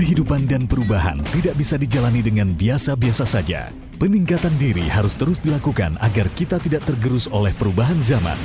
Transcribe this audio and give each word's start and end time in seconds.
Kehidupan 0.00 0.48
dan 0.48 0.64
perubahan 0.64 1.20
tidak 1.28 1.60
bisa 1.60 1.76
dijalani 1.76 2.24
dengan 2.24 2.56
biasa-biasa 2.56 3.28
saja. 3.28 3.68
Peningkatan 4.00 4.56
diri 4.56 4.88
harus 4.88 5.12
terus 5.12 5.36
dilakukan 5.44 6.00
agar 6.00 6.24
kita 6.32 6.56
tidak 6.56 6.88
tergerus 6.88 7.28
oleh 7.28 7.52
perubahan 7.52 8.00
zaman. 8.00 8.40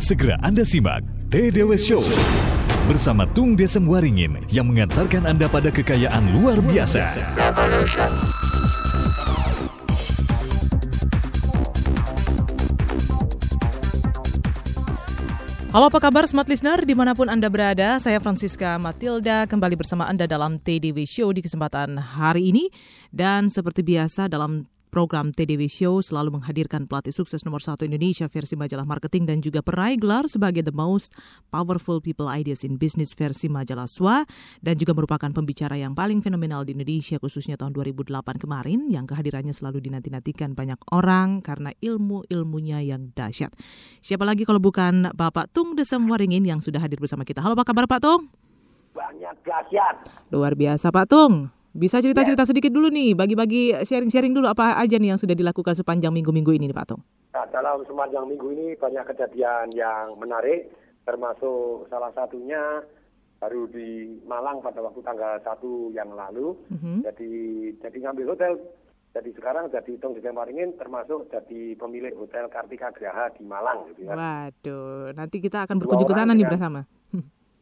Segera 0.00 0.40
Anda 0.40 0.64
simak 0.64 1.04
TDW 1.28 1.76
Show 1.76 2.00
bersama 2.88 3.28
Tung 3.28 3.52
Desem 3.52 3.84
Waringin 3.84 4.48
yang 4.48 4.72
mengantarkan 4.72 5.28
Anda 5.28 5.44
pada 5.44 5.68
kekayaan 5.68 6.32
luar 6.32 6.56
biasa. 6.64 7.04
Halo 15.72 15.88
apa 15.88 16.04
kabar 16.04 16.28
Smart 16.28 16.52
Listener 16.52 16.84
di 16.84 16.92
mana 16.92 17.16
pun 17.16 17.32
Anda 17.32 17.48
berada, 17.48 17.96
saya 17.96 18.20
Francisca 18.20 18.76
Matilda 18.76 19.48
kembali 19.48 19.72
bersama 19.80 20.04
Anda 20.04 20.28
dalam 20.28 20.60
TDW 20.60 21.08
Show 21.08 21.32
di 21.32 21.40
kesempatan 21.40 21.96
hari 21.96 22.52
ini. 22.52 22.68
Dan 23.08 23.48
seperti 23.48 23.80
biasa 23.80 24.28
dalam 24.28 24.68
Program 24.92 25.32
TDW 25.32 25.72
Show 25.72 26.04
selalu 26.04 26.36
menghadirkan 26.36 26.84
pelatih 26.84 27.16
sukses 27.16 27.48
nomor 27.48 27.64
satu 27.64 27.88
Indonesia 27.88 28.28
versi 28.28 28.60
majalah 28.60 28.84
marketing 28.84 29.24
dan 29.24 29.40
juga 29.40 29.64
peraih 29.64 29.96
gelar 29.96 30.28
sebagai 30.28 30.60
The 30.60 30.76
Most 30.76 31.16
Powerful 31.48 32.04
People 32.04 32.28
Ideas 32.28 32.60
in 32.60 32.76
Business 32.76 33.16
versi 33.16 33.48
majalah 33.48 33.88
SWA 33.88 34.28
dan 34.60 34.76
juga 34.76 34.92
merupakan 34.92 35.32
pembicara 35.32 35.80
yang 35.80 35.96
paling 35.96 36.20
fenomenal 36.20 36.68
di 36.68 36.76
Indonesia 36.76 37.16
khususnya 37.16 37.56
tahun 37.56 37.72
2008 37.72 38.12
kemarin 38.36 38.92
yang 38.92 39.08
kehadirannya 39.08 39.56
selalu 39.56 39.80
dinanti-nantikan 39.80 40.52
banyak 40.52 40.76
orang 40.92 41.40
karena 41.40 41.72
ilmu-ilmunya 41.80 42.84
yang 42.84 43.16
dahsyat. 43.16 43.56
Siapa 44.04 44.28
lagi 44.28 44.44
kalau 44.44 44.60
bukan 44.60 45.08
Bapak 45.16 45.48
Tung 45.56 45.72
Desem 45.72 46.04
Waringin 46.04 46.44
yang 46.44 46.60
sudah 46.60 46.84
hadir 46.84 47.00
bersama 47.00 47.24
kita. 47.24 47.40
Halo 47.40 47.56
apa 47.56 47.64
kabar 47.64 47.88
Pak 47.88 48.04
Tung? 48.04 48.28
Banyak 48.92 49.40
dahsyat. 49.40 50.04
Luar 50.28 50.52
biasa 50.52 50.92
Pak 50.92 51.08
Tung. 51.08 51.61
Bisa 51.72 52.04
cerita-cerita 52.04 52.44
sedikit 52.44 52.68
dulu 52.68 52.92
nih, 52.92 53.16
bagi-bagi 53.16 53.72
sharing-sharing 53.80 54.36
dulu 54.36 54.44
apa 54.44 54.76
aja 54.76 55.00
nih 55.00 55.16
yang 55.16 55.20
sudah 55.20 55.32
dilakukan 55.32 55.72
sepanjang 55.72 56.12
minggu-minggu 56.12 56.52
ini 56.52 56.68
nih 56.68 56.76
Pak 56.76 56.86
Tung? 56.92 57.00
Nah, 57.32 57.48
dalam 57.48 57.80
sepanjang 57.88 58.28
minggu 58.28 58.52
ini 58.52 58.66
banyak 58.76 59.08
kejadian 59.08 59.72
yang 59.72 60.12
menarik, 60.20 60.68
termasuk 61.08 61.88
salah 61.88 62.12
satunya 62.12 62.84
baru 63.40 63.66
di 63.72 64.20
Malang 64.28 64.60
pada 64.60 64.84
waktu 64.84 65.00
tanggal 65.00 65.40
1 65.40 65.96
yang 65.96 66.12
lalu. 66.12 66.54
Mm-hmm. 66.70 66.96
Jadi 67.08 67.32
jadi 67.80 67.98
ngambil 68.04 68.36
hotel. 68.36 68.52
Jadi 69.12 69.28
sekarang 69.36 69.68
jadi 69.68 69.92
hitung 69.92 70.16
di 70.16 70.24
Maringin 70.24 70.72
termasuk 70.80 71.28
jadi 71.28 71.76
pemilik 71.76 72.16
hotel 72.16 72.48
Kartika 72.48 72.88
Graha 72.96 73.28
di 73.36 73.44
Malang 73.44 73.92
gitu 73.92 74.08
ya. 74.08 74.16
Waduh, 74.16 75.12
nanti 75.12 75.36
kita 75.40 75.68
akan 75.68 75.76
berkunjung 75.80 76.08
ke 76.08 76.16
sana 76.16 76.32
nih 76.32 76.48
bersama. 76.48 76.84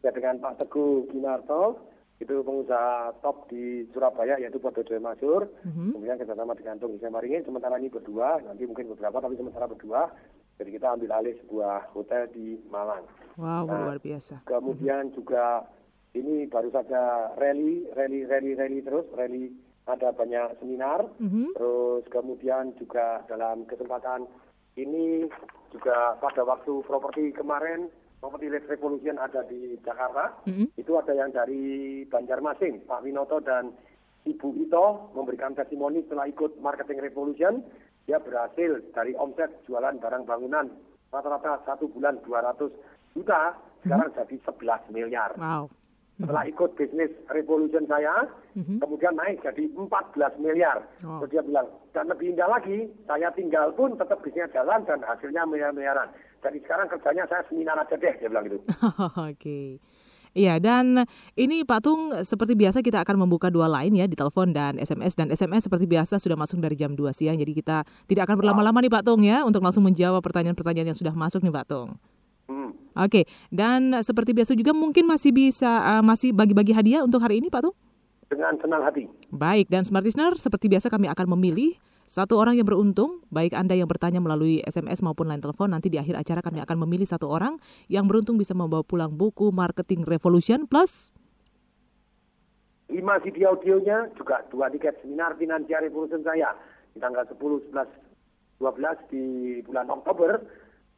Ya 0.01 0.11
dengan 0.15 0.39
Pak 0.39 0.63
Teguh 0.63 1.11
Kinarto, 1.11 1.91
itu 2.21 2.45
pengusaha 2.45 3.17
top 3.25 3.49
di 3.49 3.89
Surabaya 3.97 4.37
yaitu 4.37 4.61
Podo 4.61 4.85
Dewi 4.85 5.01
Masur 5.01 5.49
mm-hmm. 5.65 5.97
kemudian 5.97 6.21
sama 6.21 6.53
dengan 6.53 6.77
Tung 6.77 6.93
Hussein 6.93 7.17
Maringin. 7.17 7.49
Sementara 7.49 7.81
ini 7.81 7.89
berdua 7.89 8.45
nanti 8.45 8.69
mungkin 8.69 8.93
beberapa 8.93 9.25
tapi 9.25 9.41
sementara 9.41 9.65
berdua. 9.65 10.13
Jadi 10.61 10.77
kita 10.77 10.93
ambil 10.93 11.17
alih 11.17 11.41
sebuah 11.41 11.89
hotel 11.97 12.29
di 12.37 12.61
Malang. 12.69 13.09
Wow 13.41 13.65
nah, 13.65 13.89
luar 13.89 13.99
biasa. 14.05 14.45
kemudian 14.45 15.09
mm-hmm. 15.09 15.17
juga 15.17 15.65
ini 16.13 16.45
baru 16.45 16.69
saja 16.69 17.33
rally 17.41 17.89
rally 17.97 18.29
rally 18.29 18.53
rally 18.53 18.85
terus. 18.85 19.09
Rally 19.17 19.57
ada 19.89 20.13
banyak 20.13 20.61
seminar. 20.61 21.09
Mm-hmm. 21.17 21.57
terus 21.57 22.05
kemudian 22.13 22.77
juga 22.77 23.25
dalam 23.33 23.65
kesempatan 23.65 24.29
ini 24.77 25.25
juga 25.73 26.21
pada 26.21 26.45
waktu 26.45 26.85
properti 26.85 27.33
kemarin 27.33 27.89
Property 28.21 28.53
Lead 28.53 28.69
Revolution 28.69 29.17
ada 29.17 29.41
di 29.49 29.81
Jakarta, 29.81 30.45
mm-hmm. 30.45 30.77
itu 30.77 30.93
ada 30.93 31.13
yang 31.17 31.33
dari 31.33 32.05
Banjarmasin, 32.05 32.85
Pak 32.85 33.01
Winoto 33.01 33.41
dan 33.41 33.73
Ibu 34.29 34.69
Ito 34.69 35.17
memberikan 35.17 35.57
testimoni 35.57 36.05
setelah 36.05 36.29
ikut 36.29 36.61
Marketing 36.61 37.01
Revolution, 37.01 37.65
dia 38.05 38.21
berhasil 38.21 38.85
dari 38.93 39.17
omset 39.17 39.49
jualan 39.65 39.97
barang 39.97 40.29
bangunan 40.29 40.69
rata-rata 41.09 41.65
satu 41.65 41.89
bulan 41.89 42.21
200 42.23 42.69
juta, 43.17 43.57
sekarang 43.81 44.13
mm-hmm. 44.13 44.29
jadi 44.29 44.37
11 44.45 44.95
miliar. 44.95 45.31
Wow. 45.41 45.73
Setelah 46.21 46.45
ikut 46.45 46.77
bisnis 46.77 47.09
revolution 47.33 47.89
saya, 47.89 48.29
mm-hmm. 48.53 48.85
kemudian 48.85 49.17
naik 49.17 49.41
jadi 49.41 49.65
14 49.73 50.45
miliar. 50.45 50.85
Oh. 51.01 51.25
Terus 51.25 51.33
dia 51.33 51.43
bilang, 51.43 51.67
dan 51.97 52.13
lebih 52.13 52.37
indah 52.37 52.53
lagi, 52.53 52.85
saya 53.09 53.33
tinggal 53.33 53.73
pun 53.73 53.97
tetap 53.97 54.21
bisnisnya 54.21 54.53
jalan 54.53 54.85
dan 54.85 55.01
hasilnya 55.01 55.49
miliar-miliaran. 55.49 56.13
Jadi 56.41 56.59
sekarang 56.65 56.89
kerjanya 56.89 57.25
saya 57.29 57.43
seminar 57.47 57.77
aja 57.77 57.95
deh, 57.95 58.15
dia 58.17 58.29
bilang 58.29 58.45
gitu. 58.49 58.59
Oke. 58.65 59.37
Okay. 59.37 59.69
Iya, 60.31 60.63
dan 60.63 61.11
ini 61.35 61.67
Pak 61.67 61.83
Tung 61.83 62.15
seperti 62.23 62.55
biasa 62.55 62.87
kita 62.87 63.03
akan 63.03 63.27
membuka 63.27 63.51
dua 63.51 63.67
line 63.67 63.99
ya 63.99 64.07
di 64.07 64.15
telepon 64.15 64.55
dan 64.55 64.79
SMS 64.79 65.19
dan 65.19 65.27
SMS 65.35 65.67
seperti 65.67 65.91
biasa 65.91 66.23
sudah 66.23 66.39
masuk 66.39 66.63
dari 66.63 66.79
jam 66.79 66.95
2 66.95 67.03
siang. 67.11 67.35
Jadi 67.35 67.51
kita 67.51 67.83
tidak 68.07 68.31
akan 68.31 68.39
berlama-lama 68.39 68.79
nih 68.79 68.95
Pak 68.95 69.03
Tung 69.03 69.27
ya 69.27 69.43
untuk 69.43 69.59
langsung 69.59 69.83
menjawab 69.83 70.23
pertanyaan-pertanyaan 70.23 70.95
yang 70.95 70.99
sudah 70.99 71.11
masuk 71.11 71.43
nih 71.43 71.51
Pak 71.51 71.67
Tung. 71.67 71.99
Oke, 72.99 73.23
dan 73.55 74.03
seperti 74.03 74.35
biasa 74.35 74.53
juga 74.59 74.75
mungkin 74.75 75.07
masih 75.07 75.31
bisa 75.31 75.71
uh, 75.79 76.03
masih 76.03 76.35
bagi-bagi 76.35 76.75
hadiah 76.75 77.07
untuk 77.07 77.23
hari 77.23 77.39
ini 77.39 77.47
Pak 77.47 77.71
Tung? 77.71 77.77
Dengan 78.27 78.55
senang 78.59 78.83
hati. 78.83 79.07
Baik, 79.31 79.71
dan 79.71 79.87
Smart 79.87 80.03
Listener 80.03 80.35
seperti 80.35 80.67
biasa 80.67 80.91
kami 80.91 81.07
akan 81.07 81.27
memilih 81.39 81.79
satu 82.11 82.43
orang 82.43 82.59
yang 82.59 82.67
beruntung, 82.67 83.23
baik 83.31 83.55
Anda 83.55 83.79
yang 83.79 83.87
bertanya 83.87 84.19
melalui 84.19 84.59
SMS 84.67 84.99
maupun 84.99 85.31
line 85.31 85.39
telepon, 85.39 85.71
nanti 85.71 85.87
di 85.87 85.95
akhir 85.95 86.19
acara 86.19 86.43
kami 86.43 86.59
akan 86.59 86.83
memilih 86.83 87.07
satu 87.07 87.31
orang 87.31 87.63
yang 87.87 88.11
beruntung 88.11 88.35
bisa 88.35 88.51
membawa 88.51 88.83
pulang 88.83 89.15
buku 89.15 89.55
Marketing 89.55 90.03
Revolution 90.03 90.67
Plus. 90.67 91.15
Lima 92.91 93.23
CD 93.23 93.47
audionya, 93.47 94.11
juga 94.19 94.43
dua 94.51 94.67
tiket 94.75 94.99
seminar 95.07 95.39
Financial 95.39 95.87
Revolution 95.87 96.27
saya 96.27 96.51
di 96.91 96.99
tanggal 96.99 97.23
10, 97.31 97.39
11, 97.71 97.87
12 98.59 99.15
di 99.15 99.25
bulan 99.63 99.87
Oktober 99.87 100.43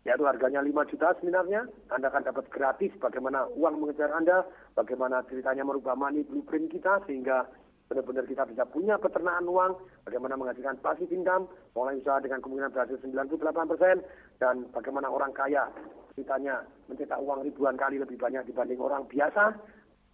yaitu 0.09 0.25
harganya 0.25 0.65
5 0.65 0.91
juta 0.97 1.13
sebenarnya. 1.21 1.69
Anda 1.93 2.09
akan 2.09 2.25
dapat 2.25 2.49
gratis 2.49 2.89
bagaimana 2.97 3.53
uang 3.53 3.85
mengejar 3.85 4.09
Anda, 4.17 4.49
bagaimana 4.73 5.21
ceritanya 5.29 5.61
merubah 5.69 5.93
money 5.93 6.25
blueprint 6.25 6.73
kita 6.73 7.05
sehingga 7.05 7.45
benar-benar 7.93 8.25
kita 8.25 8.49
bisa 8.49 8.65
punya 8.65 8.97
peternakan 8.97 9.45
uang, 9.45 9.73
bagaimana 10.09 10.41
menghasilkan 10.41 10.81
pasif 10.81 11.13
income, 11.13 11.45
mulai 11.77 12.01
usaha 12.01 12.17
dengan 12.25 12.41
kemungkinan 12.41 12.73
berhasil 12.73 12.97
98% 13.05 14.01
dan 14.41 14.65
bagaimana 14.73 15.13
orang 15.13 15.37
kaya 15.37 15.69
ceritanya 16.17 16.65
mencetak 16.89 17.21
uang 17.21 17.45
ribuan 17.45 17.77
kali 17.77 18.01
lebih 18.01 18.17
banyak 18.17 18.49
dibanding 18.49 18.81
orang 18.81 19.05
biasa. 19.05 19.53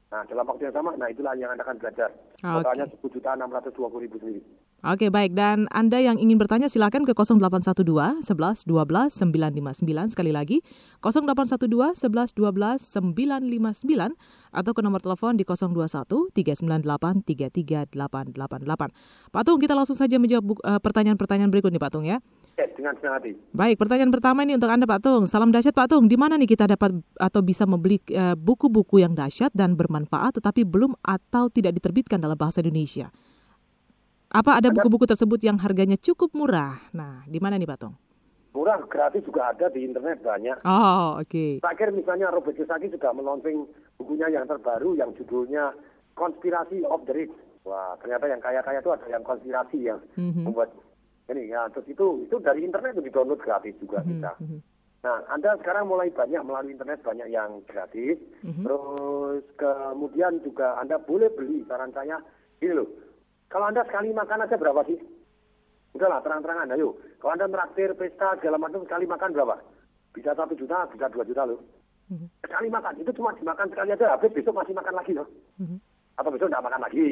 Nah, 0.09 0.23
dalam 0.27 0.49
waktu 0.51 0.67
yang 0.67 0.75
sama, 0.75 0.91
nah 0.99 1.07
itulah 1.07 1.39
yang 1.39 1.55
Anda 1.55 1.63
akan 1.63 1.79
belajar. 1.79 2.11
Totalnya 2.43 2.91
okay. 2.91 2.99
10 2.99 3.15
juta 3.15 3.31
620 3.39 4.05
ribu 4.09 4.17
sendiri. 4.19 4.43
Oke 4.79 5.11
baik 5.11 5.35
dan 5.35 5.67
Anda 5.75 5.99
yang 5.99 6.23
ingin 6.23 6.39
bertanya 6.39 6.71
silakan 6.71 7.03
ke 7.03 7.11
0812 7.11 8.23
11 8.23 8.63
12 8.63 8.63
959 8.63 10.15
sekali 10.15 10.31
lagi 10.31 10.63
0812 11.03 12.07
11 12.07 12.39
12 12.39 12.87
959 12.87 14.15
atau 14.55 14.71
ke 14.71 14.79
nomor 14.79 15.03
telepon 15.03 15.35
di 15.35 15.43
021 15.43 16.31
398 16.31 17.27
33888. 17.27 19.35
Pak 19.35 19.43
Tung 19.43 19.59
kita 19.59 19.75
langsung 19.75 19.99
saja 19.99 20.15
menjawab 20.15 20.47
uh, 20.63 20.79
pertanyaan-pertanyaan 20.79 21.51
berikut 21.51 21.75
nih 21.75 21.83
Pak 21.83 21.91
Tung 21.91 22.07
ya. 22.07 22.23
dengan 22.55 22.95
senang 23.03 23.19
hati. 23.19 23.35
Baik, 23.51 23.83
pertanyaan 23.83 24.15
pertama 24.15 24.47
ini 24.47 24.55
untuk 24.55 24.71
Anda 24.71 24.87
Pak 24.87 25.03
Tung. 25.03 25.27
Salam 25.27 25.51
dahsyat 25.51 25.75
Pak 25.75 25.91
Tung. 25.91 26.07
Di 26.07 26.15
mana 26.15 26.39
nih 26.39 26.55
kita 26.55 26.71
dapat 26.71 26.95
atau 27.19 27.43
bisa 27.43 27.67
membeli 27.67 27.99
uh, 28.15 28.39
buku-buku 28.39 29.03
yang 29.03 29.19
dahsyat 29.19 29.51
dan 29.59 29.75
bermanfaat 29.75 30.39
tetapi 30.39 30.63
belum 30.63 30.95
atau 31.03 31.51
tidak 31.51 31.75
diterbitkan 31.83 32.23
dalam 32.23 32.39
bahasa 32.39 32.63
Indonesia? 32.63 33.11
Apa 34.29 34.61
ada 34.61 34.69
buku-buku 34.69 35.09
tersebut 35.09 35.41
yang 35.41 35.57
harganya 35.57 35.97
cukup 35.97 36.37
murah? 36.37 36.77
Nah, 36.93 37.25
di 37.25 37.41
mana 37.41 37.57
nih 37.57 37.65
Pak 37.65 37.79
Tong? 37.81 37.97
Murah, 38.53 38.85
gratis 38.85 39.25
juga 39.25 39.57
ada 39.57 39.73
di 39.73 39.89
internet 39.89 40.21
banyak. 40.21 40.61
Oh, 40.69 41.17
oke. 41.17 41.25
Okay. 41.25 41.51
Terakhir 41.65 41.97
misalnya 41.97 42.29
Robert 42.29 42.53
Kiyosaki 42.53 42.93
juga 42.93 43.09
meluncing 43.17 43.65
bukunya 43.97 44.29
yang 44.29 44.45
terbaru 44.45 45.01
yang 45.01 45.17
judulnya 45.17 45.73
Konspirasi 46.13 46.85
of 46.85 47.09
the 47.09 47.15
Rich. 47.17 47.33
Wah, 47.65 47.97
ternyata 48.05 48.29
yang 48.29 48.41
kaya-kaya 48.45 48.85
itu 48.85 48.93
ada 48.93 49.07
yang 49.09 49.25
konspirasi 49.25 49.79
yang 49.81 50.01
mm-hmm. 50.17 50.45
membuat 50.45 50.77
ini 51.33 51.49
ya. 51.49 51.69
Terus 51.73 51.87
itu 51.89 52.07
itu 52.29 52.37
dari 52.41 52.65
internet 52.65 53.01
itu 53.01 53.09
di-download 53.09 53.41
gratis 53.41 53.77
juga 53.81 54.05
mm-hmm. 54.05 54.45
Mhm. 54.45 54.59
Nah, 54.99 55.23
Anda 55.31 55.55
sekarang 55.63 55.87
mulai 55.87 56.11
banyak 56.11 56.43
melalui 56.43 56.75
internet 56.75 57.01
banyak 57.07 57.29
yang 57.31 57.63
gratis. 57.65 58.19
Mm-hmm. 58.45 58.65
Terus 58.67 59.45
kemudian 59.57 60.43
juga 60.43 60.77
Anda 60.81 61.01
boleh 61.01 61.33
beli 61.33 61.65
saran 61.65 61.95
saya 61.95 62.19
ini 62.59 62.75
loh 62.75 63.08
kalau 63.49 63.65
Anda 63.73 63.83
sekali 63.89 64.13
makan 64.13 64.45
aja 64.45 64.57
berapa 64.61 64.85
sih? 64.85 65.01
Udahlah, 65.97 66.21
terang-terangan. 66.21 66.69
Ayo, 66.77 67.01
kalau 67.17 67.33
Anda 67.33 67.49
meraktir 67.49 67.97
pesta 67.97 68.37
segala 68.37 68.61
macam 68.61 68.85
sekali 68.85 69.09
makan 69.09 69.33
berapa? 69.33 69.57
Bisa 70.13 70.37
satu 70.37 70.53
juta, 70.53 70.85
bisa 70.93 71.09
dua 71.09 71.25
juta 71.25 71.49
loh. 71.49 71.61
Mm-hmm. 72.13 72.29
Sekali 72.45 72.69
makan, 72.69 72.95
itu 73.01 73.11
cuma 73.17 73.33
dimakan 73.33 73.69
sekali 73.73 73.91
aja, 73.97 74.13
habis 74.13 74.33
besok 74.37 74.53
masih 74.57 74.77
makan 74.77 74.95
lagi 74.97 75.13
loh. 75.17 75.29
Mm-hmm. 75.61 75.79
Atau 76.21 76.31
besok 76.33 76.49
tidak 76.53 76.67
makan 76.69 76.81
lagi. 76.85 77.09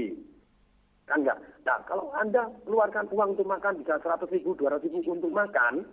Kan 1.08 1.18
enggak? 1.24 1.38
Nah, 1.64 1.78
kalau 1.88 2.12
Anda 2.20 2.42
keluarkan 2.68 3.08
uang 3.08 3.28
untuk 3.32 3.48
makan 3.48 3.80
bisa 3.80 3.96
100 3.96 4.28
ribu, 4.36 4.52
200 4.60 4.92
ribu 4.92 5.16
untuk 5.16 5.32
makan, 5.32 5.88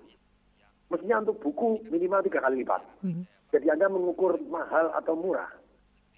mestinya 0.91 1.23
untuk 1.23 1.39
buku 1.39 1.87
minimal 1.87 2.19
tiga 2.27 2.43
kali 2.43 2.67
lipat. 2.67 2.83
Mm-hmm. 3.07 3.23
Jadi 3.55 3.67
Anda 3.71 3.87
mengukur 3.87 4.35
mahal 4.51 4.91
atau 4.91 5.15
murah. 5.15 5.47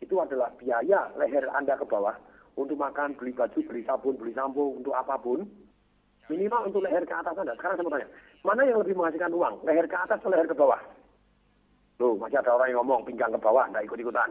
itu 0.03 0.11
adalah 0.19 0.51
biaya 0.59 1.07
leher 1.15 1.47
Anda 1.55 1.79
ke 1.79 1.87
bawah 1.87 2.13
untuk 2.55 2.79
makan, 2.79 3.19
beli 3.19 3.35
baju, 3.35 3.59
beli 3.67 3.81
sabun, 3.83 4.15
beli 4.15 4.31
sampo, 4.31 4.79
untuk 4.79 4.95
apa 4.95 5.19
pun. 5.19 5.43
Minimal 6.25 6.71
untuk 6.71 6.81
leher 6.81 7.05
ke 7.05 7.13
atas 7.13 7.37
Anda. 7.37 7.53
Sekarang 7.53 7.77
saya 7.77 7.85
mau 7.85 7.93
tanya, 7.93 8.09
mana 8.41 8.61
yang 8.65 8.81
lebih 8.81 8.97
menghasilkan 8.97 9.29
uang? 9.35 9.61
Leher 9.61 9.85
ke 9.85 9.93
atas 9.93 10.17
atau 10.17 10.31
leher 10.33 10.47
ke 10.49 10.57
bawah? 10.57 10.81
Loh, 12.01 12.17
masih 12.17 12.41
ada 12.41 12.57
orang 12.57 12.73
yang 12.73 12.79
ngomong 12.81 13.05
pinggang 13.05 13.29
ke 13.29 13.39
bawah, 13.39 13.69
nggak 13.69 13.85
ikut-ikutan. 13.85 14.29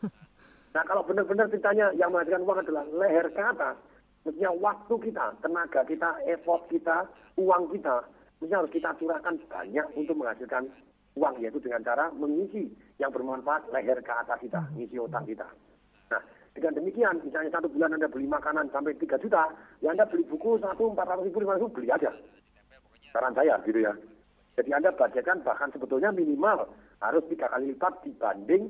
nah, 0.74 0.82
kalau 0.82 1.06
benar-benar 1.06 1.46
ditanya 1.46 1.94
yang 1.94 2.10
menghasilkan 2.10 2.42
uang 2.42 2.58
adalah 2.66 2.84
leher 2.90 3.26
ke 3.30 3.42
atas, 3.44 3.76
mestinya 4.26 4.50
waktu 4.58 4.94
kita, 5.06 5.26
tenaga 5.38 5.80
kita, 5.86 6.10
effort 6.28 6.66
kita, 6.66 7.06
uang 7.38 7.72
kita, 7.72 8.04
mestinya 8.42 8.66
harus 8.66 8.72
kita 8.74 8.90
curahkan 8.98 9.34
banyak 9.46 9.86
untuk 9.94 10.16
menghasilkan 10.18 10.66
uang, 11.14 11.34
yaitu 11.38 11.62
dengan 11.62 11.86
cara 11.86 12.10
mengisi 12.10 12.68
yang 12.98 13.14
bermanfaat 13.14 13.70
leher 13.70 14.02
ke 14.02 14.12
atas 14.12 14.38
kita, 14.42 14.60
mengisi 14.74 14.98
otak 14.98 15.24
kita. 15.30 15.46
Nah, 16.10 16.22
dengan 16.50 16.72
demikian, 16.82 17.22
misalnya 17.22 17.50
satu 17.54 17.70
bulan 17.70 17.94
Anda 17.94 18.10
beli 18.10 18.26
makanan 18.26 18.74
sampai 18.74 18.98
3 18.98 19.22
juta, 19.22 19.54
ya 19.78 19.94
Anda 19.94 20.06
beli 20.06 20.26
buku 20.26 20.58
satu, 20.58 20.90
400 20.92 21.26
ribu, 21.30 21.46
500 21.46 21.62
ribu, 21.62 21.70
beli 21.78 21.88
aja. 21.94 22.10
Saran 23.14 23.34
saya 23.34 23.58
gitu 23.62 23.78
ya. 23.78 23.94
Jadi 24.58 24.70
Anda 24.74 24.90
budgetkan 24.90 25.46
bahkan 25.46 25.70
sebetulnya 25.70 26.10
minimal 26.10 26.66
harus 27.00 27.22
tiga 27.30 27.48
kali 27.48 27.72
lipat 27.72 28.02
dibanding 28.02 28.68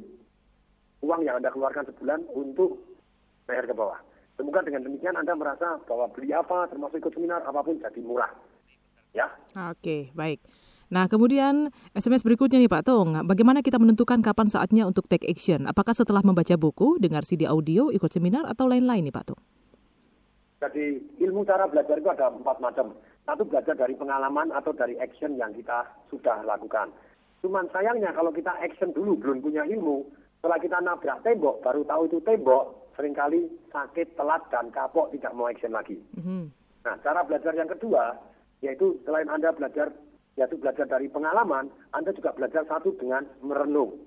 uang 1.00 1.24
yang 1.24 1.40
Anda 1.40 1.50
keluarkan 1.50 1.88
sebulan 1.88 2.28
untuk 2.36 2.78
leher 3.48 3.64
ke 3.64 3.74
bawah. 3.74 3.98
Semoga 4.36 4.64
dengan 4.64 4.84
demikian 4.84 5.16
Anda 5.16 5.32
merasa 5.36 5.80
bahwa 5.88 6.08
beli 6.12 6.32
apa, 6.36 6.68
termasuk 6.68 7.00
ikut 7.00 7.12
seminar, 7.16 7.44
apa 7.44 7.60
pun 7.64 7.80
jadi 7.80 8.00
murah. 8.04 8.30
Ya. 9.16 9.26
Oke, 9.72 10.12
baik. 10.14 10.38
Nah, 10.90 11.06
kemudian 11.06 11.70
SMS 11.94 12.26
berikutnya 12.26 12.58
nih 12.58 12.66
Pak 12.66 12.82
Tung, 12.82 13.14
bagaimana 13.22 13.62
kita 13.62 13.78
menentukan 13.78 14.18
kapan 14.26 14.50
saatnya 14.50 14.90
untuk 14.90 15.06
take 15.06 15.22
action? 15.30 15.70
Apakah 15.70 15.94
setelah 15.94 16.18
membaca 16.26 16.58
buku, 16.58 16.98
dengar 16.98 17.22
CD 17.22 17.46
audio, 17.46 17.94
ikut 17.94 18.10
seminar, 18.10 18.42
atau 18.50 18.66
lain-lain 18.66 19.06
nih 19.06 19.14
Pak 19.14 19.24
Tung? 19.30 19.40
Jadi 20.58 20.98
ilmu 21.22 21.46
cara 21.46 21.70
belajar 21.70 21.94
itu 21.94 22.10
ada 22.10 22.34
empat 22.34 22.58
macam. 22.58 22.98
Satu 23.22 23.46
belajar 23.46 23.78
dari 23.78 23.94
pengalaman 23.94 24.50
atau 24.50 24.74
dari 24.74 24.98
action 24.98 25.38
yang 25.38 25.54
kita 25.54 25.86
sudah 26.10 26.42
lakukan. 26.42 26.90
Cuman 27.38 27.70
sayangnya 27.70 28.10
kalau 28.10 28.34
kita 28.34 28.50
action 28.58 28.90
dulu 28.90 29.14
belum 29.14 29.46
punya 29.46 29.62
ilmu, 29.70 30.04
setelah 30.42 30.58
kita 30.58 30.82
nabrak 30.82 31.22
tembok, 31.22 31.62
baru 31.62 31.86
tahu 31.86 32.02
itu 32.10 32.18
tembok, 32.26 32.90
sering 32.98 33.14
kali 33.14 33.46
sakit, 33.70 34.18
telat, 34.18 34.42
dan 34.50 34.74
kapok 34.74 35.14
tidak 35.14 35.32
mau 35.38 35.46
action 35.46 35.70
lagi. 35.70 35.96
Mm-hmm. 36.18 36.42
Nah, 36.82 36.94
cara 37.00 37.22
belajar 37.22 37.54
yang 37.54 37.70
kedua, 37.70 38.18
yaitu 38.60 38.98
selain 39.06 39.30
Anda 39.30 39.54
belajar, 39.54 39.94
yaitu 40.40 40.56
belajar 40.56 40.88
dari 40.88 41.12
pengalaman, 41.12 41.68
Anda 41.92 42.16
juga 42.16 42.32
belajar 42.32 42.64
satu 42.64 42.96
dengan 42.96 43.28
merenung. 43.44 44.00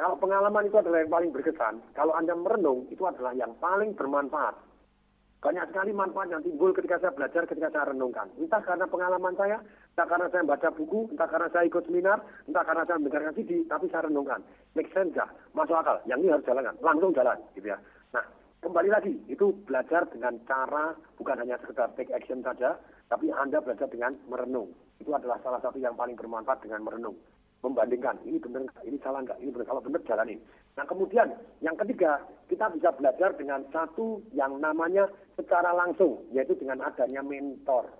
Kalau 0.00 0.16
pengalaman 0.16 0.64
itu 0.64 0.80
adalah 0.80 1.04
yang 1.04 1.12
paling 1.12 1.30
berkesan, 1.36 1.74
kalau 1.92 2.16
Anda 2.16 2.32
merenung, 2.32 2.88
itu 2.88 3.04
adalah 3.04 3.36
yang 3.36 3.52
paling 3.60 3.92
bermanfaat. 3.92 4.56
Banyak 5.38 5.70
sekali 5.70 5.94
manfaat 5.94 6.34
yang 6.34 6.42
timbul 6.42 6.74
ketika 6.74 6.98
saya 6.98 7.14
belajar, 7.14 7.46
ketika 7.46 7.70
saya 7.70 7.94
renungkan. 7.94 8.26
Entah 8.42 8.58
karena 8.58 8.90
pengalaman 8.90 9.38
saya, 9.38 9.62
entah 9.94 10.06
karena 10.10 10.26
saya 10.34 10.42
baca 10.42 10.68
buku, 10.74 11.14
entah 11.14 11.30
karena 11.30 11.46
saya 11.54 11.64
ikut 11.70 11.86
seminar, 11.86 12.18
entah 12.50 12.66
karena 12.66 12.82
saya 12.82 12.98
mendengarkan 12.98 13.38
CD, 13.38 13.62
tapi 13.70 13.86
saya 13.86 14.10
renungkan. 14.10 14.42
Make 14.74 14.90
sense 14.90 15.14
ya? 15.14 15.30
Masuk 15.54 15.78
akal. 15.78 16.02
Yang 16.10 16.18
ini 16.26 16.28
harus 16.34 16.46
jalankan. 16.46 16.74
Langsung 16.82 17.14
jalan. 17.14 17.38
gitu 17.54 17.70
ya. 17.70 17.78
Nah, 18.10 18.24
kembali 18.66 18.90
lagi, 18.90 19.14
itu 19.30 19.46
belajar 19.62 20.10
dengan 20.10 20.42
cara 20.42 20.98
bukan 21.14 21.38
hanya 21.38 21.54
sekedar 21.62 21.86
take 21.94 22.10
action 22.10 22.42
saja, 22.42 22.74
tapi 23.06 23.30
Anda 23.30 23.62
belajar 23.62 23.86
dengan 23.86 24.18
merenung. 24.26 24.74
Itu 24.98 25.10
adalah 25.14 25.38
salah 25.42 25.62
satu 25.62 25.78
yang 25.78 25.94
paling 25.94 26.18
bermanfaat 26.18 26.62
dengan 26.62 26.82
merenung 26.82 27.16
membandingkan 27.62 28.22
ini 28.22 28.38
benar 28.38 28.62
nggak, 28.70 28.84
ini 28.86 28.96
salah 29.02 29.20
nggak, 29.26 29.38
ini 29.42 29.50
benar 29.50 29.66
kalau 29.66 29.82
benar 29.82 30.00
jalanin. 30.06 30.38
Nah 30.78 30.84
kemudian 30.86 31.26
yang 31.58 31.74
ketiga 31.74 32.22
kita 32.46 32.70
bisa 32.70 32.94
belajar 32.94 33.34
dengan 33.34 33.66
satu 33.74 34.22
yang 34.30 34.62
namanya 34.62 35.10
secara 35.34 35.74
langsung 35.74 36.22
yaitu 36.30 36.54
dengan 36.54 36.78
adanya 36.86 37.18
mentor. 37.18 37.90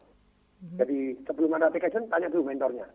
Hmm. 0.62 0.78
Jadi 0.78 1.18
sebelum 1.26 1.58
ada 1.58 1.70
application 1.70 2.06
tanya 2.06 2.30
dulu 2.30 2.54
mentornya. 2.54 2.86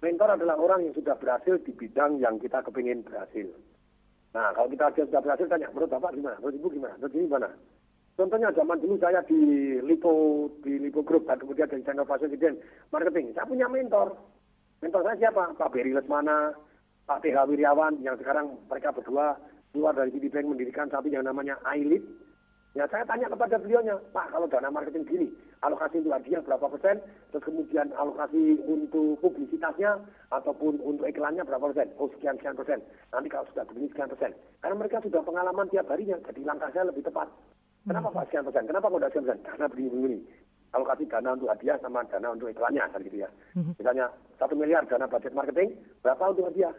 Mentor 0.00 0.36
adalah 0.36 0.56
orang 0.60 0.88
yang 0.88 0.94
sudah 0.96 1.16
berhasil 1.16 1.60
di 1.64 1.72
bidang 1.72 2.20
yang 2.20 2.36
kita 2.36 2.60
kepingin 2.64 3.00
berhasil. 3.04 3.48
Nah 4.36 4.52
kalau 4.52 4.68
kita 4.68 4.92
sudah 4.92 5.24
berhasil 5.24 5.48
tanya 5.48 5.72
menurut 5.72 5.88
bapak 5.88 6.12
gimana, 6.20 6.36
menurut 6.40 6.56
ibu 6.60 6.68
gimana, 6.68 6.94
menurut 7.00 7.12
ibu 7.16 7.24
gimana. 7.32 7.48
Contohnya 8.20 8.52
zaman 8.52 8.76
dulu 8.84 9.00
saya 9.00 9.24
di 9.24 9.40
Lipo 9.80 10.44
di 10.60 10.76
Lipo 10.76 11.00
Group 11.00 11.24
dan 11.24 11.40
kemudian 11.40 11.72
di 11.72 11.80
Channel 11.80 12.04
Presiden 12.04 12.60
Marketing, 12.92 13.32
saya 13.32 13.48
punya 13.48 13.64
mentor 13.64 14.12
Mentor 14.84 15.08
saya 15.08 15.16
siapa? 15.16 15.56
Pak 15.56 15.72
Beri 15.72 15.96
Lesmana, 15.96 16.52
Pak 17.08 17.24
TH 17.24 17.48
Wiryawan, 17.48 18.00
yang 18.04 18.16
sekarang 18.20 18.60
mereka 18.68 18.92
berdua 18.92 19.36
keluar 19.72 19.92
dari 19.96 20.12
Citibank 20.12 20.52
mendirikan 20.52 20.88
satu 20.92 21.08
yang 21.08 21.24
namanya 21.24 21.56
Ailit. 21.64 22.04
Ya 22.76 22.88
saya 22.92 23.08
tanya 23.08 23.28
kepada 23.28 23.56
beliaunya, 23.56 23.96
Pak 24.12 24.36
kalau 24.36 24.48
dana 24.48 24.68
marketing 24.68 25.04
gini, 25.08 25.28
alokasi 25.64 26.04
untuk 26.04 26.16
hadiah 26.16 26.44
berapa 26.44 26.64
persen, 26.76 27.00
terus 27.32 27.44
kemudian 27.44 27.88
alokasi 27.96 28.56
untuk 28.68 29.16
publisitasnya 29.24 29.96
ataupun 30.32 30.76
untuk 30.80 31.08
iklannya 31.08 31.44
berapa 31.44 31.72
persen? 31.72 31.88
Oh 31.96 32.08
sekian 32.12 32.36
sekian 32.36 32.56
persen. 32.56 32.84
Nanti 33.12 33.28
kalau 33.32 33.48
sudah 33.52 33.64
begini 33.64 33.88
sekian 33.92 34.12
persen. 34.12 34.32
Karena 34.60 34.76
mereka 34.76 35.00
sudah 35.04 35.20
pengalaman 35.24 35.72
tiap 35.72 35.88
harinya, 35.88 36.20
jadi 36.24 36.40
langkah 36.44 36.68
saya 36.72 36.88
lebih 36.88 37.04
tepat. 37.04 37.28
Kenapa 37.88 38.08
hmm. 38.12 38.16
Pak 38.16 38.24
sekian 38.28 38.44
persen? 38.44 38.64
Kenapa 38.68 38.86
kok 38.88 38.98
tidak 39.00 39.10
sekian 39.10 39.24
persen? 39.24 39.40
Karena 39.46 39.66
begini-begini 39.68 40.18
alokasi 40.70 41.04
dana 41.10 41.34
untuk 41.34 41.50
hadiah 41.50 41.76
sama 41.82 42.06
dana 42.06 42.30
untuk 42.30 42.46
iklannya 42.50 42.84
kan 42.86 43.00
gitu 43.02 43.26
ya. 43.26 43.30
Mm-hmm. 43.58 43.74
Misalnya 43.82 44.06
satu 44.38 44.54
miliar 44.54 44.86
dana 44.86 45.10
budget 45.10 45.34
marketing, 45.34 45.74
berapa 46.02 46.22
untuk 46.30 46.46
hadiah? 46.46 46.74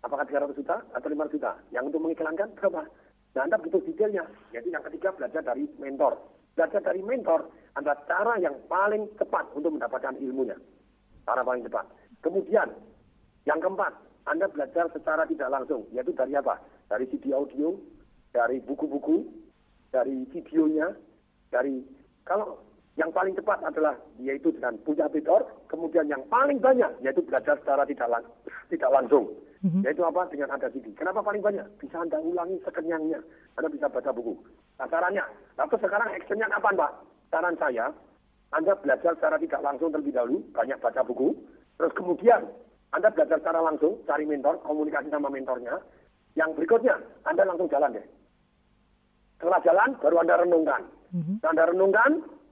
Apakah 0.00 0.24
300 0.24 0.56
juta 0.56 0.76
atau 0.96 1.08
500 1.12 1.36
juta? 1.36 1.52
Yang 1.72 1.84
untuk 1.92 2.00
mengiklankan 2.08 2.48
berapa? 2.56 2.82
Nah, 3.36 3.42
Anda 3.44 3.60
butuh 3.60 3.84
detailnya. 3.84 4.24
Jadi 4.48 4.68
yang 4.72 4.84
ketiga 4.88 5.12
belajar 5.12 5.44
dari 5.44 5.68
mentor. 5.76 6.16
Belajar 6.56 6.80
dari 6.80 7.00
mentor 7.04 7.52
adalah 7.76 8.00
cara 8.08 8.34
yang 8.40 8.56
paling 8.64 9.04
cepat 9.20 9.52
untuk 9.52 9.76
mendapatkan 9.76 10.16
ilmunya. 10.16 10.56
Cara 11.28 11.44
paling 11.44 11.68
cepat. 11.68 11.84
Kemudian, 12.24 12.68
yang 13.44 13.60
keempat, 13.60 13.92
Anda 14.24 14.48
belajar 14.48 14.88
secara 14.88 15.28
tidak 15.28 15.52
langsung, 15.52 15.84
yaitu 15.92 16.16
dari 16.16 16.32
apa? 16.32 16.56
Dari 16.88 17.04
CD 17.12 17.36
audio, 17.36 17.76
dari 18.32 18.58
buku-buku, 18.64 19.28
dari 19.90 20.26
videonya, 20.30 20.94
dari 21.50 21.82
kalau 22.24 22.58
yang 22.98 23.10
paling 23.14 23.34
cepat 23.38 23.62
adalah 23.62 23.94
yaitu 24.18 24.50
dengan 24.54 24.74
punya 24.82 25.06
tutor, 25.10 25.46
kemudian 25.70 26.10
yang 26.10 26.22
paling 26.26 26.58
banyak 26.58 26.90
yaitu 27.02 27.22
belajar 27.22 27.54
secara 27.62 27.86
tidak 27.86 28.08
lang 28.10 28.24
tidak 28.70 28.90
langsung. 28.90 29.30
Mm-hmm. 29.60 29.84
Yaitu 29.84 30.02
apa? 30.04 30.24
Dengan 30.32 30.56
ada 30.56 30.72
CD. 30.72 30.88
Kenapa 30.96 31.20
paling 31.20 31.44
banyak? 31.44 31.66
Bisa 31.76 32.00
Anda 32.00 32.16
ulangi 32.16 32.56
sekenyangnya. 32.64 33.20
Anda 33.60 33.68
bisa 33.68 33.92
baca 33.92 34.08
buku. 34.08 34.32
Nah, 34.80 34.88
caranya. 34.88 35.28
Lalu 35.60 35.76
sekarang 35.76 36.08
actionnya 36.16 36.48
kapan, 36.48 36.80
Pak? 36.80 36.92
Saran 37.28 37.56
saya, 37.60 37.86
Anda 38.56 38.72
belajar 38.80 39.12
secara 39.20 39.36
tidak 39.36 39.60
langsung 39.60 39.92
terlebih 39.92 40.16
dahulu, 40.16 40.40
banyak 40.56 40.80
baca 40.80 41.04
buku. 41.04 41.36
Terus 41.76 41.92
kemudian 41.92 42.40
Anda 42.96 43.12
belajar 43.12 43.36
secara 43.36 43.60
langsung, 43.60 44.00
cari 44.08 44.24
mentor, 44.24 44.64
komunikasi 44.64 45.12
sama 45.12 45.28
mentornya. 45.28 45.76
Yang 46.40 46.56
berikutnya, 46.56 46.96
Anda 47.28 47.44
langsung 47.44 47.68
jalan 47.68 48.00
deh. 48.00 48.06
Setelah 49.40 49.60
jalan, 49.64 49.96
baru 49.96 50.16
Anda 50.20 50.34
renungkan. 50.44 50.82
Mm-hmm. 51.16 51.36
Anda 51.48 51.64
renungkan, 51.72 52.10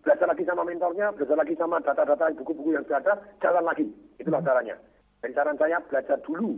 belajar 0.08 0.26
lagi 0.32 0.44
sama 0.48 0.64
mentornya, 0.64 1.12
belajar 1.12 1.36
lagi 1.36 1.54
sama 1.60 1.76
data-data 1.84 2.32
buku-buku 2.40 2.72
yang 2.72 2.84
sudah 2.88 3.04
ada, 3.04 3.14
jalan 3.44 3.64
lagi. 3.68 3.86
Itulah 4.16 4.40
hmm. 4.40 4.48
caranya. 4.48 4.76
Jadi 5.20 5.32
saran 5.36 5.60
saya 5.60 5.76
belajar 5.84 6.16
dulu 6.24 6.56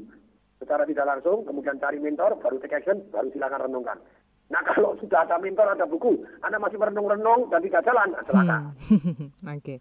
secara 0.62 0.86
tidak 0.86 1.06
langsung, 1.10 1.42
kemudian 1.42 1.80
cari 1.82 1.98
mentor, 1.98 2.38
baru 2.38 2.62
take 2.62 2.78
action, 2.78 3.02
baru 3.10 3.26
silakan 3.34 3.66
renungkan. 3.66 3.98
Nah 4.54 4.62
kalau 4.70 4.94
sudah 5.02 5.26
ada 5.26 5.40
mentor, 5.42 5.66
ada 5.66 5.82
buku, 5.82 6.22
Anda 6.46 6.62
masih 6.62 6.78
merenung-renung 6.78 7.50
dan 7.50 7.60
tidak 7.66 7.82
jalan, 7.82 8.08
silakan. 8.22 8.62
Hmm. 8.86 9.50
Oke. 9.56 9.58
Okay. 9.58 9.78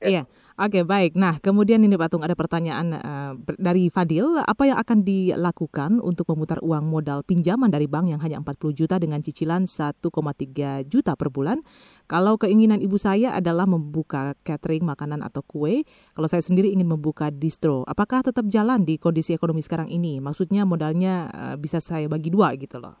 Iya, 0.00 0.24
oke 0.56 0.80
okay, 0.80 0.82
baik. 0.88 1.12
Nah, 1.12 1.36
kemudian 1.44 1.84
ini 1.84 1.92
Pak 1.92 2.08
Tung 2.08 2.24
ada 2.24 2.32
pertanyaan 2.32 2.96
uh, 2.96 3.32
dari 3.60 3.92
Fadil, 3.92 4.40
apa 4.40 4.64
yang 4.64 4.80
akan 4.80 5.04
dilakukan 5.04 6.00
untuk 6.00 6.24
memutar 6.32 6.56
uang 6.64 6.88
modal 6.88 7.20
pinjaman 7.20 7.68
dari 7.68 7.84
bank 7.84 8.08
yang 8.08 8.20
hanya 8.24 8.40
40 8.40 8.80
juta 8.80 8.96
dengan 8.96 9.20
cicilan 9.20 9.68
1,3 9.68 10.88
juta 10.88 11.12
per 11.20 11.28
bulan? 11.28 11.60
Kalau 12.08 12.40
keinginan 12.40 12.80
ibu 12.80 12.96
saya 12.96 13.36
adalah 13.36 13.68
membuka 13.68 14.32
catering 14.40 14.88
makanan 14.88 15.20
atau 15.20 15.44
kue, 15.44 15.84
kalau 16.16 16.28
saya 16.32 16.40
sendiri 16.40 16.72
ingin 16.72 16.88
membuka 16.88 17.28
distro, 17.28 17.84
apakah 17.84 18.24
tetap 18.24 18.48
jalan 18.48 18.88
di 18.88 18.96
kondisi 18.96 19.36
ekonomi 19.36 19.60
sekarang 19.60 19.92
ini? 19.92 20.16
Maksudnya 20.16 20.64
modalnya 20.64 21.28
uh, 21.28 21.56
bisa 21.60 21.76
saya 21.76 22.08
bagi 22.08 22.32
dua 22.32 22.56
gitu 22.56 22.80
loh. 22.80 22.96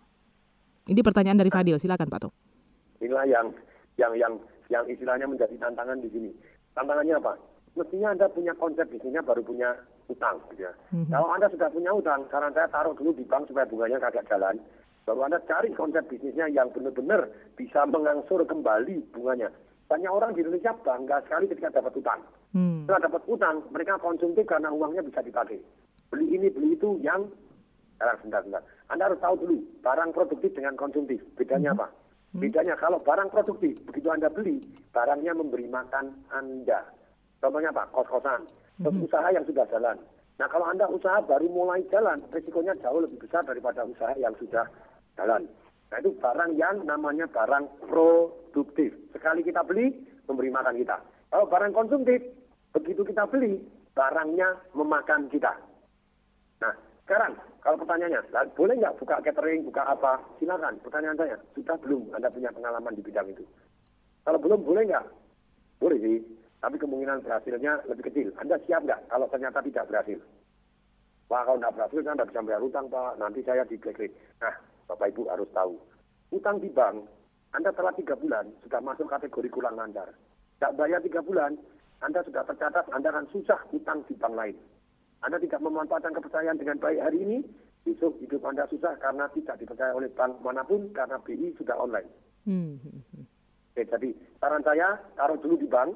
Ini 0.84 1.00
pertanyaan 1.00 1.40
dari 1.40 1.48
Fadil, 1.48 1.80
silakan 1.80 2.12
Pak 2.12 2.20
Tung. 2.28 2.34
Inilah 3.00 3.24
yang 3.24 3.46
yang 3.96 4.12
yang 4.20 4.32
yang 4.68 4.84
istilahnya 4.86 5.24
menjadi 5.24 5.56
tantangan 5.56 5.98
di 5.98 6.08
sini 6.12 6.30
tantangannya 6.74 7.16
apa? 7.18 7.32
Mestinya 7.78 8.08
Anda 8.12 8.26
punya 8.28 8.52
konsep 8.58 8.86
bisnisnya 8.90 9.22
baru 9.22 9.42
punya 9.46 9.72
utang. 10.10 10.42
Gitu 10.50 10.66
ya. 10.66 10.72
Mm-hmm. 10.90 11.14
Kalau 11.14 11.28
Anda 11.30 11.46
sudah 11.48 11.68
punya 11.70 11.90
utang, 11.94 12.20
saran 12.28 12.52
saya 12.52 12.66
taruh 12.68 12.94
dulu 12.98 13.14
di 13.14 13.24
bank 13.24 13.46
supaya 13.46 13.66
bunganya 13.66 14.02
kagak 14.02 14.26
jalan. 14.26 14.58
Baru 15.06 15.22
Anda 15.22 15.38
cari 15.46 15.70
konsep 15.72 16.02
bisnisnya 16.10 16.50
yang 16.50 16.68
benar-benar 16.74 17.30
bisa 17.54 17.86
mengangsur 17.86 18.42
kembali 18.42 19.14
bunganya. 19.14 19.48
Banyak 19.90 20.10
orang 20.10 20.30
di 20.38 20.46
Indonesia 20.46 20.70
bangga 20.86 21.18
sekali 21.26 21.50
ketika 21.50 21.82
dapat 21.82 21.98
utang. 21.98 22.20
Hmm. 22.54 22.86
Setelah 22.86 23.10
dapat 23.10 23.22
utang, 23.26 23.56
mereka 23.74 23.98
konsumtif 23.98 24.46
karena 24.46 24.70
uangnya 24.70 25.02
bisa 25.02 25.18
dipakai. 25.18 25.58
Beli 26.10 26.38
ini, 26.38 26.46
beli 26.50 26.78
itu 26.78 26.98
yang 27.02 27.26
Sekarang 28.00 28.16
sebentar, 28.24 28.40
sebentar. 28.40 28.62
Anda 28.88 29.12
harus 29.12 29.20
tahu 29.20 29.34
dulu 29.44 29.56
barang 29.84 30.10
produktif 30.16 30.56
dengan 30.56 30.72
konsumtif. 30.72 31.20
Bedanya 31.36 31.76
apa? 31.76 31.92
Hmm. 32.30 32.46
Bedanya 32.46 32.78
kalau 32.78 33.02
barang 33.02 33.30
produktif, 33.34 33.74
begitu 33.90 34.06
Anda 34.10 34.30
beli, 34.30 34.62
barangnya 34.94 35.34
memberi 35.34 35.66
makan 35.66 36.14
Anda. 36.30 36.86
Contohnya 37.42 37.74
apa? 37.74 37.90
Kos-kosan. 37.90 38.46
Hmm. 38.78 39.02
Usaha 39.02 39.28
yang 39.34 39.42
sudah 39.42 39.66
jalan. 39.66 39.98
Nah 40.38 40.48
kalau 40.48 40.70
Anda 40.70 40.88
usaha 40.88 41.20
baru 41.20 41.50
mulai 41.52 41.84
jalan, 41.92 42.22
risikonya 42.32 42.72
jauh 42.80 43.02
lebih 43.02 43.20
besar 43.20 43.44
daripada 43.44 43.84
usaha 43.84 44.14
yang 44.16 44.32
sudah 44.40 44.64
jalan. 45.18 45.44
Nah 45.90 45.96
itu 45.98 46.14
barang 46.16 46.54
yang 46.54 46.86
namanya 46.86 47.26
barang 47.28 47.66
produktif. 47.90 48.94
Sekali 49.10 49.42
kita 49.42 49.66
beli, 49.66 49.90
memberi 50.30 50.48
makan 50.48 50.78
kita. 50.80 50.96
Kalau 51.28 51.46
barang 51.50 51.74
konsumtif, 51.74 52.22
begitu 52.72 53.02
kita 53.04 53.26
beli, 53.26 53.58
barangnya 53.92 54.54
memakan 54.78 55.26
kita. 55.28 55.50
Sekarang 57.10 57.34
kalau 57.58 57.74
pertanyaannya, 57.82 58.22
boleh 58.54 58.74
nggak 58.78 58.94
buka 59.02 59.18
catering, 59.26 59.66
buka 59.66 59.82
apa? 59.82 60.22
Silakan. 60.38 60.78
Pertanyaan 60.78 61.18
saya, 61.18 61.34
sudah 61.58 61.74
belum 61.82 62.06
Anda 62.14 62.30
punya 62.30 62.54
pengalaman 62.54 62.94
di 62.94 63.02
bidang 63.02 63.26
itu? 63.34 63.42
Kalau 64.22 64.38
belum, 64.38 64.62
boleh 64.62 64.86
nggak? 64.86 65.10
Boleh 65.82 65.98
sih, 65.98 66.22
tapi 66.62 66.78
kemungkinan 66.78 67.26
berhasilnya 67.26 67.82
lebih 67.90 68.06
kecil. 68.14 68.30
Anda 68.38 68.62
siap 68.62 68.86
nggak 68.86 69.10
kalau 69.10 69.26
ternyata 69.26 69.58
tidak 69.58 69.90
berhasil? 69.90 70.22
Wah, 71.26 71.42
kalau 71.42 71.58
tidak 71.58 71.74
berhasil 71.82 71.98
kan 71.98 72.14
tidak 72.14 72.28
bisa 72.30 72.40
bayar 72.46 72.62
utang, 72.62 72.86
Pak. 72.86 73.12
Nanti 73.18 73.40
saya 73.42 73.62
di 73.66 73.74
blacklist. 73.74 74.14
Nah, 74.38 74.54
Bapak 74.86 75.10
Ibu 75.10 75.22
harus 75.34 75.50
tahu. 75.50 75.74
Utang 76.30 76.62
di 76.62 76.70
bank, 76.70 77.10
Anda 77.58 77.74
telah 77.74 77.90
tiga 77.98 78.14
bulan 78.14 78.54
sudah 78.62 78.78
masuk 78.86 79.10
kategori 79.10 79.50
kurang 79.50 79.74
lancar. 79.74 80.14
Tidak 80.62 80.78
bayar 80.78 81.02
tiga 81.02 81.26
bulan, 81.26 81.58
Anda 82.06 82.22
sudah 82.22 82.46
tercatat 82.46 82.86
Anda 82.94 83.10
akan 83.10 83.26
susah 83.34 83.58
utang 83.74 84.06
di 84.06 84.14
bank 84.14 84.38
lain. 84.38 84.54
Anda 85.20 85.36
tidak 85.40 85.60
memanfaatkan 85.60 86.16
kepercayaan 86.16 86.56
dengan 86.56 86.80
baik 86.80 87.00
hari 87.00 87.18
ini, 87.20 87.38
besok 87.84 88.16
hidup 88.20 88.40
Anda 88.44 88.64
susah 88.72 88.96
karena 89.00 89.28
tidak 89.36 89.60
dipercaya 89.60 89.92
oleh 89.92 90.08
bank 90.12 90.40
mana 90.40 90.64
pun 90.64 90.88
karena 90.96 91.20
BI 91.20 91.52
sudah 91.60 91.76
online. 91.76 92.08
Hmm. 92.48 92.80
Oke, 93.70 93.84
jadi 93.84 94.08
saran 94.40 94.64
saya 94.64 94.96
taruh 95.14 95.36
dulu 95.36 95.60
di 95.60 95.68
bank, 95.68 95.92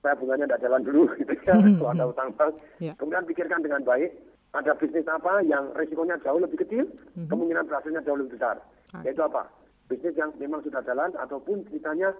saya 0.00 0.16
bunganya 0.16 0.48
tidak 0.48 0.62
jalan 0.64 0.82
dulu 0.82 1.02
gitu 1.20 1.34
ya, 1.44 1.54
hmm. 1.56 1.76
kalau 1.80 1.90
ada 1.92 2.04
utang 2.08 2.30
bank. 2.32 2.52
Yeah. 2.80 2.96
Kemudian 2.96 3.28
pikirkan 3.28 3.60
dengan 3.60 3.84
baik, 3.84 4.12
ada 4.54 4.72
bisnis 4.78 5.06
apa 5.10 5.42
yang 5.42 5.74
resikonya 5.74 6.14
jauh 6.22 6.38
lebih 6.38 6.62
kecil, 6.62 6.86
mm-hmm. 6.86 7.26
kemungkinan 7.26 7.66
berhasilnya 7.66 8.06
jauh 8.06 8.14
lebih 8.14 8.38
besar. 8.38 8.62
Okay. 8.94 9.10
Yaitu 9.10 9.22
apa? 9.26 9.50
Bisnis 9.90 10.14
yang 10.14 10.30
memang 10.38 10.62
sudah 10.62 10.80
jalan 10.86 11.10
ataupun 11.18 11.66
ceritanya 11.66 12.14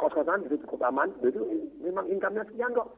kos-kosan 0.00 0.48
itu 0.48 0.56
cukup 0.64 0.88
aman, 0.88 1.12
itu 1.20 1.40
memang 1.84 2.08
income-nya 2.08 2.48
sekian 2.48 2.72
kok. 2.72 2.88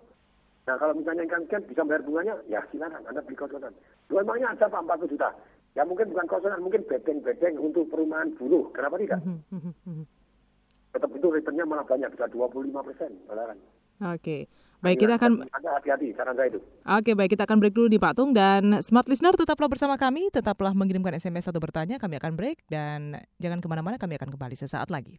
Nah 0.69 0.77
kalau 0.77 0.93
misalnya 0.93 1.25
income 1.25 1.49
sekian 1.49 1.65
bisa 1.65 1.81
bayar 1.89 2.05
bunganya, 2.05 2.35
ya 2.45 2.61
silakan 2.69 3.01
Anda 3.09 3.25
beli 3.25 3.41
kos-kosan. 3.41 3.73
Dua 4.13 4.21
emangnya 4.21 4.53
ada 4.53 4.69
Pak 4.69 4.85
40 4.85 5.13
juta. 5.17 5.33
Ya 5.73 5.83
mungkin 5.89 6.13
bukan 6.13 6.29
kos-kosan, 6.29 6.61
mungkin 6.61 6.85
bedeng-bedeng 6.85 7.57
untuk 7.57 7.89
perumahan 7.89 8.37
buruh. 8.37 8.69
Kenapa 8.77 9.01
tidak? 9.01 9.25
Mm-hmm. 9.25 10.05
Tetap 10.93 11.11
itu 11.17 11.27
returnnya 11.33 11.65
malah 11.65 11.89
banyak, 11.89 12.13
bisa 12.13 12.29
25 12.29 12.85
persen. 12.85 13.17
Oke. 13.33 13.57
Okay. 14.05 14.43
Baik, 14.79 15.03
kita 15.03 15.19
akan 15.19 15.43
hati-hati 15.51 16.15
saran 16.15 16.39
saya 16.39 16.55
itu. 16.55 16.63
Oke, 16.87 17.11
baik 17.19 17.35
kita 17.35 17.51
akan 17.51 17.59
break 17.59 17.75
dulu 17.75 17.91
di 17.91 17.99
Pak 17.99 18.15
Tung 18.15 18.31
dan 18.31 18.79
smart 18.79 19.11
listener 19.11 19.35
tetaplah 19.35 19.67
bersama 19.67 19.99
kami, 19.99 20.31
tetaplah 20.31 20.71
mengirimkan 20.71 21.19
SMS 21.19 21.51
atau 21.51 21.59
bertanya, 21.59 21.99
kami 21.99 22.15
akan 22.15 22.39
break 22.39 22.63
dan 22.71 23.19
jangan 23.43 23.59
ke 23.59 23.67
mana-mana, 23.67 23.99
kami 23.99 24.15
akan 24.15 24.31
kembali 24.31 24.55
sesaat 24.55 24.95
lagi. 24.95 25.19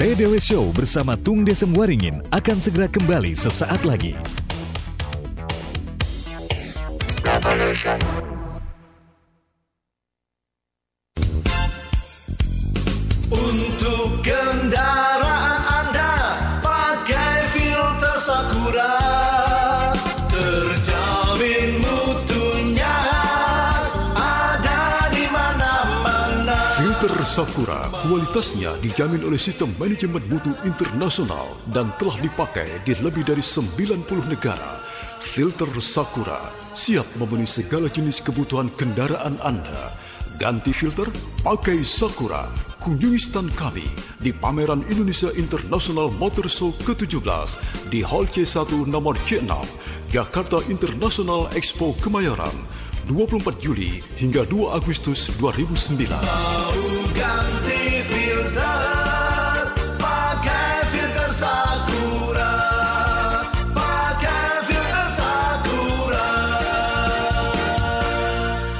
TDW 0.00 0.40
Show 0.40 0.72
bersama 0.72 1.12
Tung 1.12 1.44
Desem 1.44 1.76
Waringin 1.76 2.24
akan 2.32 2.56
segera 2.56 2.88
kembali 2.88 3.36
sesaat 3.36 3.84
lagi. 3.84 4.16
Untuk 13.28 14.24
kendaraan 14.24 14.79
Sakura 27.40 27.88
kualitasnya 28.04 28.76
dijamin 28.84 29.24
oleh 29.24 29.40
sistem 29.40 29.72
manajemen 29.80 30.20
mutu 30.28 30.52
internasional 30.60 31.56
dan 31.72 31.88
telah 31.96 32.12
dipakai 32.20 32.84
di 32.84 32.92
lebih 33.00 33.24
dari 33.24 33.40
90 33.40 34.28
negara. 34.28 34.84
Filter 35.24 35.72
Sakura 35.80 36.36
siap 36.76 37.08
memenuhi 37.16 37.48
segala 37.48 37.88
jenis 37.88 38.20
kebutuhan 38.20 38.68
kendaraan 38.76 39.40
Anda. 39.40 39.96
Ganti 40.36 40.76
filter, 40.76 41.08
pakai 41.40 41.80
Sakura 41.80 42.44
kunjungi 42.76 43.16
stand 43.16 43.56
kami 43.56 43.88
di 44.20 44.36
pameran 44.36 44.84
Indonesia 44.92 45.32
International 45.32 46.12
Motor 46.12 46.44
Show 46.44 46.76
ke-17 46.84 47.56
di 47.88 48.04
Hall 48.04 48.28
C1 48.28 48.84
nomor 48.84 49.16
C6, 49.24 49.48
Jakarta 50.12 50.60
International 50.68 51.48
Expo 51.56 51.96
Kemayoran, 52.04 52.52
24 53.10 53.58
Juli 53.58 53.98
hingga 54.14 54.46
2 54.46 54.70
Agustus 54.70 55.26
2009. 55.42 56.14
Mau 56.22 56.78
ganti 57.10 58.06
filter, 58.06 59.74
pakai 59.98 60.76
filter 60.94 61.30
Sakura. 61.34 62.52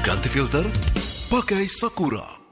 Ganti 0.07 0.29
filter, 0.31 0.67
pakai 1.27 1.67
Sakura. 1.67 2.50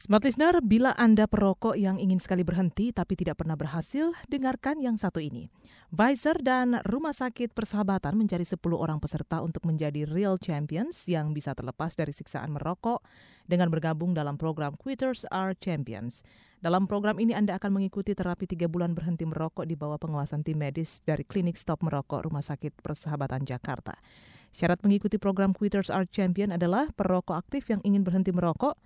Smart 0.00 0.24
Listener, 0.24 0.64
bila 0.64 0.96
Anda 0.96 1.28
perokok 1.28 1.76
yang 1.76 2.00
ingin 2.00 2.16
sekali 2.16 2.40
berhenti 2.40 2.88
tapi 2.88 3.20
tidak 3.20 3.44
pernah 3.44 3.52
berhasil, 3.52 4.16
dengarkan 4.32 4.80
yang 4.80 4.96
satu 4.96 5.20
ini. 5.20 5.52
Pfizer 5.92 6.40
dan 6.40 6.80
Rumah 6.88 7.12
Sakit 7.12 7.52
Persahabatan 7.52 8.16
mencari 8.16 8.48
10 8.48 8.56
orang 8.72 8.96
peserta 8.96 9.44
untuk 9.44 9.68
menjadi 9.68 10.08
real 10.08 10.40
champions 10.40 11.04
yang 11.04 11.36
bisa 11.36 11.52
terlepas 11.52 11.92
dari 12.00 12.16
siksaan 12.16 12.48
merokok 12.48 13.04
dengan 13.44 13.68
bergabung 13.68 14.16
dalam 14.16 14.40
program 14.40 14.72
Quitters 14.72 15.28
Are 15.28 15.52
Champions. 15.52 16.24
Dalam 16.64 16.88
program 16.88 17.20
ini 17.20 17.36
Anda 17.36 17.60
akan 17.60 17.68
mengikuti 17.68 18.16
terapi 18.16 18.48
3 18.48 18.72
bulan 18.72 18.96
berhenti 18.96 19.28
merokok 19.28 19.68
di 19.68 19.76
bawah 19.76 20.00
pengawasan 20.00 20.40
tim 20.40 20.64
medis 20.64 21.04
dari 21.04 21.28
Klinik 21.28 21.60
Stop 21.60 21.84
Merokok 21.84 22.24
Rumah 22.24 22.40
Sakit 22.40 22.80
Persahabatan 22.80 23.44
Jakarta. 23.44 24.00
Syarat 24.48 24.80
mengikuti 24.80 25.20
program 25.20 25.52
Quitters 25.52 25.92
Are 25.92 26.08
Champion 26.08 26.56
adalah 26.56 26.88
perokok 26.88 27.36
aktif 27.36 27.68
yang 27.68 27.84
ingin 27.84 28.00
berhenti 28.00 28.32
merokok, 28.32 28.80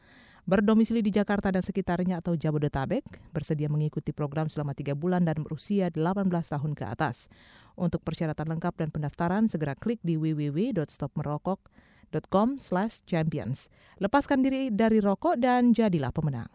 berdomisili 0.45 1.01
di 1.01 1.09
Jakarta 1.13 1.53
dan 1.53 1.63
sekitarnya 1.65 2.17
atau 2.21 2.37
Jabodetabek, 2.37 3.05
bersedia 3.33 3.69
mengikuti 3.73 4.13
program 4.13 4.49
selama 4.49 4.75
tiga 4.77 4.95
bulan 4.97 5.25
dan 5.25 5.43
berusia 5.45 5.91
18 5.93 6.31
tahun 6.31 6.75
ke 6.77 6.85
atas. 6.85 7.29
Untuk 7.75 8.07
persyaratan 8.07 8.55
lengkap 8.57 8.75
dan 8.79 8.91
pendaftaran, 8.95 9.51
segera 9.51 9.75
klik 9.75 9.99
di 10.05 10.15
www.stopmerokok.com 10.15 12.49
champions. 13.03 13.67
Lepaskan 13.99 14.47
diri 14.47 14.71
dari 14.71 15.03
rokok 15.03 15.35
dan 15.41 15.75
jadilah 15.75 16.13
pemenang. 16.15 16.47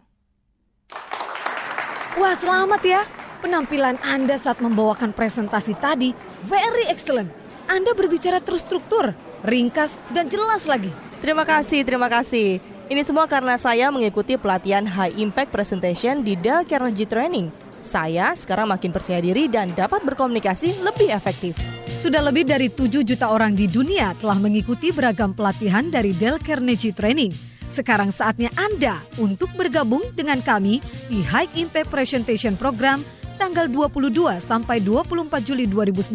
Wah 2.16 2.36
selamat 2.36 2.82
ya, 2.84 3.04
penampilan 3.44 3.98
Anda 4.04 4.38
saat 4.40 4.62
membawakan 4.64 5.12
presentasi 5.12 5.76
tadi 5.78 6.16
very 6.48 6.88
excellent. 6.88 7.30
Anda 7.70 7.94
berbicara 7.94 8.42
terstruktur, 8.42 9.14
ringkas, 9.46 10.02
dan 10.10 10.26
jelas 10.26 10.66
lagi. 10.66 10.90
Terima 11.22 11.46
kasih, 11.46 11.86
terima 11.86 12.10
kasih. 12.10 12.79
Ini 12.90 13.06
semua 13.06 13.30
karena 13.30 13.54
saya 13.54 13.94
mengikuti 13.94 14.34
pelatihan 14.34 14.82
High 14.82 15.22
Impact 15.22 15.54
Presentation 15.54 16.26
di 16.26 16.34
Dell 16.34 16.66
Carnegie 16.66 17.06
Training. 17.06 17.54
Saya 17.86 18.34
sekarang 18.34 18.66
makin 18.66 18.90
percaya 18.90 19.22
diri 19.22 19.46
dan 19.46 19.78
dapat 19.78 20.02
berkomunikasi 20.02 20.82
lebih 20.82 21.14
efektif. 21.14 21.54
Sudah 22.02 22.26
lebih 22.26 22.50
dari 22.50 22.66
7 22.66 23.06
juta 23.06 23.30
orang 23.30 23.54
di 23.54 23.70
dunia 23.70 24.18
telah 24.18 24.42
mengikuti 24.42 24.90
beragam 24.90 25.38
pelatihan 25.38 25.86
dari 25.94 26.18
Dell 26.18 26.42
Carnegie 26.42 26.90
Training. 26.90 27.30
Sekarang 27.70 28.10
saatnya 28.10 28.50
Anda 28.58 29.06
untuk 29.22 29.54
bergabung 29.54 30.02
dengan 30.18 30.42
kami 30.42 30.82
di 31.14 31.22
High 31.22 31.62
Impact 31.62 31.94
Presentation 31.94 32.58
Program 32.58 33.06
tanggal 33.38 33.70
22 33.70 34.42
sampai 34.42 34.82
24 34.82 35.46
Juli 35.46 35.70
2009 35.70 36.10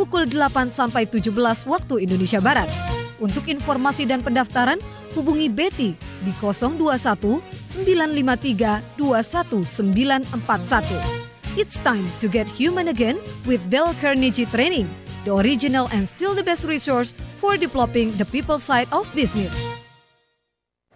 pukul 0.00 0.24
8 0.32 0.72
sampai 0.72 1.04
17 1.04 1.28
waktu 1.68 2.08
Indonesia 2.08 2.40
Barat. 2.40 2.72
Untuk 3.20 3.52
informasi 3.52 4.08
dan 4.08 4.24
pendaftaran, 4.24 4.80
hubungi 5.14 5.48
Betty 5.48 5.96
di 6.24 6.32
021 6.38 7.42
953 7.70 8.82
21941. 8.96 11.20
It's 11.56 11.78
time 11.82 12.06
to 12.22 12.28
get 12.28 12.46
human 12.46 12.88
again 12.88 13.18
with 13.46 13.60
Dell 13.70 13.94
Carnegie 13.98 14.46
Training, 14.46 14.86
the 15.24 15.34
original 15.34 15.88
and 15.90 16.06
still 16.06 16.34
the 16.34 16.46
best 16.46 16.64
resource 16.64 17.12
for 17.34 17.58
developing 17.58 18.14
the 18.16 18.24
people 18.24 18.58
side 18.58 18.86
of 18.94 19.10
business. 19.14 19.50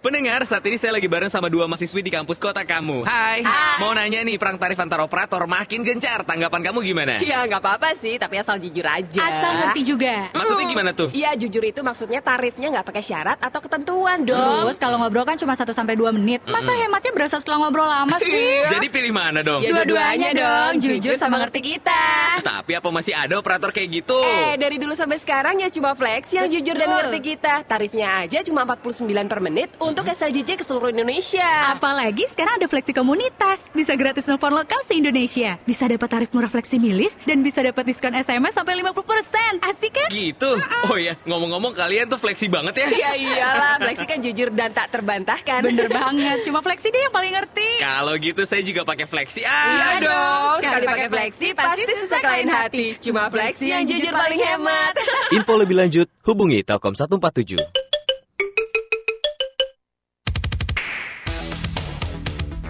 Pendengar, 0.04 0.44
saat 0.44 0.61
ini 0.68 0.76
saya 0.76 1.00
lagi 1.00 1.08
bareng 1.08 1.32
sama 1.32 1.49
dua 1.49 1.64
mahasiswi 1.64 2.04
di 2.04 2.12
kampus 2.12 2.37
kota 2.37 2.61
kamu. 2.61 3.08
Hai. 3.08 3.40
Mau 3.80 3.88
nanya 3.96 4.20
nih, 4.20 4.37
perang 4.37 4.61
tarif 4.61 4.76
antar 4.76 5.00
operator 5.00 5.49
makin 5.49 5.80
gencar. 5.80 6.28
Tanggapan 6.28 6.61
kamu 6.61 6.84
gimana? 6.84 7.16
Iya 7.25 7.49
nggak 7.49 7.64
apa-apa 7.64 7.96
sih, 7.96 8.20
tapi 8.20 8.37
asal 8.37 8.61
jujur 8.61 8.84
aja. 8.84 9.25
Asal 9.25 9.64
ngerti 9.64 9.80
juga. 9.96 10.28
Maksudnya 10.37 10.66
gimana 10.68 10.90
tuh? 10.92 11.08
Iya 11.08 11.32
jujur 11.40 11.64
itu 11.64 11.80
maksudnya 11.80 12.20
tarifnya 12.20 12.68
nggak 12.68 12.84
pakai 12.84 13.00
syarat 13.00 13.40
atau 13.40 13.64
ketentuan 13.64 14.28
dong. 14.28 14.68
Terus 14.68 14.76
kalau 14.76 15.00
ngobrol 15.00 15.25
kan 15.25 15.40
cuma 15.40 15.56
1 15.56 15.73
sampai 15.73 15.96
2 15.96 16.12
menit. 16.20 16.44
Masa 16.52 16.76
hematnya 16.76 17.12
berasa 17.16 17.40
setelah 17.40 17.64
ngobrol 17.64 17.88
lama 17.88 18.20
sih? 18.20 18.61
Jadi 18.76 18.92
pilih 18.92 19.08
mana 19.08 19.40
dong? 19.40 19.64
Ya, 19.64 19.73
Dua-duanya 19.73 20.37
dong, 20.37 20.84
jujur 20.84 21.16
sama 21.16 21.40
ngerti 21.40 21.80
kita. 21.80 22.04
Tapi 22.44 22.76
apa 22.76 22.92
masih 22.92 23.16
ada 23.16 23.40
operator 23.40 23.73
kayak 23.73 24.04
gitu? 24.04 24.20
Eh 24.20 24.61
dari 24.61 24.76
dulu 24.76 24.92
sampai 24.92 25.16
sekarang 25.16 25.64
ya 25.64 25.73
cuma 25.73 25.96
Flex 25.96 26.28
yang 26.37 26.52
jujur 26.52 26.76
dan 26.76 26.92
ngerti 26.92 27.25
kita. 27.25 27.64
Tarifnya 27.64 28.28
aja 28.28 28.44
cuma 28.44 28.68
49 28.68 29.08
per 29.32 29.40
menit 29.40 29.73
untuk 29.80 29.93
SLJJ 30.02 30.58
ke 30.58 30.64
seluruh 30.64 30.90
Indonesia. 30.90 31.46
Apalagi 31.70 32.26
sekarang 32.26 32.58
ada 32.58 32.66
fleksi 32.66 32.90
komunitas. 32.90 33.62
Bisa 33.70 33.94
gratis 33.94 34.26
nelfon 34.26 34.50
lokal 34.50 34.82
se-Indonesia. 34.82 35.60
Bisa 35.62 35.86
dapat 35.86 36.10
tarif 36.10 36.30
murah 36.32 36.48
fleksi 36.48 36.82
milis. 36.82 37.14
Dan 37.22 37.40
bisa 37.40 37.60
dapat 37.60 37.84
diskon 37.84 38.10
SMS 38.10 38.50
sampai 38.50 38.80
50%. 38.80 39.62
Asik 39.62 39.92
kan? 39.92 40.08
Gitu. 40.10 40.50
Oh 40.88 40.96
ya, 40.96 41.14
ngomong-ngomong 41.22 41.70
kalian 41.70 42.08
tuh 42.08 42.16
fleksi 42.16 42.50
banget 42.50 42.74
ya. 42.74 42.86
Iya 42.88 43.10
iyalah, 43.30 43.74
Flexi 43.78 44.04
kan 44.04 44.18
jujur 44.18 44.48
dan 44.50 44.72
tak 44.72 44.90
terbantahkan. 44.90 45.60
Bener 45.62 45.86
banget. 46.02 46.42
Cuma 46.42 46.58
fleksi 46.58 46.88
dia 46.88 47.06
yang 47.06 47.14
paling 47.14 47.30
ngerti. 47.30 47.68
Kalau 47.78 48.14
gitu 48.16 48.42
saya 48.42 48.64
juga 48.64 48.82
pakai 48.82 49.04
fleksi. 49.04 49.44
Iya 49.44 49.52
Ah, 49.84 49.94
dong, 50.00 50.56
Sekali 50.64 50.86
pakai 50.88 51.08
Flexi 51.12 51.48
pasti 51.52 51.82
susah 51.84 52.18
kelain 52.18 52.48
hati. 52.48 52.86
Cuma 52.98 53.28
Flexi 53.28 53.68
yang 53.68 53.84
jujur 53.84 54.08
paling 54.10 54.40
hemat. 54.40 54.96
Info 55.30 55.60
lebih 55.60 55.76
lanjut, 55.76 56.08
hubungi 56.24 56.64
Telkom 56.64 56.96
147. 56.96 57.83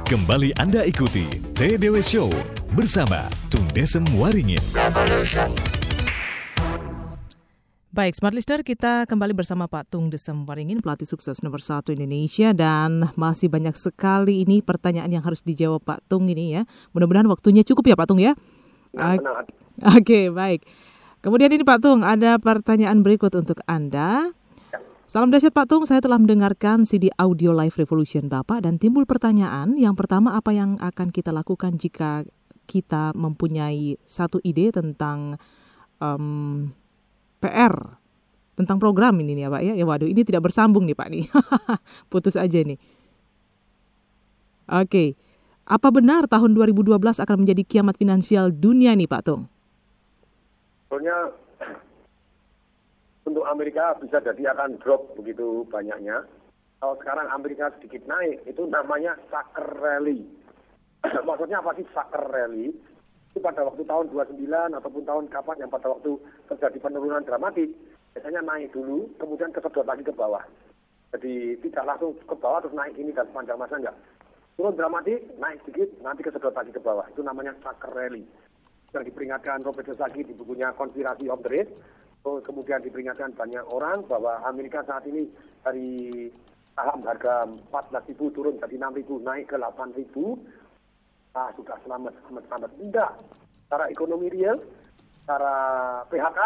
Kembali 0.05 0.53
Anda 0.61 0.85
ikuti 0.85 1.25
TDW 1.57 2.05
Show 2.05 2.29
bersama 2.77 3.25
Tung 3.49 3.65
Desem 3.73 4.05
Waringin. 4.21 4.61
Baik, 7.89 8.13
Smart 8.13 8.37
Listener, 8.37 8.61
kita 8.69 9.09
kembali 9.09 9.33
bersama 9.33 9.65
Pak 9.65 9.89
Tung 9.89 10.13
Desem 10.13 10.45
Waringin, 10.45 10.85
pelatih 10.85 11.09
sukses 11.09 11.41
nomor 11.41 11.65
satu 11.65 11.97
Indonesia. 11.97 12.53
Dan 12.53 13.17
masih 13.17 13.49
banyak 13.49 13.73
sekali 13.81 14.45
ini 14.45 14.61
pertanyaan 14.61 15.09
yang 15.09 15.25
harus 15.25 15.41
dijawab 15.41 15.81
Pak 15.81 16.05
Tung 16.05 16.29
ini 16.29 16.61
ya. 16.61 16.69
Mudah-mudahan 16.93 17.25
waktunya 17.25 17.65
cukup 17.65 17.89
ya 17.89 17.97
Pak 17.97 18.05
Tung 18.05 18.21
ya. 18.21 18.37
Nah, 18.93 19.17
Oke. 19.17 19.57
Oke, 19.89 20.21
baik. 20.29 20.69
Kemudian 21.25 21.49
ini 21.49 21.65
Pak 21.65 21.81
Tung, 21.81 22.05
ada 22.05 22.37
pertanyaan 22.37 23.01
berikut 23.01 23.33
untuk 23.33 23.65
Anda. 23.65 24.37
Salam 25.05 25.29
dahsyat 25.29 25.53
Pak 25.53 25.69
Tung, 25.69 25.85
saya 25.85 26.01
telah 26.01 26.17
mendengarkan 26.17 26.89
CD 26.89 27.13
audio 27.21 27.53
Live 27.53 27.77
Revolution 27.77 28.33
Bapak 28.33 28.65
dan 28.65 28.81
timbul 28.81 29.05
pertanyaan. 29.05 29.77
Yang 29.77 30.01
pertama, 30.01 30.33
apa 30.33 30.57
yang 30.57 30.81
akan 30.81 31.13
kita 31.13 31.29
lakukan 31.29 31.77
jika 31.77 32.25
kita 32.65 33.13
mempunyai 33.13 34.01
satu 34.09 34.41
ide 34.41 34.73
tentang 34.73 35.37
em, 36.01 36.73
PR 37.37 38.01
tentang 38.57 38.81
program 38.81 39.21
ini 39.21 39.37
nih 39.37 39.45
ya 39.45 39.51
Pak 39.53 39.63
ya. 39.69 39.73
Ya 39.77 39.85
waduh, 39.85 40.09
ini 40.09 40.25
tidak 40.25 40.49
bersambung 40.49 40.89
nih 40.89 40.97
Pak 40.97 41.09
nih. 41.13 41.29
Putus 42.11 42.41
aja 42.41 42.65
nih. 42.65 42.81
Oke. 44.73 45.21
Apa 45.69 45.93
benar 45.93 46.25
tahun 46.33 46.57
2012 46.57 46.97
akan 46.97 47.37
menjadi 47.45 47.61
kiamat 47.61 48.01
finansial 48.01 48.49
dunia 48.49 48.97
nih 48.97 49.05
Pak 49.05 49.23
Tung? 49.29 49.53
Untuk 53.25 53.45
Amerika 53.49 53.97
bisa 54.01 54.21
jadi 54.21 54.53
akan 54.53 54.77
drop 54.85 55.17
begitu 55.17 55.65
banyaknya. 55.73 56.25
Kalau 56.81 56.95
sekarang 57.01 57.27
Amerika 57.33 57.73
sedikit 57.81 58.05
naik, 58.05 58.45
itu 58.45 58.69
namanya 58.69 59.17
sucker 59.33 59.81
rally. 59.81 60.29
Maksudnya 61.29 61.65
apa 61.65 61.73
sih 61.81 61.89
sucker 61.97 62.25
rally? 62.29 62.77
Itu 63.33 63.41
pada 63.41 63.65
waktu 63.65 63.83
tahun 63.89 64.13
29 64.13 64.37
ataupun 64.79 65.03
tahun 65.09 65.25
kapan 65.33 65.57
yang 65.65 65.73
pada 65.73 65.89
waktu 65.91 66.21
terjadi 66.53 66.79
penurunan 66.85 67.25
dramatis, 67.25 67.73
biasanya 68.13 68.45
naik 68.45 68.71
dulu, 68.77 69.09
kemudian 69.17 69.51
kesedot 69.51 69.89
lagi 69.89 70.05
ke 70.05 70.13
bawah. 70.13 70.45
Jadi 71.17 71.57
tidak 71.65 71.89
langsung 71.89 72.13
ke 72.21 72.37
bawah 72.37 72.61
terus 72.61 72.77
naik 72.77 72.95
ini 73.01 73.11
dan 73.17 73.25
sepanjang 73.33 73.57
masa 73.57 73.81
enggak. 73.81 73.97
Turun 74.55 74.77
dramatis, 74.77 75.19
naik 75.41 75.59
sedikit, 75.65 75.89
nanti 76.05 76.21
kesedot 76.23 76.55
lagi 76.55 76.71
ke 76.71 76.79
bawah. 76.79 77.09
Itu 77.11 77.25
namanya 77.25 77.57
sucker 77.65 77.91
rally 77.91 78.29
yang 78.95 79.05
diperingatkan 79.05 79.67
Robert 79.67 79.85
Kiyosaki 79.85 80.23
di 80.23 80.35
bukunya 80.39 80.71
Konspirasi 80.73 81.27
of 81.27 81.43
the 81.43 81.51
Rich. 81.51 81.71
Terus 82.25 82.41
kemudian 82.47 82.81
diperingatkan 82.81 83.37
banyak 83.37 83.65
orang 83.69 84.07
bahwa 84.09 84.41
Amerika 84.49 84.81
saat 84.87 85.05
ini 85.05 85.29
dari 85.61 86.31
saham 86.73 87.05
harga 87.05 87.45
14.000 87.69 88.17
turun 88.33 88.57
jadi 88.63 88.75
6.000 88.81 89.05
naik 89.21 89.53
ke 89.53 89.57
8.000. 89.61 91.35
Ah, 91.35 91.51
sudah 91.59 91.77
selamat, 91.83 92.15
selamat, 92.25 92.45
selamat. 92.47 92.71
Tidak. 92.79 93.11
Secara 93.67 93.85
ekonomi 93.91 94.31
real, 94.31 94.55
secara 95.21 95.55
PHK, 96.07 96.41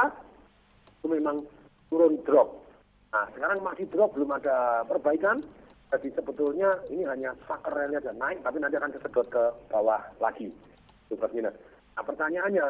itu 0.99 1.07
memang 1.13 1.45
turun 1.93 2.17
drop. 2.25 2.65
Nah, 3.13 3.29
sekarang 3.37 3.61
masih 3.61 3.85
drop, 3.93 4.17
belum 4.17 4.33
ada 4.33 4.83
perbaikan. 4.89 5.45
Jadi 5.89 6.13
sebetulnya 6.13 6.73
ini 6.93 7.05
hanya 7.05 7.33
sucker 7.49 7.73
rally 7.73 7.97
aja 7.97 8.13
naik, 8.13 8.45
tapi 8.45 8.61
nanti 8.61 8.77
akan 8.77 8.93
kesedot 8.93 9.29
ke 9.29 9.45
bawah 9.73 10.01
lagi. 10.21 10.53
Plus 11.09 11.33
minus. 11.33 11.57
Nah 11.99 12.07
pertanyaannya, 12.07 12.67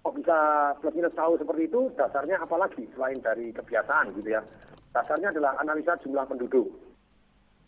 kok 0.00 0.14
bisa 0.16 0.38
plus 0.80 0.96
minus 0.96 1.12
tahu 1.12 1.36
seperti 1.36 1.68
itu? 1.68 1.92
Dasarnya 1.92 2.40
apa 2.40 2.56
lagi 2.56 2.88
selain 2.96 3.20
dari 3.20 3.52
kebiasaan 3.52 4.16
gitu 4.16 4.32
ya? 4.32 4.40
Dasarnya 4.96 5.36
adalah 5.36 5.60
analisa 5.60 6.00
jumlah 6.00 6.24
penduduk. 6.24 6.64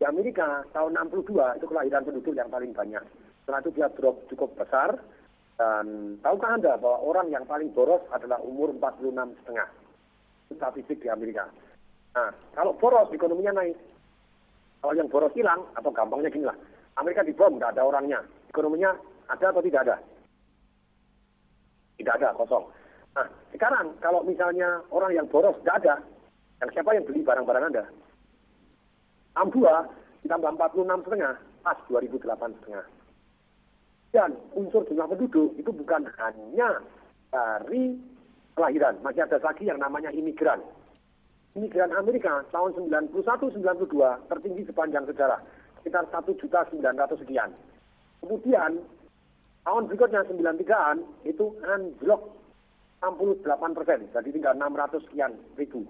Di 0.01 0.09
Amerika 0.09 0.65
tahun 0.73 0.97
62 1.13 1.61
itu 1.61 1.67
kelahiran 1.69 2.09
penduduk 2.09 2.33
yang 2.33 2.49
paling 2.49 2.73
banyak. 2.73 3.05
Setelah 3.45 3.61
itu 3.61 3.71
dia 3.77 3.93
drop 3.93 4.17
cukup 4.33 4.57
besar. 4.57 4.97
Dan 5.61 6.17
tahukah 6.25 6.57
Anda 6.57 6.81
bahwa 6.81 7.13
orang 7.13 7.29
yang 7.29 7.45
paling 7.45 7.69
boros 7.77 8.01
adalah 8.09 8.41
umur 8.41 8.73
46 8.73 9.37
setengah? 9.45 9.69
Statistik 10.49 11.05
di 11.05 11.13
Amerika. 11.13 11.45
Nah, 12.17 12.33
kalau 12.57 12.73
boros 12.73 13.13
ekonominya 13.13 13.61
naik. 13.61 13.77
Kalau 14.81 14.97
yang 14.97 15.13
boros 15.13 15.37
hilang, 15.37 15.61
atau 15.77 15.93
gampangnya 15.93 16.33
gini 16.33 16.49
lah. 16.49 16.57
Amerika 16.97 17.21
dibom, 17.21 17.61
nggak 17.61 17.77
ada 17.77 17.85
orangnya. 17.85 18.25
Ekonominya 18.49 18.97
ada 19.29 19.53
atau 19.53 19.61
tidak 19.61 19.85
ada? 19.85 19.97
Tidak 21.99 22.15
ada, 22.19 22.35
kosong. 22.35 22.65
Nah, 23.15 23.27
sekarang 23.55 23.95
kalau 24.03 24.27
misalnya 24.27 24.83
orang 24.91 25.15
yang 25.15 25.27
boros 25.31 25.55
tidak 25.63 25.87
ada, 25.87 25.95
yang 26.63 26.71
siapa 26.75 26.91
yang 26.95 27.07
beli 27.07 27.23
barang-barang 27.23 27.65
Anda? 27.71 27.85
62 29.39 30.27
ditambah 30.27 30.51
46 30.59 31.05
setengah, 31.07 31.35
pas 31.63 31.79
2008 31.91 32.59
setengah. 32.59 32.85
Dan 34.15 34.31
unsur 34.55 34.87
jumlah 34.87 35.11
penduduk 35.11 35.59
itu 35.59 35.71
bukan 35.75 36.07
hanya 36.23 36.79
dari 37.35 37.99
kelahiran, 38.55 38.95
masih 39.03 39.27
ada 39.27 39.43
lagi 39.43 39.67
yang 39.67 39.83
namanya 39.83 40.15
imigran. 40.15 40.63
Imigran 41.55 41.91
Amerika 41.95 42.43
tahun 42.51 42.75
91-92 42.91 44.31
tertinggi 44.31 44.63
sepanjang 44.67 45.07
sejarah, 45.07 45.43
sekitar 45.83 46.07
1 46.11 46.41
juta 46.43 46.67
900 46.71 47.23
sekian. 47.27 47.51
Kemudian 48.23 48.83
tahun 49.65 49.89
berikutnya 49.89 50.23
93-an 50.29 50.97
itu 51.25 51.45
anjlok 51.65 52.23
68 53.01 53.77
persen, 53.77 54.01
jadi 54.13 54.29
tinggal 54.33 54.55
600 54.57 55.05
sekian 55.09 55.33
ribu. 55.61 55.85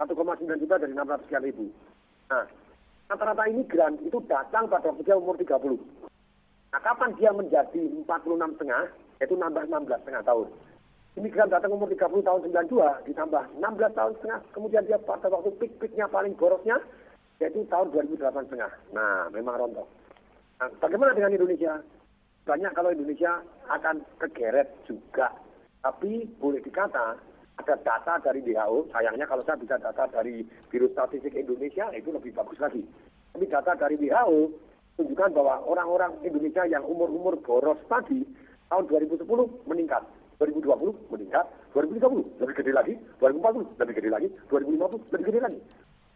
1,9 0.00 0.60
juta 0.60 0.76
dari 0.76 0.92
600 0.92 1.24
sekian 1.28 1.44
ribu. 1.44 1.64
Nah, 2.32 2.44
rata-rata 3.08 3.44
imigran 3.48 4.00
itu 4.04 4.20
datang 4.24 4.68
pada 4.68 4.88
waktu 4.92 5.04
dia 5.04 5.16
umur 5.16 5.36
30. 5.36 5.76
Nah, 6.72 6.80
kapan 6.80 7.12
dia 7.16 7.32
menjadi 7.32 7.82
46 8.04 8.56
setengah, 8.56 8.84
yaitu 9.20 9.36
nambah 9.36 9.64
16 9.68 10.00
setengah 10.04 10.22
tahun. 10.24 10.48
Imigran 11.16 11.48
datang 11.48 11.72
umur 11.72 11.88
30 11.88 12.20
tahun 12.20 12.40
92, 12.44 13.08
ditambah 13.08 13.42
16 13.56 13.96
tahun 13.96 14.12
setengah, 14.20 14.40
kemudian 14.52 14.84
dia 14.84 15.00
pada 15.00 15.32
waktu 15.32 15.48
pik-piknya 15.56 16.04
paling 16.12 16.36
borosnya, 16.36 16.76
yaitu 17.40 17.64
tahun 17.72 17.88
2008 17.92 18.48
setengah. 18.48 18.72
Nah, 18.92 19.32
memang 19.32 19.56
rontok. 19.56 19.88
Nah, 20.60 20.68
bagaimana 20.80 21.16
dengan 21.16 21.32
Indonesia? 21.32 21.80
Banyak 22.46 22.72
kalau 22.78 22.94
Indonesia 22.94 23.42
akan 23.66 24.06
kegeret 24.22 24.70
juga. 24.86 25.34
Tapi 25.82 26.30
boleh 26.38 26.62
dikata 26.62 27.18
ada 27.58 27.74
data 27.82 28.22
dari 28.22 28.38
WHO, 28.46 28.86
sayangnya 28.94 29.26
kalau 29.26 29.42
saya 29.42 29.58
bisa 29.58 29.74
data 29.82 30.06
dari 30.14 30.46
Biro 30.70 30.86
Statistik 30.94 31.34
Indonesia 31.34 31.90
itu 31.90 32.14
lebih 32.14 32.30
bagus 32.38 32.62
lagi. 32.62 32.86
Tapi 33.34 33.50
data 33.50 33.74
dari 33.74 33.98
WHO 33.98 34.54
menunjukkan 34.94 35.30
bahwa 35.34 35.54
orang-orang 35.66 36.12
Indonesia 36.22 36.62
yang 36.70 36.86
umur-umur 36.86 37.34
boros 37.42 37.82
tadi 37.90 38.22
tahun 38.70 38.84
2010 38.86 39.26
meningkat, 39.66 40.06
2020 40.38 40.94
meningkat, 41.10 41.46
2030 41.74 42.40
lebih 42.40 42.54
gede 42.62 42.72
lagi, 42.72 42.94
2040 43.18 43.74
lebih 43.82 43.94
gede 43.98 44.10
lagi, 44.14 44.28
2050 44.48 45.12
lebih 45.12 45.26
gede 45.34 45.40
lagi. 45.42 45.58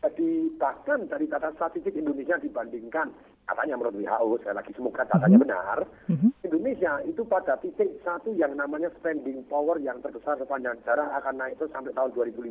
Jadi 0.00 0.48
bahkan 0.56 1.04
dari 1.12 1.28
data 1.28 1.52
statistik 1.52 1.92
Indonesia 1.92 2.40
dibandingkan 2.40 3.12
katanya 3.44 3.76
menurut 3.76 4.00
WHO, 4.00 4.40
saya 4.40 4.54
lagi 4.56 4.72
semoga 4.72 5.02
datanya 5.04 5.36
benar, 5.42 5.78
Indonesia 6.46 7.02
itu 7.04 7.26
pada 7.26 7.58
titik 7.58 7.98
satu 8.06 8.30
yang 8.32 8.54
namanya 8.54 8.88
spending 8.96 9.42
power 9.50 9.76
yang 9.82 9.98
terbesar 10.00 10.38
sepanjang 10.38 10.78
sejarah 10.80 11.18
akan 11.18 11.34
naik 11.36 11.58
terus 11.58 11.74
sampai 11.74 11.90
tahun 11.92 12.14
2050. 12.14 12.46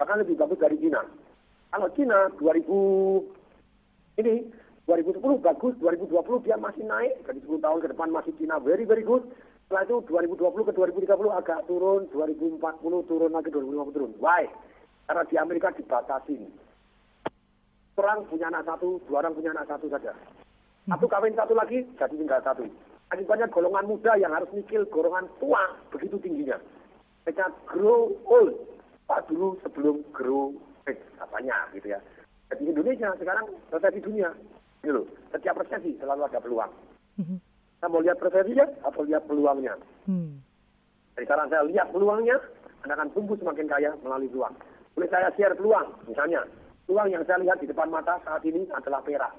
Bahkan 0.00 0.16
lebih 0.24 0.38
bagus 0.38 0.58
dari 0.62 0.78
China. 0.80 1.02
Kalau 1.74 1.88
Cina 1.92 2.30
2000 2.38 4.22
ini 4.22 4.34
2010 4.88 5.44
bagus, 5.44 5.74
2020 5.76 6.46
dia 6.46 6.56
masih 6.56 6.82
naik, 6.86 7.20
jadi 7.26 7.38
10 7.44 7.60
tahun 7.60 7.78
ke 7.84 7.88
depan 7.92 8.08
masih 8.14 8.32
Cina 8.40 8.56
very 8.62 8.88
very 8.88 9.04
good. 9.04 9.26
Setelah 9.68 9.86
itu 9.86 9.96
2020 10.08 10.66
ke 10.66 10.72
2030 10.72 11.30
agak 11.30 11.66
turun, 11.66 12.06
2040 12.10 13.06
turun 13.10 13.30
lagi, 13.30 13.54
2050 13.54 13.94
turun. 13.94 14.12
Why? 14.18 14.50
Karena 15.10 15.26
di 15.26 15.34
Amerika 15.34 15.74
dibatasi. 15.74 16.38
Orang 17.98 18.30
punya 18.30 18.46
anak 18.46 18.62
satu, 18.62 19.02
dua 19.10 19.26
orang 19.26 19.34
punya 19.34 19.50
anak 19.50 19.66
satu 19.66 19.90
saja. 19.90 20.14
Satu 20.86 21.10
kawin 21.10 21.34
satu 21.34 21.50
lagi, 21.58 21.82
jadi 21.98 22.14
tinggal 22.14 22.38
satu. 22.46 22.62
Akibatnya 23.10 23.50
golongan 23.50 23.90
muda 23.90 24.14
yang 24.14 24.30
harus 24.30 24.46
mikir 24.54 24.86
golongan 24.86 25.26
tua 25.42 25.66
begitu 25.90 26.14
tingginya. 26.22 26.62
Mereka 27.26 27.42
grow 27.66 28.14
old. 28.22 28.54
Pak 29.10 29.26
dulu 29.26 29.58
sebelum 29.66 30.06
grow 30.14 30.54
rich, 30.86 31.02
katanya 31.18 31.58
gitu 31.74 31.90
ya. 31.90 31.98
Jadi 32.54 32.70
Indonesia 32.70 33.10
sekarang 33.18 33.50
resesi 33.74 33.98
dunia. 33.98 34.30
Gitu 34.78 34.94
loh. 34.94 35.10
Setiap 35.34 35.58
resesi 35.58 35.98
selalu 35.98 36.30
ada 36.30 36.38
peluang. 36.38 36.70
Kita 37.18 37.90
mau 37.90 37.98
lihat 37.98 38.22
resesinya 38.22 38.70
atau 38.86 39.02
lihat 39.02 39.26
peluangnya. 39.26 39.74
Hmm. 40.06 40.38
Jadi 41.18 41.26
sekarang 41.26 41.50
saya 41.50 41.66
lihat 41.66 41.90
peluangnya, 41.90 42.38
Anda 42.86 42.94
akan 42.94 43.10
tumbuh 43.10 43.34
semakin 43.42 43.66
kaya 43.66 43.90
melalui 44.06 44.30
peluang. 44.30 44.54
Boleh 44.94 45.08
saya 45.08 45.30
share 45.38 45.54
peluang, 45.54 45.86
misalnya. 46.10 46.42
Peluang 46.86 47.08
yang 47.10 47.22
saya 47.22 47.38
lihat 47.38 47.62
di 47.62 47.70
depan 47.70 47.86
mata 47.86 48.18
saat 48.26 48.42
ini 48.42 48.66
adalah 48.74 48.98
perak. 49.04 49.30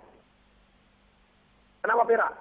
Kenapa 1.84 2.04
perak? 2.08 2.34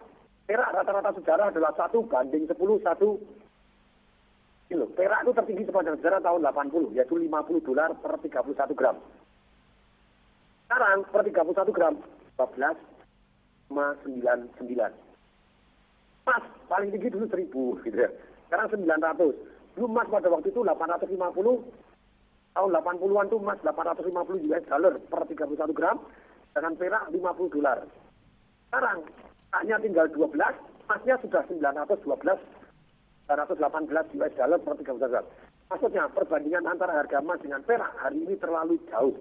Perak 0.46 0.68
rata-rata 0.70 1.10
sejarah 1.18 1.50
adalah 1.50 1.72
satu 1.74 2.06
banding 2.06 2.46
10, 2.46 2.54
satu 2.82 3.18
kilo. 4.70 4.86
Perak 4.94 5.26
itu 5.26 5.32
tertinggi 5.34 5.64
sepanjang 5.66 5.98
sejarah 5.98 6.22
tahun 6.22 6.46
80, 6.46 6.94
yaitu 6.94 7.18
50 7.18 7.66
dolar 7.66 7.90
per 7.98 8.22
31 8.22 8.78
gram. 8.78 8.96
Sekarang 10.70 11.02
per 11.10 11.26
31 11.26 11.74
gram, 11.74 11.94
12,99. 12.38 14.94
Emas 16.22 16.44
paling 16.70 16.90
tinggi 16.94 17.10
dulu 17.10 17.26
1000 17.26 17.82
gitu 17.82 17.98
ya. 17.98 18.10
Sekarang 18.46 18.70
900. 18.70 19.34
Dulu 19.74 19.86
emas 19.90 20.06
pada 20.06 20.30
waktu 20.30 20.54
itu 20.54 20.62
850 20.62 21.89
tahun 22.54 22.70
80-an 22.82 23.26
tuh 23.30 23.40
emas 23.40 23.58
850 23.62 24.48
US 24.50 24.64
dollar 24.66 24.94
per 24.98 25.22
31 25.26 25.76
gram 25.76 25.96
dengan 26.50 26.72
perak 26.74 27.04
50 27.14 27.54
dolar. 27.54 27.78
Sekarang 28.70 28.98
hanya 29.54 29.76
tinggal 29.82 30.06
12, 30.10 30.34
emasnya 30.86 31.14
sudah 31.22 31.42
912 31.46 32.06
918 33.30 34.18
US 34.18 34.34
dollar 34.34 34.58
per 34.58 34.74
31 34.78 35.12
gram. 35.12 35.26
Maksudnya 35.70 36.10
perbandingan 36.10 36.66
antara 36.66 36.98
harga 36.98 37.22
emas 37.22 37.38
dengan 37.38 37.62
perak 37.62 37.94
hari 38.02 38.26
ini 38.26 38.34
terlalu 38.42 38.74
jauh. 38.90 39.14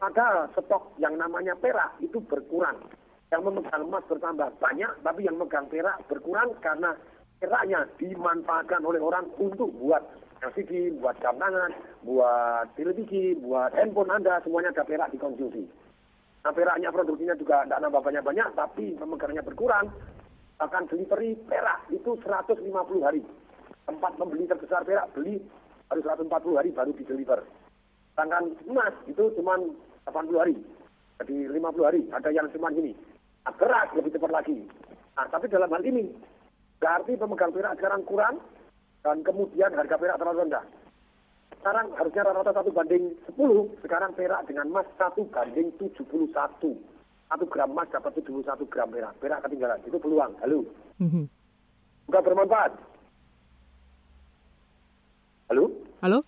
Padahal 0.00 0.48
stok 0.56 0.96
yang 0.96 1.20
namanya 1.20 1.52
perak 1.60 2.00
itu 2.00 2.16
berkurang. 2.24 2.80
Yang 3.28 3.52
memegang 3.52 3.84
emas 3.84 4.02
bertambah 4.08 4.48
banyak, 4.58 4.92
tapi 5.04 5.20
yang 5.28 5.36
memegang 5.36 5.68
perak 5.68 6.00
berkurang 6.08 6.56
karena 6.64 6.96
peraknya 7.36 7.84
dimanfaatkan 8.00 8.80
oleh 8.80 9.00
orang 9.00 9.28
untuk 9.36 9.68
buat 9.76 10.00
LCD, 10.40 10.96
buat 10.96 11.20
jam 11.20 11.36
tangan, 11.36 11.68
buat 12.00 12.64
televisi, 12.72 13.36
buat 13.44 13.76
handphone 13.76 14.08
Anda, 14.08 14.40
semuanya 14.40 14.72
ada 14.72 14.88
perak 14.88 15.12
dikonsumsi. 15.12 15.68
Nah 16.40 16.52
peraknya 16.56 16.88
produksinya 16.88 17.36
juga 17.36 17.68
tidak 17.68 17.80
nambah 17.84 18.00
banyak-banyak, 18.00 18.48
tapi 18.56 18.96
pemegangnya 18.96 19.44
berkurang. 19.44 19.92
Bahkan 20.56 20.88
delivery 20.88 21.36
perak 21.44 21.84
itu 21.92 22.16
150 22.24 22.64
hari. 23.04 23.20
Tempat 23.84 24.12
pembeli 24.16 24.48
terbesar 24.48 24.80
perak 24.84 25.12
beli 25.12 25.36
harus 25.92 26.04
140 26.04 26.56
hari 26.56 26.70
baru 26.72 26.92
di 26.96 27.04
deliver. 27.04 27.44
Sedangkan 28.16 28.56
emas 28.64 28.94
itu 29.04 29.28
cuma 29.36 29.60
80 30.08 30.40
hari. 30.40 30.56
Jadi 31.20 31.36
50 31.52 31.84
hari. 31.84 32.02
Ada 32.16 32.32
yang 32.32 32.48
cuma 32.56 32.72
gini. 32.72 32.96
Nah, 33.44 33.52
beras 33.56 33.88
lebih 33.92 34.12
cepat 34.16 34.32
lagi. 34.32 34.64
Nah, 35.16 35.26
tapi 35.28 35.48
dalam 35.52 35.68
hal 35.68 35.84
ini, 35.84 36.08
berarti 36.80 37.12
pemegang 37.16 37.52
perak 37.52 37.76
sekarang 37.76 38.04
kurang, 38.08 38.40
dan 39.00 39.16
kemudian 39.24 39.72
harga 39.72 39.96
perak 39.96 40.16
terlalu 40.20 40.44
rendah. 40.46 40.64
Sekarang 41.60 41.92
harusnya 41.92 42.24
rata-rata 42.24 42.52
satu 42.56 42.70
banding 42.72 43.04
10, 43.36 43.68
sekarang 43.84 44.10
perak 44.16 44.40
dengan 44.48 44.66
emas 44.72 44.88
satu 44.96 45.28
banding 45.28 45.68
71. 45.76 46.72
Satu 47.28 47.44
gram 47.46 47.70
emas 47.70 47.88
dapat 47.92 48.16
71 48.16 48.64
gram 48.72 48.88
perak. 48.88 49.12
Perak 49.20 49.44
ketinggalan. 49.44 49.78
Itu 49.84 50.00
peluang. 50.00 50.32
Halo. 50.40 50.64
Mhm. 50.98 51.28
Bukan 52.08 52.22
bermanfaat. 52.26 52.72
Halo? 55.52 55.68
Halo? 56.00 56.18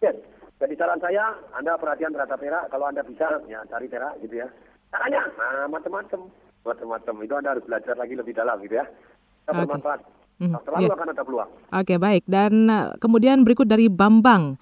Yes. 0.00 0.16
Jadi 0.58 0.74
saran 0.80 1.02
saya, 1.02 1.34
Anda 1.52 1.76
perhatian 1.76 2.16
terhadap 2.16 2.40
perak. 2.40 2.72
Kalau 2.72 2.88
Anda 2.88 3.04
bisa, 3.04 3.36
ya 3.44 3.62
cari 3.68 3.86
perak 3.86 4.16
gitu 4.24 4.42
ya. 4.42 4.48
Caranya, 4.90 5.28
nah, 5.36 5.68
macam-macam. 5.68 6.30
Macam-macam. 6.64 7.14
Itu 7.20 7.34
Anda 7.36 7.52
harus 7.52 7.66
belajar 7.68 7.94
lagi 8.00 8.14
lebih 8.16 8.32
dalam 8.32 8.58
gitu 8.64 8.80
ya. 8.80 8.86
Kita 9.44 9.50
Oke. 9.52 9.60
bermanfaat. 9.60 10.00
Selalu 10.38 10.90
ya. 10.90 10.94
akan 10.94 11.08
ada 11.14 11.22
peluang. 11.22 11.50
Oke, 11.70 11.94
baik. 11.96 12.22
Dan 12.26 12.66
eh, 12.66 12.90
kemudian 12.98 13.46
berikut 13.46 13.70
dari 13.70 13.86
Bambang 13.86 14.58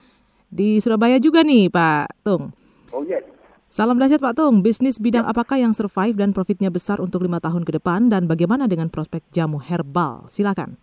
di 0.52 0.78
Surabaya 0.84 1.16
juga 1.16 1.40
nih, 1.40 1.72
Pak 1.72 2.22
Tung. 2.24 2.52
Oh 2.92 3.00
yes. 3.08 3.24
Salam 3.72 3.96
dahsyat 3.96 4.20
Pak 4.20 4.36
Tung, 4.36 4.60
bisnis 4.60 5.00
bidang 5.00 5.24
apakah 5.24 5.56
yang 5.56 5.72
survive 5.72 6.12
dan 6.12 6.36
profitnya 6.36 6.68
besar 6.68 7.00
untuk 7.00 7.24
lima 7.24 7.40
tahun 7.40 7.64
ke 7.64 7.80
depan 7.80 8.12
dan 8.12 8.28
bagaimana 8.28 8.68
dengan 8.68 8.92
prospek 8.92 9.24
jamu 9.32 9.56
herbal? 9.56 10.28
Silakan. 10.28 10.76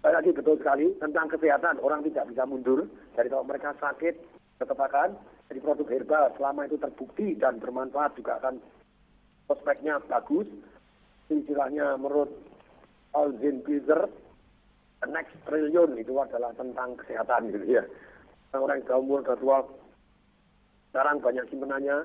Lagi 0.00 0.32
betul 0.32 0.56
sekali 0.56 0.96
tentang 0.96 1.28
kesehatan 1.28 1.76
orang 1.84 2.00
tidak 2.08 2.32
bisa 2.32 2.48
mundur 2.48 2.88
dari 3.12 3.28
kalau 3.28 3.44
mereka 3.44 3.76
sakit 3.76 4.14
tetap 4.56 4.78
akan 4.80 5.20
jadi 5.52 5.60
produk 5.60 5.88
herbal 5.92 6.24
selama 6.40 6.64
itu 6.64 6.80
terbukti 6.80 7.36
dan 7.36 7.60
bermanfaat 7.60 8.16
juga 8.16 8.40
akan 8.40 8.56
prospeknya 9.44 10.00
bagus 10.08 10.48
istilahnya 11.28 12.00
menurut 12.00 12.32
Alvin 13.16 13.64
Peter 13.64 14.04
the 15.00 15.08
next 15.08 15.32
trillion 15.48 15.96
itu 15.96 16.12
adalah 16.20 16.52
tentang 16.52 17.00
kesehatan 17.00 17.48
gitu 17.48 17.80
ya. 17.80 17.84
Orang 18.52 18.84
yang 18.84 19.00
umur 19.00 19.24
sudah 19.24 19.36
tua 19.40 19.58
sekarang 20.92 21.20
banyak 21.24 21.44
simpenannya. 21.48 22.04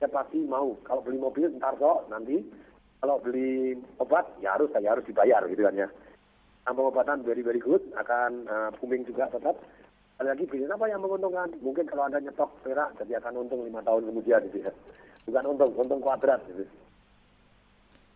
Saya 0.00 0.08
pasti 0.08 0.40
mau 0.48 0.72
kalau 0.84 1.04
beli 1.04 1.20
mobil 1.20 1.52
ntar 1.60 1.76
kok 1.76 2.08
nanti. 2.08 2.40
Kalau 3.00 3.16
beli 3.20 3.76
obat 3.96 4.28
ya 4.44 4.56
harus 4.56 4.68
ya 4.76 4.92
harus 4.92 5.04
dibayar 5.08 5.40
gitu 5.48 5.64
kan 5.64 5.76
ya. 5.76 5.88
Nah, 6.68 6.72
pengobatan 6.76 7.24
very 7.24 7.40
very 7.40 7.60
good 7.60 7.80
akan 7.96 8.44
uh, 8.48 8.68
booming 8.76 9.08
juga 9.08 9.28
tetap. 9.32 9.56
Ada 10.20 10.36
lagi 10.36 10.44
bisnis 10.44 10.68
apa 10.68 10.84
yang 10.84 11.00
menguntungkan? 11.00 11.48
Mungkin 11.64 11.88
kalau 11.88 12.04
anda 12.04 12.20
nyetok 12.20 12.52
perak 12.60 12.92
jadi 13.00 13.24
akan 13.24 13.48
untung 13.48 13.64
lima 13.64 13.80
tahun 13.80 14.12
kemudian 14.12 14.44
gitu 14.52 14.68
ya. 14.68 14.72
Bukan 15.24 15.44
untung 15.56 15.72
untung 15.80 16.00
kuadrat 16.04 16.44
gitu 16.48 16.68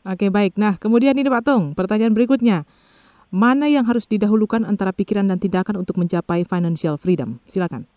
Oke, 0.04 0.28
baik. 0.28 0.60
Nah, 0.60 0.76
kemudian 0.76 1.16
ini 1.16 1.26
Pak 1.26 1.42
Tung, 1.48 1.72
pertanyaan 1.72 2.12
berikutnya. 2.12 2.68
Mana 3.32 3.66
yang 3.66 3.88
harus 3.88 4.04
didahulukan 4.06 4.62
antara 4.62 4.92
pikiran 4.92 5.26
dan 5.26 5.40
tindakan 5.40 5.80
untuk 5.80 5.96
mencapai 5.96 6.44
financial 6.44 7.00
freedom? 7.00 7.40
Silakan. 7.48 7.88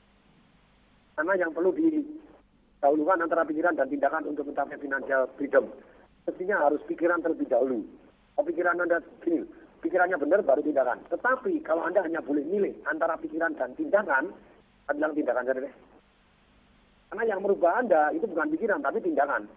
karena 1.17 1.33
yang 1.33 1.49
perlu 1.49 1.73
didahulukan 1.73 3.17
antara 3.25 3.41
pikiran 3.41 3.73
dan 3.73 3.89
tindakan 3.89 4.29
untuk 4.29 4.45
mencapai 4.45 4.77
financial 4.77 5.25
freedom 5.33 5.65
mestinya 6.29 6.61
harus 6.61 6.77
pikiran 6.85 7.17
terlebih 7.25 7.49
dahulu 7.49 7.81
kalau 8.37 8.45
pikiran 8.45 8.77
anda 8.77 9.01
gini 9.25 9.41
pikirannya 9.81 10.13
benar 10.21 10.45
baru 10.45 10.61
tindakan 10.61 11.01
tetapi 11.09 11.57
kalau 11.65 11.89
anda 11.89 12.05
hanya 12.05 12.21
boleh 12.21 12.45
milih 12.45 12.77
antara 12.85 13.17
pikiran 13.17 13.49
dan 13.57 13.73
tindakan 13.73 14.29
bilang 14.93 15.13
tindakan 15.17 15.43
saja 15.49 15.57
deh 15.57 15.73
karena 17.09 17.23
yang 17.25 17.39
merubah 17.41 17.81
anda 17.81 18.13
itu 18.13 18.29
bukan 18.29 18.53
pikiran 18.53 18.79
tapi 18.85 19.01
tindakan 19.01 19.49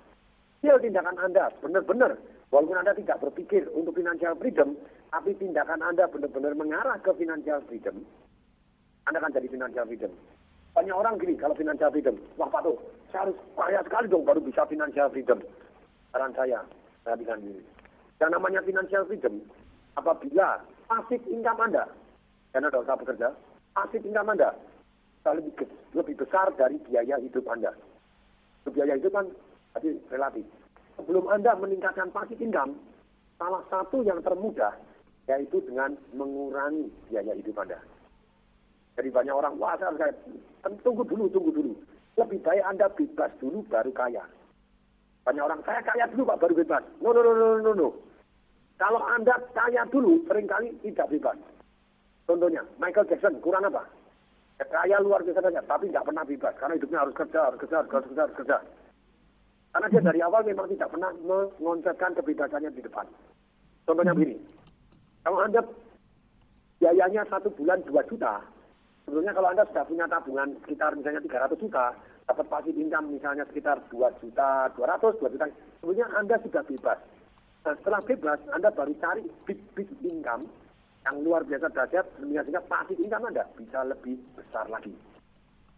Hasil 0.65 0.81
tindakan 0.81 1.17
anda 1.21 1.53
benar-benar 1.61 2.17
walaupun 2.51 2.79
anda 2.79 2.95
tidak 2.95 3.23
berpikir 3.23 3.67
untuk 3.75 3.95
financial 3.97 4.35
freedom 4.39 4.75
tapi 5.11 5.35
tindakan 5.39 5.83
anda 5.83 6.07
benar-benar 6.07 6.55
mengarah 6.55 6.99
ke 7.03 7.11
financial 7.19 7.63
freedom 7.67 8.03
anda 9.11 9.19
akan 9.27 9.35
jadi 9.35 9.49
financial 9.51 9.87
freedom. 9.91 10.13
Banyak 10.71 10.95
orang 10.95 11.19
gini 11.19 11.35
kalau 11.35 11.55
financial 11.59 11.91
freedom 11.91 12.15
wah 12.39 12.47
Pak 12.47 12.63
Tuh 12.63 12.79
saya 13.11 13.27
harus 13.27 13.37
kaya 13.59 13.81
sekali 13.83 14.07
dong 14.07 14.23
baru 14.23 14.39
bisa 14.39 14.63
financial 14.71 15.11
freedom. 15.11 15.43
Saran 16.15 16.31
saya 16.35 16.63
saya 17.03 17.19
bilang 17.19 17.43
gini 17.43 17.63
yang 18.23 18.31
namanya 18.31 18.63
financial 18.63 19.03
freedom 19.09 19.43
apabila 19.99 20.63
pasif 20.87 21.19
income 21.27 21.59
anda 21.65 21.91
karena 22.55 22.71
tidak 22.71 22.85
usah 22.87 22.97
bekerja 23.03 23.29
pasif 23.75 24.03
income 24.07 24.31
anda 24.31 24.51
lebih, 25.27 25.53
lebih 25.93 26.15
besar 26.17 26.49
dari 26.55 26.79
biaya 26.87 27.19
hidup 27.19 27.45
anda. 27.51 27.75
Biaya 28.71 28.95
hidup 28.95 29.11
kan 29.11 29.27
tadi 29.75 29.99
relatif 30.13 30.47
sebelum 31.01 31.25
anda 31.33 31.57
meningkatkan 31.57 32.13
pasif 32.13 32.37
income 32.37 32.77
salah 33.41 33.65
satu 33.73 34.05
yang 34.05 34.21
termudah 34.21 34.77
yaitu 35.25 35.65
dengan 35.65 35.97
mengurangi 36.13 36.93
biaya 37.09 37.33
hidup 37.33 37.57
anda 37.65 37.81
jadi 39.01 39.09
banyak 39.17 39.33
orang, 39.33 39.57
wah 39.57 39.73
saya 39.81 39.89
harus 39.89 40.01
kaya. 40.03 40.15
Kan 40.61 40.77
Tunggu 40.85 41.01
dulu, 41.09 41.25
tunggu 41.33 41.49
dulu. 41.57 41.73
Lebih 42.21 42.37
baik 42.45 42.65
Anda 42.69 42.85
bebas 42.93 43.33
dulu 43.41 43.65
baru 43.65 43.89
kaya. 43.97 44.21
Banyak 45.25 45.41
orang, 45.41 45.61
saya 45.65 45.81
kaya 45.81 46.05
dulu 46.13 46.29
Pak 46.29 46.41
baru 46.45 46.55
bebas. 46.61 46.85
No, 47.01 47.17
no, 47.17 47.25
no, 47.25 47.33
no, 47.33 47.47
no, 47.65 47.73
no. 47.73 47.89
Kalau 48.77 49.01
Anda 49.01 49.41
kaya 49.57 49.89
dulu, 49.89 50.21
sering 50.29 50.45
kali 50.45 50.77
tidak 50.85 51.09
bebas. 51.09 51.41
Contohnya, 52.29 52.61
Michael 52.77 53.09
Jackson, 53.09 53.41
kurang 53.41 53.65
apa? 53.73 53.89
kaya 54.61 55.01
luar 55.01 55.25
biasa 55.25 55.41
banyak, 55.41 55.65
tapi 55.65 55.89
nggak 55.89 56.05
pernah 56.05 56.21
bebas 56.21 56.53
karena 56.61 56.77
hidupnya 56.77 57.01
harus 57.01 57.17
kerja, 57.17 57.49
harus 57.49 57.59
kerja, 57.65 57.81
harus 57.81 57.89
kerja, 57.89 58.05
harus 58.05 58.13
kerja, 58.13 58.23
harus 58.29 58.37
kerja. 58.37 58.57
Karena 59.71 59.87
dia 59.87 60.03
dari 60.03 60.21
awal 60.23 60.43
memang 60.43 60.67
tidak 60.75 60.91
pernah 60.91 61.11
mengoncepkan 61.23 62.13
kebebasannya 62.19 62.71
di 62.75 62.83
depan. 62.83 63.07
Contohnya 63.87 64.15
begini, 64.15 64.37
kalau 65.23 65.39
anda 65.47 65.63
biayanya 66.83 67.23
satu 67.31 67.55
bulan 67.55 67.79
2 67.87 68.11
juta, 68.11 68.43
sebetulnya 69.07 69.31
kalau 69.31 69.49
anda 69.55 69.63
sudah 69.71 69.85
punya 69.87 70.07
tabungan 70.11 70.49
sekitar 70.67 70.91
misalnya 70.99 71.23
300 71.23 71.63
juta, 71.63 71.95
dapat 72.27 72.47
pasif 72.51 72.75
income 72.75 73.15
misalnya 73.15 73.47
sekitar 73.47 73.79
2 73.95 74.23
juta 74.23 74.71
200, 74.75 75.23
2 75.23 75.35
juta, 75.39 75.47
sebetulnya 75.79 76.07
anda 76.19 76.37
sudah 76.43 76.63
bebas. 76.67 76.99
Nah, 77.61 77.75
setelah 77.77 78.01
bebas, 78.03 78.41
anda 78.57 78.69
baru 78.73 78.93
cari 78.99 79.23
big, 79.45 79.61
big 79.77 79.91
income 80.03 80.49
yang 81.05 81.17
luar 81.25 81.45
biasa 81.45 81.73
dahsyat 81.73 82.07
sehingga 82.21 82.61
pasif 82.69 82.97
income 83.01 83.33
Anda 83.33 83.45
bisa 83.57 83.81
lebih 83.89 84.21
besar 84.37 84.69
lagi. 84.69 84.93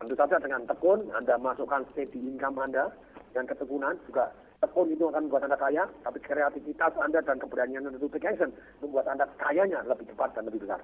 Tentu 0.02 0.14
saja 0.18 0.42
dengan 0.42 0.66
tekun 0.66 1.06
Anda 1.14 1.38
masukkan 1.38 1.86
steady 1.94 2.18
income 2.18 2.58
Anda 2.58 2.90
dan 3.32 3.44
ketekunan 3.48 3.96
juga 4.06 4.30
tekun 4.62 4.94
itu 4.94 5.04
akan 5.10 5.26
membuat 5.26 5.50
Anda 5.50 5.58
kaya, 5.58 5.84
tapi 6.06 6.22
kreativitas 6.22 6.92
Anda 7.02 7.18
dan 7.20 7.36
keberanian 7.42 7.82
Anda 7.88 7.98
untuk 7.98 8.14
take 8.14 8.30
action 8.30 8.54
membuat 8.78 9.10
Anda 9.10 9.26
kayanya 9.40 9.82
lebih 9.88 10.06
cepat 10.14 10.38
dan 10.38 10.46
lebih 10.46 10.62
besar. 10.62 10.78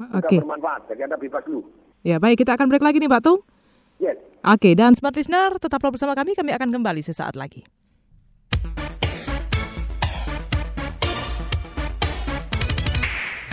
Juga 0.00 0.24
Oke. 0.24 0.36
bermanfaat, 0.40 0.80
jadi 0.88 1.00
Anda 1.10 1.16
bebas 1.20 1.44
dulu. 1.44 1.62
Ya, 2.06 2.16
baik 2.16 2.40
kita 2.40 2.56
akan 2.56 2.72
break 2.72 2.84
lagi 2.84 3.02
nih 3.02 3.10
Pak 3.10 3.20
Tung. 3.20 3.40
Yes. 4.00 4.16
Oke, 4.44 4.76
dan 4.78 4.94
Smart 4.94 5.16
Listener 5.16 5.56
tetaplah 5.60 5.90
bersama 5.92 6.14
kami, 6.14 6.36
kami 6.36 6.52
akan 6.54 6.70
kembali 6.70 7.02
sesaat 7.04 7.34
lagi. 7.34 7.64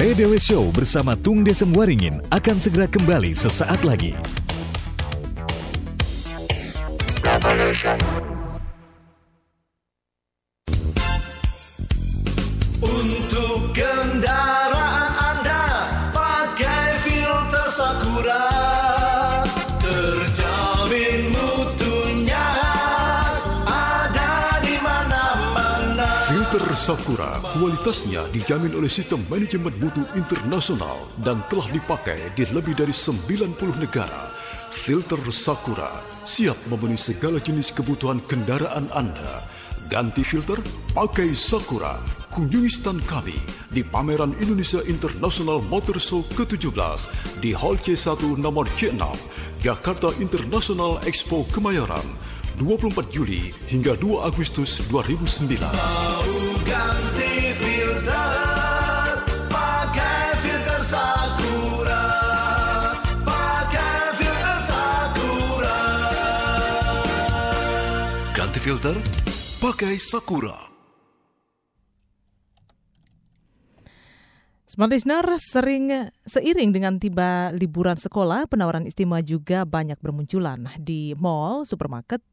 TDW 0.03 0.35
Show 0.35 0.67
bersama 0.75 1.15
Tung 1.15 1.47
Desem 1.47 1.71
Waringin 1.71 2.19
akan 2.27 2.57
segera 2.59 2.91
kembali 2.91 3.31
sesaat 3.31 3.87
lagi. 3.87 4.42
Untuk 7.83 7.99
kendaraan 13.75 15.11
Anda 15.19 15.91
pakai 16.15 16.95
filter 17.03 17.67
Sakura 17.67 18.47
Terjamin 19.83 21.35
mutunya 21.35 22.47
ada 23.67 24.63
di 24.63 24.79
mana-mana 24.79 26.07
Filter 26.31 26.63
Sakura 26.79 27.43
kualitasnya 27.51 28.31
dijamin 28.31 28.79
oleh 28.79 28.87
sistem 28.87 29.27
manajemen 29.27 29.75
mutu 29.75 30.07
internasional 30.15 31.03
dan 31.19 31.43
telah 31.51 31.67
dipakai 31.67 32.31
di 32.31 32.47
lebih 32.47 32.79
dari 32.79 32.95
90 32.95 33.75
negara. 33.75 34.42
Filter 34.73 35.21
Sakura 35.29 36.01
siap 36.25 36.57
memenuhi 36.65 36.97
segala 36.97 37.37
jenis 37.37 37.69
kebutuhan 37.69 38.17
kendaraan 38.25 38.89
Anda. 38.89 39.45
Ganti 39.85 40.25
filter, 40.25 40.57
pakai 40.97 41.37
Sakura. 41.37 42.01
Kunjungi 42.33 42.71
stand 42.73 43.05
kami 43.05 43.37
di 43.69 43.85
pameran 43.85 44.33
Indonesia 44.41 44.81
International 44.89 45.61
Motor 45.61 46.01
Show 46.01 46.25
ke-17 46.33 46.73
di 47.45 47.53
Hall 47.53 47.77
C1 47.77 48.41
nomor 48.41 48.65
C6, 48.73 48.97
Jakarta 49.61 50.09
International 50.17 50.97
Expo 51.05 51.45
Kemayoran, 51.53 52.03
24 52.57 53.13
Juli 53.13 53.53
hingga 53.69 53.93
2 54.01 54.25
Agustus 54.25 54.81
2009. 54.89 55.61
Mau 55.61 56.33
ganti 56.65 57.32
filter, 68.63 68.95
pakai 69.59 69.99
Sakura. 69.99 70.55
Smart 74.63 74.87
Listener, 74.87 75.35
sering 75.35 75.91
seiring 76.23 76.71
dengan 76.71 76.95
tiba 76.95 77.51
liburan 77.51 77.99
sekolah, 77.99 78.47
penawaran 78.47 78.87
istimewa 78.87 79.19
juga 79.19 79.67
banyak 79.67 79.99
bermunculan 79.99 80.79
di 80.79 81.11
mall, 81.19 81.67
supermarket, 81.67 82.23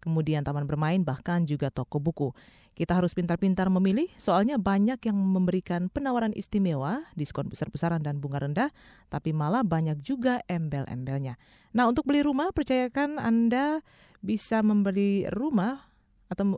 kemudian 0.00 0.42
taman 0.42 0.64
bermain, 0.64 1.04
bahkan 1.04 1.44
juga 1.44 1.68
toko 1.68 2.00
buku. 2.00 2.32
Kita 2.72 2.96
harus 2.96 3.12
pintar-pintar 3.12 3.68
memilih, 3.68 4.08
soalnya 4.16 4.56
banyak 4.56 4.96
yang 5.04 5.14
memberikan 5.14 5.92
penawaran 5.92 6.32
istimewa, 6.32 7.04
diskon 7.12 7.52
besar-besaran 7.52 8.00
dan 8.00 8.18
bunga 8.18 8.40
rendah, 8.40 8.68
tapi 9.12 9.36
malah 9.36 9.60
banyak 9.60 10.00
juga 10.00 10.40
embel-embelnya. 10.48 11.36
Nah, 11.76 11.86
untuk 11.86 12.08
beli 12.08 12.24
rumah, 12.24 12.50
percayakan 12.56 13.20
Anda 13.20 13.84
bisa 14.24 14.64
membeli 14.64 15.28
rumah 15.28 15.92
atau 16.32 16.56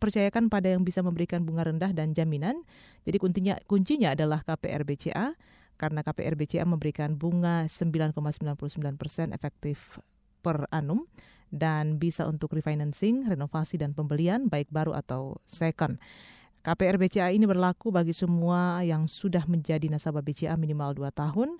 percayakan 0.00 0.48
pada 0.48 0.72
yang 0.72 0.82
bisa 0.82 1.04
memberikan 1.04 1.44
bunga 1.44 1.68
rendah 1.68 1.92
dan 1.92 2.16
jaminan. 2.16 2.64
Jadi 3.04 3.20
kuncinya 3.20 3.54
kuncinya 3.68 4.16
adalah 4.16 4.40
KPR 4.40 4.82
BCA 4.88 5.36
karena 5.76 6.00
KPR 6.00 6.34
BCA 6.34 6.64
memberikan 6.64 7.16
bunga 7.16 7.68
9,99% 7.68 8.16
efektif 9.36 10.00
per 10.40 10.64
annum 10.72 11.04
dan 11.50 11.98
bisa 11.98 12.24
untuk 12.30 12.54
refinancing, 12.54 13.26
renovasi 13.26 13.76
dan 13.76 13.92
pembelian 13.92 14.46
baik 14.46 14.70
baru 14.70 14.94
atau 14.94 15.42
second. 15.44 15.98
KPR 16.60 17.00
BCA 17.00 17.32
ini 17.32 17.48
berlaku 17.48 17.88
bagi 17.90 18.12
semua 18.12 18.84
yang 18.84 19.08
sudah 19.08 19.48
menjadi 19.48 19.88
nasabah 19.88 20.22
BCA 20.22 20.54
minimal 20.60 20.92
2 20.92 21.08
tahun 21.10 21.56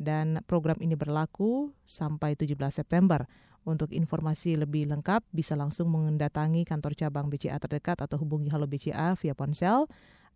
dan 0.00 0.40
program 0.48 0.80
ini 0.80 0.96
berlaku 0.96 1.76
sampai 1.86 2.34
17 2.34 2.56
September. 2.72 3.28
Untuk 3.60 3.92
informasi 3.92 4.56
lebih 4.56 4.88
lengkap 4.88 5.20
bisa 5.36 5.52
langsung 5.52 5.92
mendatangi 5.92 6.64
kantor 6.64 6.96
cabang 6.96 7.28
BCA 7.28 7.60
terdekat 7.60 8.00
atau 8.00 8.16
hubungi 8.18 8.48
Halo 8.48 8.64
BCA 8.64 9.12
via 9.20 9.36
ponsel 9.36 9.84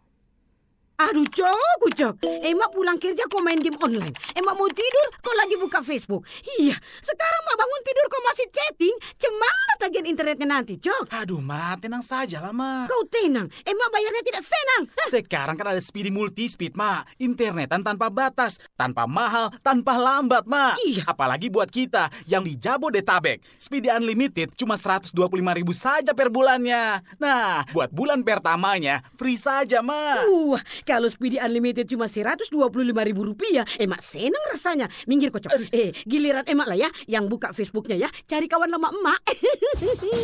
Aduh, 0.96 1.28
Cok, 1.28 1.92
Cok. 1.92 2.24
Emak 2.24 2.72
pulang 2.72 2.96
kerja 2.96 3.28
kau 3.28 3.44
main 3.44 3.60
game 3.60 3.76
online. 3.84 4.16
Emak 4.32 4.54
mau 4.56 4.64
tidur, 4.72 5.06
kau 5.20 5.34
lagi 5.36 5.60
buka 5.60 5.84
Facebook. 5.84 6.24
Iya, 6.56 6.72
sekarang 7.04 7.40
mak 7.44 7.56
bangun 7.60 7.80
tidur 7.84 8.06
kau 8.08 8.22
masih 8.24 8.46
chatting. 8.48 8.96
Cemana 9.20 9.72
tagihan 9.76 10.08
internetnya 10.08 10.48
nanti, 10.48 10.80
Cok? 10.80 11.12
Aduh, 11.12 11.44
Ma, 11.44 11.76
tenang 11.76 12.00
saja 12.00 12.40
lah, 12.40 12.56
Ma. 12.56 12.88
Kau 12.88 13.04
tenang, 13.12 13.44
emak 13.44 13.88
bayarnya 13.92 14.22
tidak 14.24 14.44
senang. 14.48 14.82
Sekarang 15.12 15.60
kan 15.60 15.76
ada 15.76 15.82
Speedy 15.84 16.08
Multi 16.08 16.48
Speed, 16.48 16.72
Ma. 16.80 17.04
Internetan 17.20 17.84
tanpa 17.84 18.08
batas, 18.08 18.56
tanpa 18.72 19.04
mahal, 19.04 19.52
tanpa 19.60 20.00
lambat, 20.00 20.48
Ma. 20.48 20.80
Iya. 20.80 21.04
Apalagi 21.04 21.52
buat 21.52 21.68
kita 21.68 22.08
yang 22.24 22.40
di 22.40 22.56
Jabodetabek. 22.56 23.44
Speedy 23.60 23.92
Unlimited 23.92 24.56
cuma 24.56 24.80
125 24.80 25.12
ribu 25.60 25.76
saja 25.76 26.16
per 26.16 26.32
bulannya. 26.32 27.04
Nah, 27.20 27.68
buat 27.76 27.92
bulan 27.92 28.24
pertamanya, 28.24 29.04
free 29.20 29.36
saja, 29.36 29.84
Ma. 29.84 30.24
Wah, 30.24 30.64
kalau 30.86 31.10
Speedy 31.10 31.42
Unlimited 31.42 31.90
cuma 31.90 32.06
125 32.06 32.54
ribu 33.02 33.26
rupiah, 33.26 33.66
emak 33.82 33.98
senang 33.98 34.44
rasanya. 34.54 34.86
Minggir 35.10 35.34
kocok. 35.34 35.74
Eh, 35.74 35.90
giliran 36.06 36.46
emak 36.46 36.66
lah 36.70 36.78
ya, 36.78 36.88
yang 37.10 37.26
buka 37.26 37.50
Facebooknya 37.50 38.06
ya, 38.06 38.08
cari 38.30 38.46
kawan 38.46 38.70
lama 38.70 38.94
emak. 38.94 39.20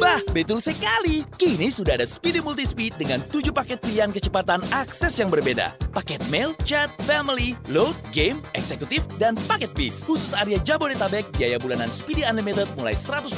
Bah, 0.01 0.19
betul 0.33 0.59
sekali. 0.63 1.23
Kini 1.37 1.69
sudah 1.69 1.95
ada 2.01 2.07
Speedy 2.09 2.41
Multispeed 2.41 2.97
dengan 2.97 3.21
7 3.31 3.53
paket 3.55 3.79
pilihan 3.83 4.11
kecepatan 4.11 4.63
akses 4.75 5.15
yang 5.19 5.29
berbeda. 5.29 5.75
Paket 5.93 6.23
mail, 6.33 6.57
chat, 6.65 6.89
family, 7.05 7.55
load, 7.69 7.95
game, 8.15 8.41
eksekutif, 8.57 9.05
dan 9.21 9.35
paket 9.47 9.71
bis. 9.75 10.03
Khusus 10.07 10.33
area 10.35 10.59
Jabodetabek, 10.63 11.27
biaya 11.37 11.59
bulanan 11.59 11.91
Speedy 11.91 12.23
Unlimited 12.23 12.71
mulai 12.79 12.95
125.000 12.95 13.35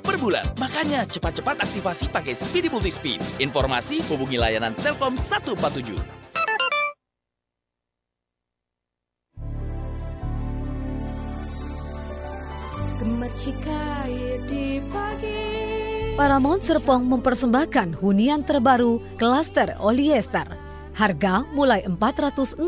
per 0.00 0.16
bulan. 0.20 0.44
Makanya 0.56 1.04
cepat-cepat 1.08 1.62
aktivasi 1.62 2.08
pakai 2.10 2.34
Speedy 2.36 2.68
Multispeed. 2.72 3.20
Informasi 3.40 4.00
hubungi 4.08 4.36
layanan 4.40 4.76
Telkom 4.76 5.16
147. 5.16 6.25
Paramount 16.16 16.58
Serpong 16.58 17.06
mempersembahkan 17.06 18.02
hunian 18.02 18.42
terbaru 18.42 18.98
klaster 19.14 19.78
Oliester. 19.78 20.50
Harga 20.96 21.46
mulai 21.54 21.86
460 21.86 22.58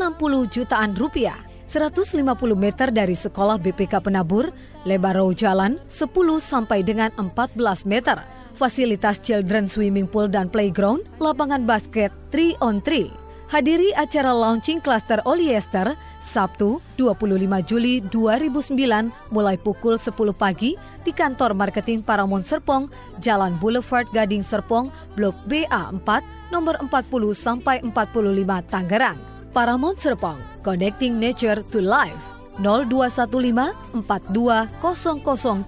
jutaan 0.47 0.95
rupiah. 0.95 1.35
150 1.67 2.23
meter 2.55 2.87
dari 2.89 3.19
sekolah 3.19 3.59
BPK 3.59 3.99
Penabur, 3.99 4.49
lebar 4.87 5.19
row 5.19 5.35
jalan 5.35 5.75
10 5.91 6.07
sampai 6.39 6.87
dengan 6.87 7.11
14 7.19 7.83
meter. 7.83 8.23
Fasilitas 8.55 9.19
children 9.19 9.67
swimming 9.67 10.07
pool 10.07 10.31
dan 10.31 10.47
playground, 10.47 11.03
lapangan 11.19 11.67
basket 11.67 12.15
3 12.31 12.57
on 12.63 12.79
3. 12.81 13.28
Hadiri 13.49 13.89
acara 13.97 14.29
launching 14.29 14.77
cluster 14.77 15.25
Oliester 15.25 15.97
Sabtu 16.21 16.77
25 17.01 17.49
Juli 17.65 17.97
2009 18.05 19.09
mulai 19.33 19.57
pukul 19.57 19.97
10 19.97 20.13
pagi 20.37 20.77
di 21.01 21.09
kantor 21.09 21.57
marketing 21.57 22.05
Paramount 22.05 22.45
Serpong, 22.45 22.93
Jalan 23.17 23.57
Boulevard 23.57 24.05
Gading 24.13 24.45
Serpong, 24.45 24.93
Blok 25.17 25.33
BA 25.49 25.65
4, 25.97 26.53
nomor 26.53 26.77
40 26.77 27.33
sampai 27.33 27.81
45 27.81 28.69
Tangerang. 28.69 29.17
Paramount 29.49 29.97
Serpong, 29.97 30.37
Connecting 30.61 31.17
Nature 31.17 31.65
to 31.73 31.81
Life. 31.81 32.37
0215 32.61 33.73
42 34.05 34.69
00 34.77 35.65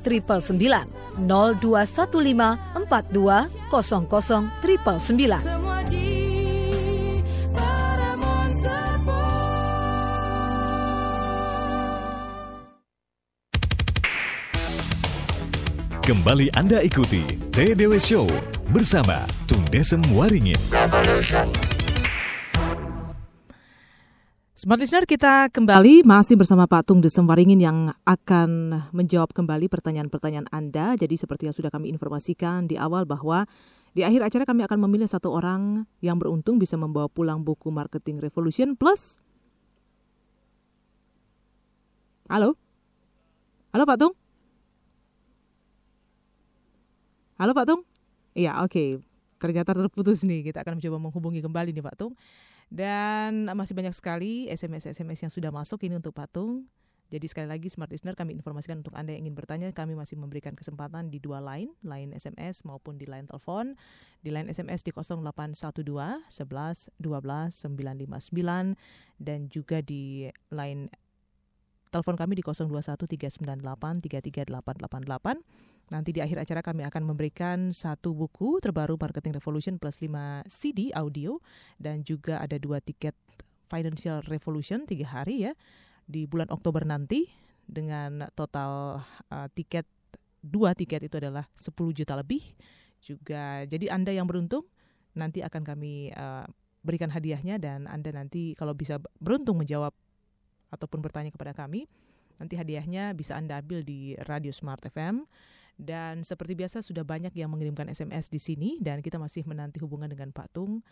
999 1.18 2.62
0215 2.78 4.54
42 4.62 5.02
00 5.02 6.21
Kembali 16.02 16.50
Anda 16.58 16.82
ikuti 16.82 17.22
TDW 17.54 18.02
Show 18.02 18.26
bersama 18.74 19.22
Tung 19.46 19.62
Desem 19.70 20.02
Waringin. 20.10 20.58
Smart 24.58 24.82
Listener 24.82 25.06
kita 25.06 25.54
kembali 25.54 26.02
masih 26.02 26.42
bersama 26.42 26.66
Pak 26.66 26.90
Tung 26.90 27.06
Desem 27.06 27.22
Waringin 27.30 27.62
yang 27.62 27.94
akan 28.02 28.82
menjawab 28.90 29.30
kembali 29.30 29.70
pertanyaan-pertanyaan 29.70 30.50
Anda. 30.50 30.98
Jadi 30.98 31.22
seperti 31.22 31.46
yang 31.46 31.54
sudah 31.54 31.70
kami 31.70 31.94
informasikan 31.94 32.66
di 32.66 32.82
awal 32.82 33.06
bahwa 33.06 33.46
di 33.94 34.02
akhir 34.02 34.26
acara 34.26 34.50
kami 34.50 34.66
akan 34.66 34.82
memilih 34.90 35.06
satu 35.06 35.30
orang 35.30 35.86
yang 36.02 36.18
beruntung 36.18 36.58
bisa 36.58 36.82
membawa 36.82 37.14
pulang 37.14 37.46
buku 37.46 37.70
Marketing 37.70 38.18
Revolution 38.18 38.74
Plus. 38.74 39.22
Halo? 42.26 42.58
Halo 43.70 43.86
Pak 43.86 44.02
Tung? 44.02 44.21
Halo 47.42 47.58
Pak 47.58 47.74
Tung? 47.74 47.82
Iya, 48.38 48.62
oke. 48.62 48.70
Okay. 48.70 48.90
Ternyata 49.42 49.74
terputus 49.74 50.22
nih. 50.22 50.46
Kita 50.46 50.62
akan 50.62 50.78
mencoba 50.78 50.98
menghubungi 51.02 51.42
kembali 51.42 51.74
nih 51.74 51.82
Pak 51.82 51.98
Tung. 51.98 52.14
Dan 52.70 53.50
masih 53.58 53.74
banyak 53.74 53.98
sekali 53.98 54.46
SMS-SMS 54.46 55.26
yang 55.26 55.34
sudah 55.34 55.50
masuk 55.50 55.82
ini 55.90 55.98
untuk 55.98 56.14
Pak 56.14 56.38
Tung. 56.38 56.70
Jadi 57.10 57.26
sekali 57.26 57.50
lagi 57.50 57.66
Smart 57.66 57.90
Listener 57.90 58.14
kami 58.14 58.38
informasikan 58.38 58.86
untuk 58.86 58.94
Anda 58.94 59.18
yang 59.18 59.26
ingin 59.26 59.34
bertanya, 59.34 59.74
kami 59.74 59.98
masih 59.98 60.22
memberikan 60.22 60.54
kesempatan 60.54 61.10
di 61.10 61.18
dua 61.18 61.42
line, 61.42 61.74
line 61.82 62.14
SMS 62.14 62.62
maupun 62.62 63.02
di 63.02 63.10
line 63.10 63.26
telepon. 63.26 63.74
Di 64.22 64.30
line 64.30 64.46
SMS 64.46 64.86
di 64.86 64.94
0812 64.94 65.82
11 65.82 66.94
12 67.02 67.58
959 67.58 68.78
dan 69.18 69.50
juga 69.50 69.82
di 69.82 70.30
line 70.54 70.94
telepon 71.90 72.14
kami 72.14 72.38
di 72.38 72.46
021 72.46 73.02
398 73.02 74.06
33888. 74.30 75.71
Nanti 75.92 76.16
di 76.16 76.24
akhir 76.24 76.48
acara 76.48 76.64
kami 76.64 76.88
akan 76.88 77.04
memberikan 77.04 77.76
satu 77.76 78.16
buku 78.16 78.64
terbaru 78.64 78.96
Marketing 78.96 79.36
Revolution 79.36 79.76
plus 79.76 80.00
5 80.00 80.48
CD 80.48 80.88
audio 80.96 81.44
dan 81.76 82.08
juga 82.08 82.40
ada 82.40 82.56
dua 82.56 82.80
tiket 82.80 83.12
Financial 83.68 84.24
Revolution 84.24 84.88
tiga 84.88 85.12
hari 85.12 85.52
ya 85.52 85.54
di 86.08 86.24
bulan 86.32 86.48
Oktober 86.48 86.88
nanti 86.88 87.28
dengan 87.68 88.24
total 88.36 89.04
uh, 89.32 89.48
tiket 89.52 89.84
dua 90.40 90.72
tiket 90.72 91.12
itu 91.12 91.20
adalah 91.20 91.44
10 91.60 91.76
juta 91.92 92.16
lebih. 92.16 92.40
Juga 93.04 93.68
jadi 93.68 93.92
Anda 93.92 94.16
yang 94.16 94.32
beruntung 94.32 94.64
nanti 95.12 95.44
akan 95.44 95.68
kami 95.68 96.16
uh, 96.16 96.48
berikan 96.88 97.12
hadiahnya 97.12 97.60
dan 97.60 97.84
Anda 97.84 98.16
nanti 98.16 98.56
kalau 98.56 98.72
bisa 98.72 98.96
beruntung 99.20 99.60
menjawab 99.60 99.92
ataupun 100.72 101.04
bertanya 101.04 101.36
kepada 101.36 101.52
kami 101.52 101.84
nanti 102.40 102.56
hadiahnya 102.56 103.12
bisa 103.12 103.36
Anda 103.36 103.60
ambil 103.60 103.84
di 103.84 104.16
Radio 104.24 104.56
Smart 104.56 104.80
FM 104.88 105.28
dan 105.82 106.22
seperti 106.22 106.54
biasa 106.54 106.86
sudah 106.86 107.02
banyak 107.02 107.34
yang 107.34 107.50
mengirimkan 107.50 107.90
SMS 107.90 108.30
di 108.30 108.38
sini 108.38 108.70
dan 108.78 109.02
kita 109.02 109.18
masih 109.18 109.42
menanti 109.50 109.82
hubungan 109.82 110.08
dengan 110.08 110.30
Pak 110.30 110.54
Tung 110.54 110.86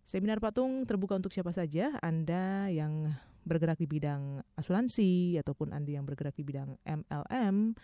Seminar 0.04 0.44
patung 0.44 0.84
terbuka 0.84 1.16
untuk 1.16 1.32
siapa 1.32 1.56
saja, 1.56 1.96
Anda 2.04 2.68
yang 2.68 3.16
bergerak 3.48 3.80
di 3.80 3.88
bidang 3.88 4.44
asuransi 4.60 5.40
ataupun 5.40 5.72
Anda 5.72 5.96
yang 5.96 6.04
bergerak 6.04 6.36
di 6.36 6.44
bidang 6.44 6.76
MLM 6.84 7.76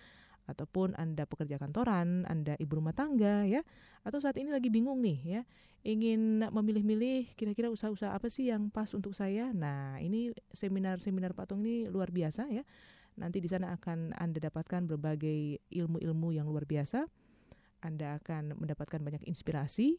ataupun 0.52 1.00
Anda 1.00 1.24
pekerja 1.24 1.56
kantoran, 1.56 2.28
Anda 2.28 2.60
ibu 2.60 2.76
rumah 2.82 2.92
tangga 2.92 3.48
ya, 3.48 3.64
atau 4.04 4.20
saat 4.20 4.36
ini 4.36 4.52
lagi 4.52 4.68
bingung 4.68 5.00
nih 5.00 5.20
ya, 5.24 5.42
ingin 5.88 6.44
memilih-milih 6.50 7.38
kira-kira 7.40 7.72
usaha-usaha 7.72 8.12
apa 8.12 8.28
sih 8.28 8.52
yang 8.52 8.68
pas 8.74 8.92
untuk 8.92 9.16
saya. 9.16 9.54
Nah, 9.56 10.02
ini 10.04 10.36
seminar-seminar 10.52 11.32
patung 11.32 11.64
ini 11.64 11.88
luar 11.88 12.12
biasa 12.12 12.52
ya. 12.52 12.68
Nanti 13.16 13.40
di 13.40 13.48
sana 13.48 13.78
akan 13.80 14.12
Anda 14.18 14.44
dapatkan 14.44 14.92
berbagai 14.92 15.62
ilmu-ilmu 15.72 16.36
yang 16.36 16.52
luar 16.52 16.68
biasa. 16.68 17.08
Anda 17.80 18.20
akan 18.20 18.60
mendapatkan 18.60 19.00
banyak 19.00 19.24
inspirasi 19.24 19.96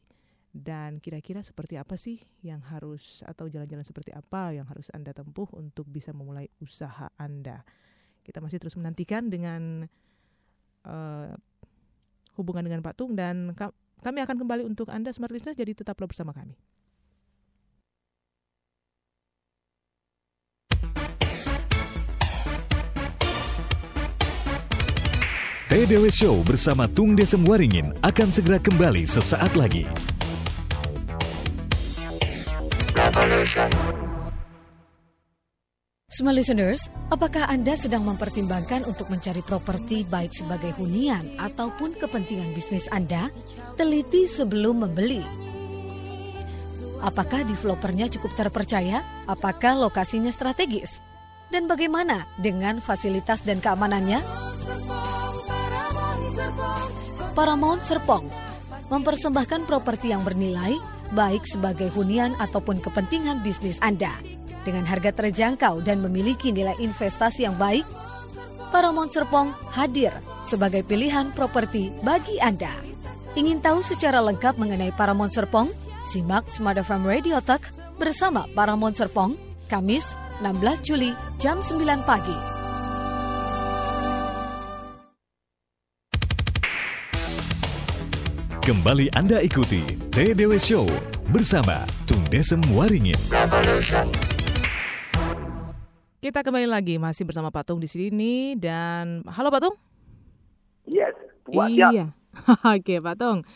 dan 0.50 0.98
kira-kira 0.98 1.46
seperti 1.46 1.78
apa 1.78 1.94
sih 1.94 2.18
yang 2.42 2.58
harus 2.58 3.22
atau 3.22 3.46
jalan-jalan 3.46 3.86
seperti 3.86 4.10
apa 4.10 4.50
yang 4.50 4.66
harus 4.66 4.90
Anda 4.90 5.14
tempuh 5.14 5.46
untuk 5.54 5.86
bisa 5.86 6.10
memulai 6.10 6.50
usaha 6.58 7.06
Anda. 7.14 7.62
Kita 8.26 8.42
masih 8.42 8.58
terus 8.58 8.74
menantikan 8.74 9.30
dengan 9.30 9.86
uh, 10.86 11.30
hubungan 12.34 12.66
dengan 12.66 12.82
Pak 12.82 12.98
Tung 12.98 13.14
dan 13.14 13.54
ka 13.54 13.70
kami 14.02 14.26
akan 14.26 14.36
kembali 14.42 14.62
untuk 14.66 14.90
Anda 14.90 15.14
Smart 15.14 15.30
Listeners 15.30 15.54
jadi 15.54 15.70
tetaplah 15.70 16.10
bersama 16.10 16.34
kami. 16.34 16.58
TDW 25.70 26.10
Show 26.10 26.42
bersama 26.42 26.90
Tung 26.90 27.14
Desem 27.14 27.46
Waringin 27.46 27.94
akan 28.02 28.34
segera 28.34 28.58
kembali 28.58 29.06
sesaat 29.06 29.54
lagi. 29.54 29.86
Semua 36.10 36.30
listeners, 36.30 36.86
apakah 37.10 37.50
Anda 37.50 37.74
sedang 37.74 38.06
mempertimbangkan 38.06 38.86
untuk 38.86 39.10
mencari 39.10 39.42
properti 39.42 40.06
baik 40.06 40.30
sebagai 40.30 40.70
hunian 40.78 41.34
ataupun 41.34 41.98
kepentingan 41.98 42.54
bisnis 42.54 42.86
Anda? 42.94 43.26
Teliti 43.74 44.30
sebelum 44.30 44.86
membeli. 44.86 45.22
Apakah 47.02 47.42
developernya 47.42 48.06
cukup 48.12 48.38
terpercaya? 48.38 49.02
Apakah 49.26 49.82
lokasinya 49.82 50.30
strategis? 50.30 51.02
Dan 51.50 51.66
bagaimana 51.66 52.30
dengan 52.38 52.78
fasilitas 52.78 53.42
dan 53.42 53.58
keamanannya? 53.58 54.22
Paramount 57.34 57.82
Serpong 57.82 58.30
mempersembahkan 58.90 59.66
properti 59.66 60.14
yang 60.14 60.22
bernilai 60.22 60.99
baik 61.12 61.46
sebagai 61.46 61.90
hunian 61.94 62.34
ataupun 62.38 62.78
kepentingan 62.82 63.42
bisnis 63.42 63.78
Anda. 63.82 64.10
Dengan 64.62 64.84
harga 64.84 65.14
terjangkau 65.14 65.80
dan 65.80 66.04
memiliki 66.04 66.52
nilai 66.52 66.76
investasi 66.78 67.48
yang 67.48 67.56
baik, 67.56 67.86
Paramount 68.70 69.10
Serpong 69.10 69.50
hadir 69.74 70.14
sebagai 70.46 70.86
pilihan 70.86 71.32
properti 71.34 71.90
bagi 72.04 72.38
Anda. 72.38 72.70
Ingin 73.34 73.62
tahu 73.62 73.82
secara 73.82 74.18
lengkap 74.20 74.58
mengenai 74.58 74.94
Paramount 74.94 75.34
Serpong? 75.34 75.70
Simak 76.10 76.50
Smart 76.50 76.80
FM 76.80 77.06
Radio 77.06 77.38
Talk 77.38 77.62
bersama 77.94 78.48
Paramount 78.50 78.98
Serpong, 78.98 79.38
Kamis 79.70 80.18
16 80.42 80.82
Juli 80.82 81.14
jam 81.38 81.62
9 81.62 81.78
pagi. 82.02 82.59
Kembali 88.60 89.08
Anda 89.16 89.40
ikuti 89.40 89.80
TDW 90.12 90.60
Show 90.60 90.84
bersama 91.32 91.80
Tung 92.04 92.20
Desem 92.28 92.60
Waringin. 92.76 93.16
Kita 96.20 96.44
kembali 96.44 96.68
lagi 96.68 97.00
masih 97.00 97.24
bersama 97.24 97.48
Patung 97.48 97.80
di 97.80 97.88
sini 97.88 98.60
dan 98.60 99.24
halo 99.32 99.48
Patung. 99.48 99.72
Yes, 100.84 101.16
buat 101.48 101.72
Iya. 101.72 102.12
Oke, 102.76 103.00
Patung. 103.00 103.48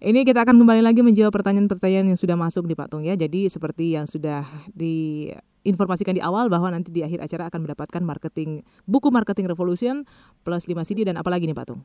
Ini 0.00 0.24
kita 0.24 0.48
akan 0.48 0.56
kembali 0.56 0.80
lagi 0.80 1.04
menjawab 1.04 1.36
pertanyaan-pertanyaan 1.36 2.16
yang 2.16 2.16
sudah 2.16 2.40
masuk 2.40 2.64
di 2.64 2.72
Patung 2.72 3.04
ya. 3.04 3.12
Jadi 3.12 3.52
seperti 3.52 3.92
yang 3.92 4.08
sudah 4.08 4.48
diinformasikan 4.72 6.16
di 6.16 6.24
awal 6.24 6.48
bahwa 6.48 6.72
nanti 6.72 6.88
di 6.88 7.04
akhir 7.04 7.20
acara 7.20 7.52
akan 7.52 7.68
mendapatkan 7.68 8.00
marketing 8.00 8.64
buku 8.88 9.12
Marketing 9.12 9.52
Revolution 9.52 10.08
plus 10.48 10.64
5 10.64 10.80
CD 10.88 11.04
dan 11.04 11.20
apa 11.20 11.28
lagi 11.28 11.44
nih 11.44 11.52
Patung? 11.52 11.84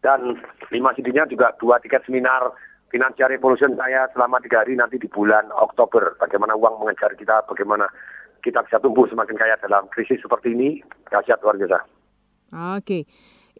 Dan 0.00 0.40
lima 0.72 0.96
CD-nya 0.96 1.28
juga 1.28 1.52
dua 1.60 1.76
tiket 1.76 2.08
seminar 2.08 2.48
Financial 2.90 3.30
Revolution 3.30 3.76
saya 3.76 4.08
selama 4.10 4.42
tiga 4.42 4.64
hari 4.64 4.74
nanti 4.74 4.96
di 4.96 5.06
bulan 5.06 5.46
Oktober. 5.54 6.16
Bagaimana 6.18 6.58
uang 6.58 6.82
mengejar 6.82 7.14
kita, 7.14 7.46
bagaimana 7.46 7.86
kita 8.40 8.64
bisa 8.64 8.80
tumbuh 8.80 9.06
semakin 9.06 9.36
kaya 9.36 9.54
dalam 9.60 9.86
krisis 9.92 10.18
seperti 10.18 10.56
ini. 10.56 10.80
Dahsyat 11.06 11.38
luar 11.44 11.60
biasa. 11.60 11.78
Oke. 12.80 13.06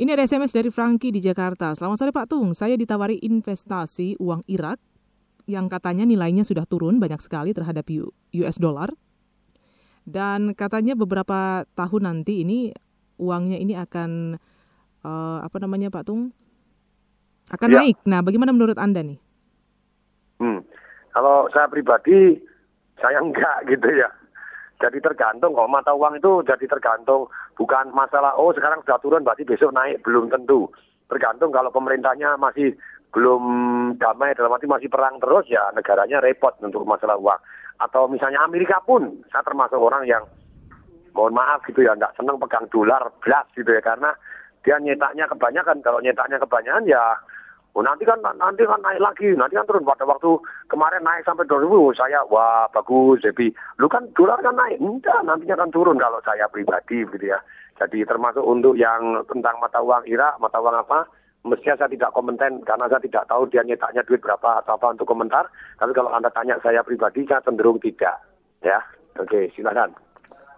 Ini 0.01 0.17
ada 0.17 0.25
SMS 0.25 0.57
dari 0.57 0.73
Franky 0.73 1.13
di 1.13 1.21
Jakarta. 1.21 1.77
Selamat 1.77 2.01
sore 2.01 2.11
Pak 2.11 2.33
Tung, 2.33 2.57
saya 2.57 2.73
ditawari 2.73 3.21
investasi 3.21 4.17
uang 4.17 4.49
Irak 4.49 4.81
yang 5.45 5.69
katanya 5.69 6.09
nilainya 6.09 6.41
sudah 6.41 6.65
turun 6.65 6.97
banyak 6.97 7.21
sekali 7.21 7.53
terhadap 7.53 7.85
US 8.33 8.57
dollar. 8.57 8.89
Dan 10.09 10.57
katanya 10.57 10.97
beberapa 10.97 11.69
tahun 11.77 12.03
nanti 12.09 12.41
ini 12.43 12.73
uangnya 13.21 13.61
ini 13.61 13.77
akan 13.77 14.41
eh, 15.05 15.39
apa 15.43 15.57
namanya 15.61 15.89
Pak 15.89 16.05
Tung? 16.07 16.33
Akan 17.51 17.69
Ya. 17.73 17.83
naik. 17.83 17.99
Nah, 18.07 18.23
bagaimana 18.23 18.55
menurut 18.55 18.79
Anda 18.79 19.03
nih? 19.03 19.19
Hmm. 20.39 20.63
Kalau 21.11 21.51
saya 21.51 21.67
pribadi, 21.67 22.39
saya 23.03 23.19
enggak 23.25 23.67
gitu 23.67 23.91
ya. 23.91 24.09
Jadi 24.81 24.97
tergantung 25.05 25.53
kok 25.53 25.69
mata 25.69 25.93
uang 25.93 26.17
itu 26.17 26.41
jadi 26.41 26.65
tergantung 26.65 27.29
bukan 27.53 27.93
masalah 27.93 28.33
oh 28.41 28.49
sekarang 28.57 28.81
sudah 28.81 28.97
turun 29.05 29.21
berarti 29.21 29.45
besok 29.45 29.77
naik 29.77 30.01
belum 30.01 30.33
tentu. 30.33 30.73
Tergantung 31.05 31.53
kalau 31.53 31.69
pemerintahnya 31.69 32.41
masih 32.41 32.73
belum 33.13 33.43
damai 34.01 34.33
dalam 34.33 34.57
arti 34.57 34.65
masih 34.65 34.89
perang 34.89 35.21
terus 35.21 35.45
ya 35.53 35.69
negaranya 35.77 36.25
repot 36.25 36.57
untuk 36.65 36.89
masalah 36.89 37.21
uang. 37.21 37.37
Atau 37.77 38.09
misalnya 38.09 38.41
Amerika 38.41 38.81
pun 38.81 39.21
saya 39.29 39.45
termasuk 39.45 39.77
orang 39.77 40.09
yang 40.09 40.25
mohon 41.13 41.37
maaf 41.37 41.61
gitu 41.69 41.85
ya 41.85 41.93
enggak 41.93 42.17
senang 42.17 42.41
pegang 42.41 42.65
dolar 42.73 43.05
belas 43.21 43.45
gitu 43.53 43.69
ya 43.69 43.85
karena 43.85 44.17
dia 44.67 44.77
nyetaknya 44.77 45.25
kebanyakan 45.31 45.79
kalau 45.81 46.01
nyetaknya 46.05 46.39
kebanyakan 46.41 46.85
ya 46.85 47.17
Oh, 47.71 47.87
nanti 47.87 48.03
kan 48.03 48.19
nanti 48.19 48.67
kan 48.67 48.83
naik 48.83 48.99
lagi, 48.99 49.31
nanti 49.39 49.55
kan 49.55 49.63
turun. 49.63 49.87
Pada 49.87 50.03
waktu 50.03 50.35
kemarin 50.67 51.07
naik 51.07 51.23
sampai 51.23 51.47
2000, 51.47 51.95
saya 51.95 52.19
wah 52.27 52.67
bagus, 52.75 53.23
jadi 53.23 53.47
lu 53.79 53.87
kan 53.87 54.11
dolar 54.19 54.43
kan 54.43 54.59
naik, 54.59 54.83
enggak 54.83 55.23
nantinya 55.23 55.55
kan 55.55 55.71
turun 55.71 55.95
kalau 55.95 56.19
saya 56.27 56.51
pribadi 56.51 57.07
gitu 57.07 57.31
ya. 57.31 57.39
Jadi 57.79 58.03
termasuk 58.03 58.43
untuk 58.43 58.75
yang 58.75 59.23
tentang 59.31 59.63
mata 59.63 59.79
uang 59.79 60.03
Irak, 60.11 60.43
mata 60.43 60.59
uang 60.59 60.83
apa, 60.83 61.07
mestinya 61.47 61.79
saya 61.79 61.95
tidak 61.95 62.11
komenten 62.11 62.59
karena 62.67 62.91
saya 62.91 63.01
tidak 63.07 63.25
tahu 63.31 63.47
dia 63.47 63.63
nyetaknya 63.63 64.03
duit 64.03 64.19
berapa 64.19 64.67
atau 64.67 64.75
apa 64.75 64.87
untuk 64.91 65.07
komentar. 65.07 65.47
Tapi 65.79 65.95
kalau 65.95 66.11
anda 66.11 66.29
tanya 66.35 66.59
saya 66.59 66.83
pribadi, 66.83 67.23
saya 67.31 67.39
cenderung 67.47 67.79
tidak. 67.79 68.19
Ya, 68.67 68.83
oke 69.15 69.47
silakan. 69.55 69.95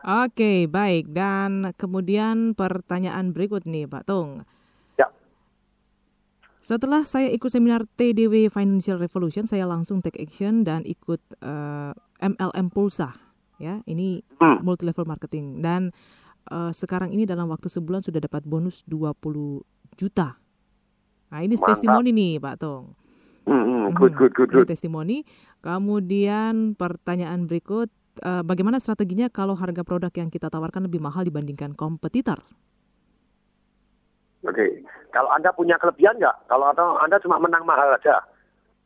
Oke, 0.02 0.66
baik. 0.66 1.14
Dan 1.14 1.70
kemudian 1.78 2.58
pertanyaan 2.58 3.30
berikut 3.30 3.62
nih, 3.62 3.86
Pak 3.86 4.10
Tung. 4.10 4.42
Ya. 4.98 5.06
Setelah 6.58 7.06
saya 7.06 7.30
ikut 7.30 7.50
seminar 7.50 7.86
TDW 7.94 8.50
Financial 8.50 8.98
Revolution, 8.98 9.46
saya 9.46 9.62
langsung 9.66 10.02
take 10.02 10.18
action 10.18 10.66
dan 10.66 10.82
ikut 10.82 11.22
eh, 11.38 11.92
MLM 12.18 12.66
Pulsa. 12.74 13.14
Ya, 13.62 13.78
ini 13.86 14.26
multi 14.66 14.82
level 14.82 15.06
marketing 15.06 15.62
dan 15.62 15.94
eh, 16.50 16.72
sekarang 16.74 17.14
ini 17.14 17.22
dalam 17.22 17.46
waktu 17.46 17.70
sebulan 17.70 18.02
sudah 18.02 18.18
dapat 18.18 18.42
bonus 18.42 18.82
20 18.90 19.62
juta. 19.94 20.34
Nah, 21.30 21.40
ini 21.40 21.54
Mantap. 21.56 21.78
testimoni 21.78 22.10
nih, 22.10 22.32
Pak 22.42 22.56
Tung. 22.58 22.98
Hmm, 23.42 23.62
hmm, 23.64 23.84
good, 23.98 24.14
good, 24.14 24.34
good, 24.34 24.50
Ini 24.50 24.56
good. 24.62 24.68
testimoni. 24.70 25.26
Kemudian 25.62 26.74
pertanyaan 26.78 27.46
berikut, 27.50 27.90
eh, 28.20 28.42
bagaimana 28.44 28.76
strateginya 28.76 29.32
kalau 29.32 29.56
harga 29.56 29.80
produk 29.80 30.12
yang 30.12 30.28
kita 30.28 30.52
tawarkan 30.52 30.84
lebih 30.84 31.00
mahal 31.00 31.24
dibandingkan 31.24 31.72
kompetitor? 31.72 32.42
Oke, 34.42 34.82
kalau 35.14 35.30
Anda 35.30 35.54
punya 35.54 35.78
kelebihan 35.78 36.18
nggak? 36.18 36.50
Kalau 36.50 36.66
atau 36.74 36.98
Anda 36.98 37.16
cuma 37.22 37.38
menang 37.38 37.62
mahal 37.62 37.94
aja. 37.94 38.20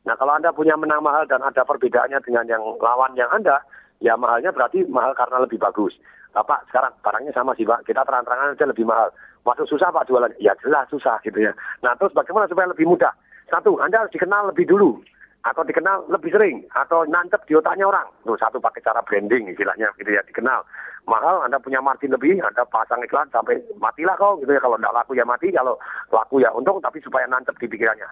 Nah, 0.07 0.15
kalau 0.15 0.37
Anda 0.37 0.55
punya 0.55 0.79
menang 0.79 1.03
mahal 1.03 1.27
dan 1.27 1.43
ada 1.43 1.67
perbedaannya 1.67 2.23
dengan 2.23 2.45
yang 2.47 2.63
lawan 2.79 3.17
yang 3.19 3.27
Anda, 3.33 3.59
ya 3.99 4.15
mahalnya 4.15 4.55
berarti 4.55 4.87
mahal 4.87 5.17
karena 5.19 5.43
lebih 5.43 5.59
bagus. 5.59 5.97
Bapak, 6.37 6.69
sekarang 6.69 6.93
barangnya 7.01 7.33
sama 7.33 7.57
sih, 7.57 7.65
Pak. 7.65 7.89
Kita 7.89 8.05
terang-terangan 8.05 8.53
aja 8.53 8.67
lebih 8.69 8.85
mahal. 8.85 9.09
Masuk 9.43 9.67
susah, 9.67 9.89
Pak, 9.89 10.05
jualan? 10.05 10.31
Ya 10.37 10.53
jelas 10.61 10.85
susah 10.93 11.17
gitu 11.25 11.41
ya. 11.41 11.57
Nah, 11.81 11.97
terus 11.97 12.13
bagaimana 12.13 12.45
supaya 12.45 12.69
lebih 12.69 12.85
mudah? 12.85 13.11
Satu, 13.49 13.81
Anda 13.81 14.05
harus 14.05 14.13
dikenal 14.13 14.53
lebih 14.53 14.69
dulu. 14.69 15.01
Atau 15.47 15.63
dikenal 15.63 16.11
lebih 16.11 16.35
sering. 16.35 16.67
Atau 16.75 17.07
nancep 17.07 17.39
di 17.47 17.55
otaknya 17.55 17.87
orang. 17.87 18.11
Tuh, 18.27 18.35
satu 18.35 18.59
pakai 18.59 18.83
cara 18.83 18.99
branding 19.07 19.55
istilahnya 19.55 19.95
gitu 19.95 20.11
ya, 20.11 20.23
dikenal. 20.27 20.67
Mahal, 21.07 21.47
Anda 21.47 21.63
punya 21.63 21.79
margin 21.79 22.11
lebih, 22.11 22.43
Anda 22.43 22.67
pasang 22.67 22.99
iklan 23.07 23.31
sampai 23.31 23.63
matilah 23.79 24.19
kau 24.19 24.43
gitu 24.43 24.51
ya. 24.51 24.59
Kalau 24.59 24.75
nggak 24.75 24.91
laku 24.91 25.15
ya 25.15 25.23
mati, 25.23 25.55
kalau 25.55 25.79
laku 26.11 26.43
ya 26.43 26.51
untung, 26.51 26.83
tapi 26.83 26.99
supaya 26.99 27.31
nancep 27.31 27.55
di 27.63 27.71
pikirannya. 27.71 28.11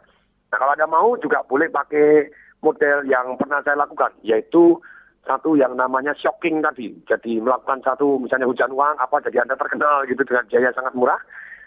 Nah 0.55 0.57
kalau 0.63 0.73
Anda 0.79 0.87
mau 0.87 1.19
juga 1.19 1.43
boleh 1.43 1.67
pakai 1.67 2.31
model 2.63 3.11
yang 3.11 3.35
pernah 3.35 3.59
saya 3.67 3.83
lakukan, 3.83 4.15
yaitu 4.23 4.79
satu 5.27 5.59
yang 5.59 5.75
namanya 5.75 6.15
shocking 6.15 6.63
tadi. 6.63 6.95
Jadi 7.11 7.43
melakukan 7.43 7.83
satu 7.83 8.23
misalnya 8.23 8.47
hujan 8.47 8.71
uang, 8.71 8.95
apa 9.03 9.19
jadi 9.27 9.43
Anda 9.43 9.59
terkenal 9.59 10.07
gitu 10.07 10.23
dengan 10.23 10.47
biaya 10.47 10.71
sangat 10.71 10.95
murah. 10.95 11.19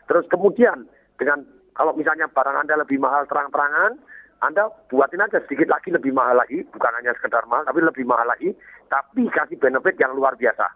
Terus 0.08 0.24
kemudian 0.32 0.88
dengan 1.20 1.44
kalau 1.76 1.92
misalnya 1.94 2.32
barang 2.32 2.64
Anda 2.64 2.80
lebih 2.80 2.98
mahal 2.98 3.28
terang-terangan, 3.28 4.00
Anda 4.38 4.70
buatin 4.94 5.24
aja 5.24 5.42
sedikit 5.42 5.66
lagi 5.74 5.90
lebih 5.90 6.14
mahal 6.14 6.38
lagi, 6.38 6.62
bukan 6.70 6.94
hanya 7.02 7.14
sekedar 7.18 7.42
mahal, 7.50 7.66
tapi 7.66 7.82
lebih 7.82 8.06
mahal 8.06 8.30
lagi, 8.30 8.54
tapi 8.86 9.26
kasih 9.34 9.58
benefit 9.58 9.98
yang 9.98 10.14
luar 10.14 10.38
biasa. 10.38 10.70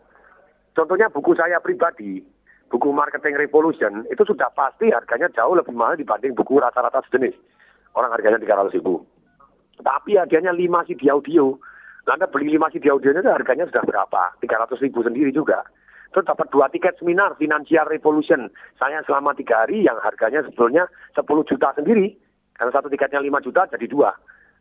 Contohnya 0.74 1.14
buku 1.14 1.38
saya 1.38 1.62
pribadi, 1.62 2.26
buku 2.74 2.90
Marketing 2.90 3.38
Revolution, 3.38 4.08
itu 4.10 4.24
sudah 4.26 4.50
pasti 4.58 4.90
harganya 4.90 5.30
jauh 5.30 5.54
lebih 5.54 5.78
mahal 5.78 5.94
dibanding 5.94 6.34
buku 6.34 6.58
rata-rata 6.58 7.06
sejenis. 7.06 7.38
Orang 7.94 8.10
harganya 8.10 8.40
300 8.40 8.74
ribu. 8.74 9.04
Tapi 9.84 10.18
hadiahnya 10.18 10.56
5 10.56 10.88
CD 10.88 11.12
audio. 11.12 11.54
Anda 12.08 12.26
beli 12.26 12.58
5 12.58 12.74
CD 12.74 12.90
audionya 12.90 13.22
itu 13.22 13.30
harganya 13.30 13.66
sudah 13.70 13.84
berapa? 13.86 14.24
300 14.42 14.80
ribu 14.82 15.06
sendiri 15.06 15.30
juga. 15.30 15.62
Terus 16.12 16.28
dapat 16.28 16.52
dua 16.52 16.68
tiket 16.68 17.00
seminar 17.00 17.40
Financial 17.40 17.88
Revolution. 17.88 18.52
Saya 18.76 19.00
selama 19.08 19.32
tiga 19.32 19.64
hari 19.64 19.88
yang 19.88 19.96
harganya 20.04 20.44
sebetulnya 20.44 20.88
10 21.16 21.24
juta 21.48 21.72
sendiri. 21.72 22.16
Karena 22.62 22.78
satu 22.78 22.94
tiketnya 22.94 23.26
5 23.26 23.42
juta 23.42 23.66
jadi 23.74 23.90
dua. 23.90 24.14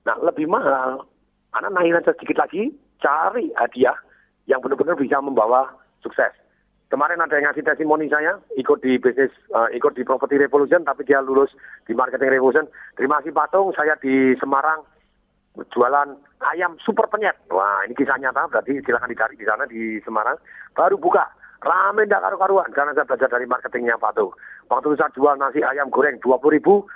Nah 0.09 0.17
lebih 0.25 0.49
mahal. 0.49 1.05
Anda 1.53 1.69
naik 1.69 2.01
aja 2.01 2.17
sedikit 2.17 2.41
lagi, 2.41 2.73
cari 2.97 3.53
hadiah 3.61 3.93
yang 4.49 4.65
benar-benar 4.65 4.97
bisa 4.97 5.21
membawa 5.21 5.69
sukses. 6.01 6.33
Kemarin 6.89 7.21
ada 7.21 7.37
yang 7.37 7.53
ngasih 7.53 7.61
testimoni 7.61 8.09
saya, 8.09 8.41
ikut 8.57 8.81
di 8.81 8.97
bisnis, 8.97 9.29
eh, 9.53 9.69
ikut 9.77 9.93
di 9.93 10.03
Property 10.03 10.41
Revolution, 10.41 10.81
tapi 10.81 11.05
dia 11.05 11.21
lulus 11.21 11.53
di 11.85 11.93
Marketing 11.93 12.33
Revolution. 12.33 12.65
Terima 12.97 13.21
kasih 13.21 13.37
Patung, 13.37 13.77
saya 13.77 14.01
di 14.01 14.33
Semarang 14.41 14.81
jualan 15.77 16.09
ayam 16.57 16.81
super 16.81 17.05
penyet. 17.13 17.37
Wah, 17.53 17.85
ini 17.85 17.93
kisah 17.93 18.17
nyata, 18.17 18.49
berarti 18.49 18.81
silakan 18.81 19.13
dicari 19.13 19.37
di 19.37 19.45
sana 19.45 19.69
di 19.69 20.01
Semarang. 20.01 20.41
Baru 20.73 20.97
buka, 20.97 21.29
rame 21.61 22.09
ndak 22.09 22.25
karu-karuan 22.25 22.73
karena 22.73 22.97
saya 22.97 23.05
belajar 23.05 23.29
dari 23.29 23.45
marketingnya 23.45 24.01
Patung. 24.01 24.33
Waktu 24.67 24.97
saya 24.97 25.13
jual 25.13 25.37
nasi 25.37 25.61
ayam 25.61 25.93
goreng 25.93 26.17
20 26.23 26.57
ribu, 26.57 26.89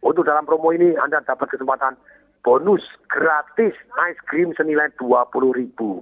untuk 0.00 0.24
dalam 0.24 0.48
promo 0.48 0.72
ini 0.72 0.96
Anda 0.96 1.20
dapat 1.20 1.52
kesempatan 1.52 1.96
bonus 2.40 2.80
gratis 3.08 3.76
ice 4.08 4.20
cream 4.24 4.56
senilai 4.56 4.88
20 4.96 5.52
ribu. 5.52 6.00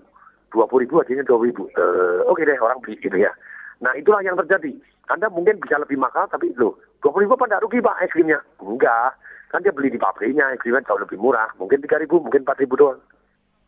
20 0.54 0.82
ribu 0.86 0.94
hasilnya 1.02 1.26
20 1.26 1.50
ribu. 1.50 1.64
Eh, 1.74 2.20
Oke 2.30 2.46
deh 2.46 2.56
orang 2.56 2.80
beli 2.80 2.96
gitu 3.02 3.18
ya. 3.18 3.34
Nah 3.82 3.92
itulah 3.98 4.22
yang 4.22 4.38
terjadi. 4.38 4.72
Anda 5.10 5.28
mungkin 5.32 5.58
bisa 5.60 5.80
lebih 5.80 5.98
mahal 5.98 6.28
tapi 6.30 6.52
loh 6.56 6.78
20 7.02 7.26
ribu 7.26 7.34
apa 7.34 7.44
enggak 7.48 7.62
rugi 7.66 7.78
pak 7.82 7.96
es 8.02 8.10
krimnya? 8.14 8.40
Enggak. 8.62 9.18
Kan 9.48 9.64
dia 9.64 9.72
beli 9.72 9.88
di 9.92 10.00
pabriknya 10.00 10.54
es 10.54 10.60
krimnya 10.60 10.86
jauh 10.86 11.00
lebih 11.00 11.18
murah. 11.18 11.48
Mungkin 11.58 11.82
3 11.82 12.02
ribu, 12.02 12.22
mungkin 12.22 12.46
4 12.46 12.62
ribu 12.62 12.74
doang. 12.78 13.00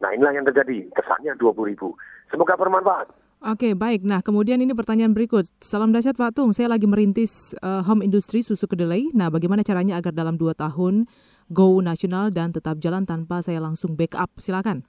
Nah 0.01 0.11
inilah 0.15 0.33
yang 0.33 0.47
terjadi. 0.47 0.89
Kesannya 0.95 1.37
20 1.37 1.71
ribu. 1.75 1.93
Semoga 2.31 2.57
bermanfaat. 2.57 3.11
Oke, 3.41 3.73
baik. 3.73 4.05
Nah, 4.05 4.21
kemudian 4.21 4.61
ini 4.61 4.77
pertanyaan 4.77 5.17
berikut. 5.17 5.49
Salam 5.65 5.97
dahsyat 5.97 6.13
Pak 6.13 6.37
Tung, 6.37 6.53
saya 6.53 6.69
lagi 6.69 6.85
merintis 6.85 7.57
eh, 7.65 7.81
home 7.89 8.05
industry 8.05 8.45
susu 8.45 8.69
kedelai. 8.69 9.09
Nah, 9.17 9.33
bagaimana 9.33 9.65
caranya 9.65 9.97
agar 9.97 10.13
dalam 10.13 10.37
dua 10.37 10.53
tahun 10.53 11.09
go 11.49 11.81
nasional 11.81 12.29
dan 12.29 12.53
tetap 12.53 12.77
jalan 12.85 13.09
tanpa 13.09 13.41
saya 13.41 13.57
langsung 13.65 13.97
backup? 13.97 14.29
Silakan. 14.37 14.85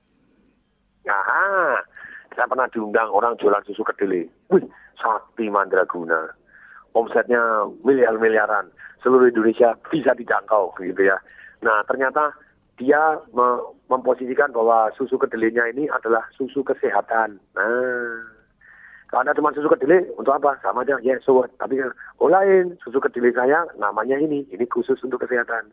Nah, 1.08 1.80
saya 2.36 2.44
pernah 2.44 2.68
diundang 2.68 3.08
orang 3.08 3.40
jualan 3.40 3.64
susu 3.64 3.88
kedelai. 3.88 4.28
Wih, 4.52 4.68
sakti 5.00 5.48
mandraguna. 5.48 6.36
Omsetnya 6.92 7.72
miliar-miliaran. 7.88 8.68
Seluruh 9.00 9.32
Indonesia 9.32 9.80
bisa 9.88 10.12
dijangkau 10.12 10.76
gitu 10.84 11.08
ya. 11.08 11.16
Nah, 11.64 11.88
ternyata 11.88 12.36
dia 12.76 13.16
me- 13.32 13.64
memposisikan 13.88 14.52
bahwa 14.52 14.92
susu 15.00 15.16
kedelainya 15.16 15.72
ini 15.72 15.88
adalah 15.88 16.28
susu 16.36 16.68
kesehatan. 16.68 17.40
Nah, 17.56 18.31
kalau 19.12 19.28
Anda 19.28 19.36
cuma 19.36 19.52
susu 19.52 19.68
kedelai, 19.68 20.08
untuk 20.16 20.32
apa? 20.32 20.56
Sama 20.64 20.88
aja, 20.88 20.96
ya, 21.04 21.20
so 21.20 21.44
what? 21.44 21.52
Tapi 21.60 21.84
oh 21.84 22.32
lain, 22.32 22.80
susu 22.80 22.96
kedelai 23.04 23.36
saya 23.36 23.68
namanya 23.76 24.16
ini, 24.16 24.48
ini 24.48 24.64
khusus 24.72 25.04
untuk 25.04 25.28
kesehatan. 25.28 25.68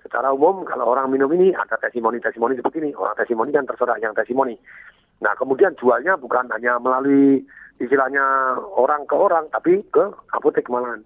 Secara 0.00 0.32
umum, 0.32 0.64
kalau 0.64 0.88
orang 0.88 1.12
minum 1.12 1.28
ini 1.36 1.52
ada 1.52 1.76
testimoni-testimoni 1.76 2.56
seperti 2.56 2.80
ini. 2.80 2.90
Orang 2.96 3.20
testimoni 3.20 3.52
kan 3.52 3.68
terserah 3.68 4.00
yang 4.00 4.16
testimoni. 4.16 4.56
Nah, 5.20 5.36
kemudian 5.36 5.76
jualnya 5.76 6.16
bukan 6.16 6.48
hanya 6.56 6.80
melalui 6.80 7.44
istilahnya 7.84 8.56
orang 8.80 9.04
ke 9.04 9.16
orang, 9.16 9.44
tapi 9.52 9.84
ke 9.92 10.04
apotek 10.32 10.64
malahan. 10.72 11.04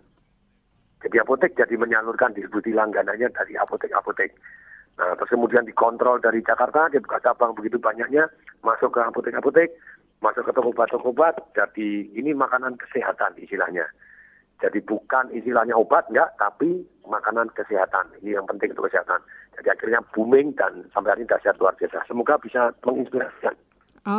Jadi 1.03 1.19
apotek 1.19 1.59
jadi 1.59 1.75
menyalurkan 1.75 2.39
distribusi 2.39 2.71
langganannya 2.71 3.35
dari 3.35 3.59
apotek-apotek. 3.59 4.31
Nah, 4.99 5.15
terus 5.19 5.31
kemudian 5.35 5.67
dikontrol 5.67 6.23
dari 6.23 6.39
Jakarta, 6.39 6.87
dia 6.87 7.03
buka 7.03 7.19
cabang 7.19 7.55
begitu 7.59 7.83
banyaknya, 7.83 8.31
masuk 8.63 8.95
ke 8.95 9.03
apotek-apotek, 9.03 9.75
masuk 10.19 10.47
ke 10.47 10.53
toko 10.55 10.75
obat-toko 10.75 11.15
obat, 11.15 11.39
jadi 11.55 12.11
ini 12.15 12.35
makanan 12.35 12.75
kesehatan 12.75 13.39
istilahnya. 13.39 13.87
Jadi 14.59 14.83
bukan 14.83 15.31
istilahnya 15.31 15.79
obat, 15.79 16.11
enggak, 16.11 16.35
tapi 16.35 16.83
makanan 17.07 17.47
kesehatan. 17.55 18.11
Ini 18.19 18.43
yang 18.43 18.47
penting 18.51 18.75
untuk 18.75 18.91
kesehatan. 18.91 19.23
Jadi 19.55 19.69
akhirnya 19.71 20.03
booming 20.11 20.51
dan 20.59 20.83
sampai 20.91 21.15
hari 21.15 21.23
ini 21.23 21.31
dahsyat 21.31 21.55
luar 21.63 21.79
biasa. 21.79 22.03
Semoga 22.11 22.35
bisa 22.43 22.75
menginspirasikan. 22.83 23.55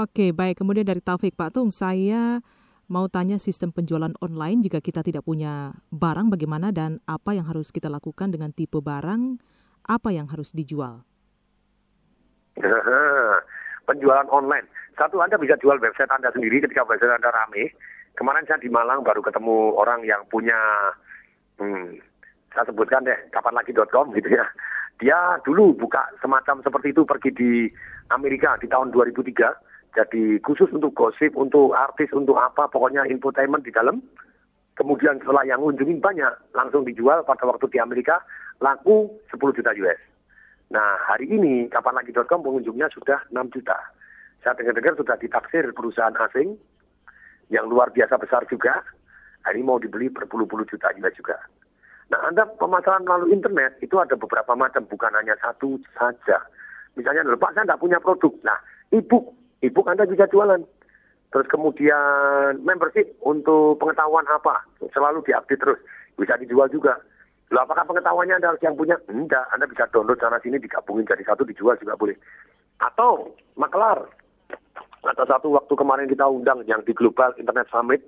Oke, 0.03 0.31
baik. 0.31 0.63
Kemudian 0.63 0.87
dari 0.87 1.03
Taufik, 1.03 1.35
Pak 1.35 1.59
Tung, 1.59 1.75
saya 1.75 2.39
mau 2.87 3.11
tanya 3.11 3.35
sistem 3.35 3.75
penjualan 3.75 4.15
online 4.23 4.63
jika 4.63 4.79
kita 4.79 5.03
tidak 5.03 5.27
punya 5.27 5.75
barang 5.91 6.31
bagaimana 6.31 6.71
dan 6.71 7.03
apa 7.03 7.35
yang 7.35 7.43
harus 7.43 7.75
kita 7.75 7.91
lakukan 7.91 8.31
dengan 8.31 8.55
tipe 8.55 8.79
barang, 8.79 9.43
apa 9.91 10.09
yang 10.15 10.31
harus 10.31 10.55
dijual? 10.55 11.03
Penjualan 13.87 14.27
online. 14.31 14.78
Satu 14.99 15.23
Anda 15.23 15.39
bisa 15.39 15.55
jual 15.55 15.79
website 15.79 16.11
Anda 16.11 16.27
sendiri 16.35 16.59
ketika 16.59 16.83
website 16.83 17.15
Anda 17.15 17.31
rame. 17.31 17.71
Kemarin 18.19 18.43
saya 18.43 18.59
di 18.59 18.67
Malang 18.67 18.99
baru 18.99 19.23
ketemu 19.23 19.79
orang 19.79 20.03
yang 20.03 20.27
punya, 20.27 20.59
hmm, 21.55 21.95
saya 22.51 22.67
sebutkan 22.67 23.07
deh, 23.07 23.15
kapanlagi.com 23.31 24.11
gitu 24.11 24.27
ya. 24.27 24.43
Dia 24.99 25.39
dulu 25.47 25.71
buka 25.71 26.03
semacam 26.19 26.59
seperti 26.59 26.91
itu 26.91 27.07
pergi 27.07 27.31
di 27.31 27.51
Amerika 28.11 28.59
di 28.59 28.67
tahun 28.67 28.91
2003. 28.91 29.95
Jadi 29.95 30.43
khusus 30.43 30.67
untuk 30.75 30.91
gosip, 30.91 31.31
untuk 31.39 31.71
artis, 31.71 32.11
untuk 32.11 32.35
apa, 32.35 32.67
pokoknya 32.67 33.07
infotainment 33.07 33.63
di 33.63 33.71
dalam. 33.71 34.03
Kemudian 34.75 35.15
setelah 35.23 35.47
yang 35.47 35.63
ngunjungin 35.63 36.03
banyak, 36.03 36.51
langsung 36.51 36.83
dijual 36.83 37.23
pada 37.23 37.47
waktu 37.47 37.71
di 37.71 37.79
Amerika, 37.79 38.19
laku 38.59 39.07
10 39.31 39.55
juta 39.55 39.71
US. 39.79 39.99
Nah, 40.75 40.99
hari 41.07 41.31
ini 41.31 41.71
kapanlagi.com 41.71 42.43
pengunjungnya 42.43 42.91
sudah 42.91 43.23
6 43.31 43.55
juta. 43.55 43.79
Saya 44.43 44.55
dengar-dengar 44.55 44.95
sudah 44.95 45.15
ditaksir 45.19 45.67
perusahaan 45.75 46.15
asing 46.29 46.55
yang 47.51 47.67
luar 47.67 47.91
biasa 47.91 48.15
besar 48.15 48.47
juga. 48.47 48.79
Ini 49.49 49.65
mau 49.65 49.81
dibeli 49.81 50.13
berpuluh-puluh 50.13 50.69
juta 50.69 50.93
US 50.99 51.15
juga. 51.17 51.35
Nah, 52.09 52.21
Anda 52.25 52.45
pemasaran 52.45 53.05
melalui 53.05 53.33
internet 53.33 53.77
itu 53.81 53.97
ada 53.97 54.17
beberapa 54.17 54.53
macam, 54.57 54.85
bukan 54.85 55.13
hanya 55.13 55.37
satu 55.41 55.77
saja. 55.93 56.41
Misalnya, 56.97 57.25
"Loh, 57.25 57.37
Pak, 57.37 57.53
saya 57.53 57.65
nggak 57.69 57.81
punya 57.81 57.97
produk. 58.01 58.33
Nah, 58.41 58.57
e-book. 58.93 59.33
E-book 59.61 59.87
Anda 59.89 60.09
bisa 60.09 60.25
jualan. 60.29 60.61
Terus 61.29 61.47
kemudian 61.49 62.57
membership 62.65 63.13
untuk 63.21 63.77
pengetahuan 63.77 64.25
apa, 64.25 64.65
selalu 64.89 65.21
diupdate 65.21 65.61
terus. 65.61 65.79
Bisa 66.17 66.33
dijual 66.41 66.65
juga. 66.73 66.97
Loh, 67.53 67.65
apakah 67.65 67.85
pengetahuannya 67.85 68.41
Anda 68.41 68.53
harus 68.53 68.61
yang 68.65 68.77
punya? 68.77 68.97
Enggak, 69.09 69.45
Anda 69.53 69.69
bisa 69.69 69.85
download 69.93 70.17
sana 70.17 70.41
sini, 70.41 70.57
digabungin 70.57 71.05
jadi 71.05 71.25
satu, 71.25 71.45
dijual 71.45 71.77
juga 71.77 71.93
boleh. 71.97 72.17
Atau 72.81 73.37
makelar. 73.57 74.05
Ada 75.03 75.23
satu 75.37 75.55
waktu 75.55 75.73
kemarin 75.75 76.11
kita 76.11 76.27
undang 76.27 76.63
yang 76.67 76.83
di 76.83 76.91
Global 76.91 77.31
Internet 77.39 77.71
Summit 77.71 78.03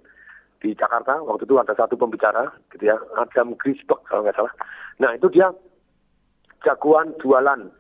di 0.60 0.76
Jakarta. 0.76 1.24
Waktu 1.24 1.48
itu 1.48 1.56
ada 1.58 1.74
satu 1.74 1.96
pembicara, 1.96 2.52
gitu 2.76 2.92
ya, 2.92 2.98
Adam 3.18 3.56
Grisberg 3.56 4.04
kalau 4.06 4.28
nggak 4.28 4.36
salah. 4.36 4.54
Nah 5.00 5.16
itu 5.16 5.28
dia 5.32 5.50
jagoan 6.62 7.16
jualan. 7.18 7.72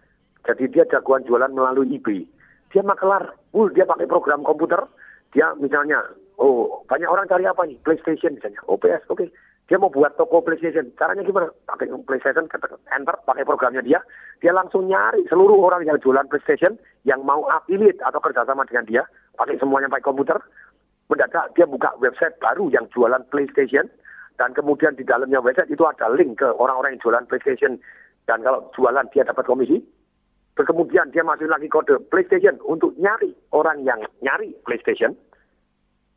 Jadi 0.48 0.64
dia 0.74 0.84
jagoan 0.90 1.22
jualan 1.28 1.54
melalui 1.54 1.92
eBay. 1.94 2.26
Dia 2.74 2.82
makelar, 2.82 3.36
uh, 3.54 3.70
dia 3.76 3.86
pakai 3.86 4.10
program 4.10 4.42
komputer. 4.42 4.82
Dia 5.36 5.54
misalnya, 5.60 6.02
oh 6.42 6.82
banyak 6.90 7.08
orang 7.08 7.30
cari 7.30 7.46
apa 7.46 7.62
nih? 7.68 7.78
PlayStation 7.86 8.36
misalnya. 8.36 8.60
Oh 8.66 8.80
PS, 8.80 9.06
oke. 9.12 9.28
Dia 9.72 9.80
mau 9.80 9.88
buat 9.88 10.20
toko 10.20 10.44
PlayStation. 10.44 10.92
Caranya 11.00 11.24
gimana? 11.24 11.48
Pakai 11.64 11.88
PlayStation, 12.04 12.44
enter, 12.92 13.16
pakai 13.24 13.48
programnya 13.48 13.80
dia. 13.80 14.04
Dia 14.44 14.52
langsung 14.52 14.92
nyari 14.92 15.24
seluruh 15.32 15.64
orang 15.64 15.88
yang 15.88 15.96
jualan 15.96 16.28
PlayStation 16.28 16.76
yang 17.08 17.24
mau 17.24 17.48
affiliate 17.48 18.04
atau 18.04 18.20
kerjasama 18.20 18.68
dengan 18.68 18.84
dia. 18.84 19.04
Pakai 19.40 19.56
semuanya 19.64 19.88
pakai 19.88 20.12
komputer. 20.12 20.36
Mendadak 21.08 21.56
dia 21.56 21.64
buka 21.64 21.96
website 22.04 22.36
baru 22.44 22.68
yang 22.68 22.84
jualan 22.92 23.24
PlayStation. 23.32 23.88
Dan 24.36 24.52
kemudian 24.52 25.00
di 25.00 25.08
dalamnya 25.08 25.40
website 25.40 25.72
itu 25.72 25.88
ada 25.88 26.12
link 26.12 26.44
ke 26.44 26.52
orang-orang 26.52 27.00
yang 27.00 27.08
jualan 27.08 27.24
PlayStation. 27.32 27.80
Dan 28.28 28.44
kalau 28.44 28.68
jualan 28.76 29.08
dia 29.16 29.24
dapat 29.24 29.48
komisi. 29.48 29.80
Terus 30.60 30.68
kemudian 30.68 31.16
dia 31.16 31.24
masuk 31.24 31.48
lagi 31.48 31.72
kode 31.72 31.96
PlayStation 32.12 32.60
untuk 32.68 32.92
nyari 33.00 33.32
orang 33.56 33.88
yang 33.88 34.04
nyari 34.20 34.52
PlayStation. 34.68 35.16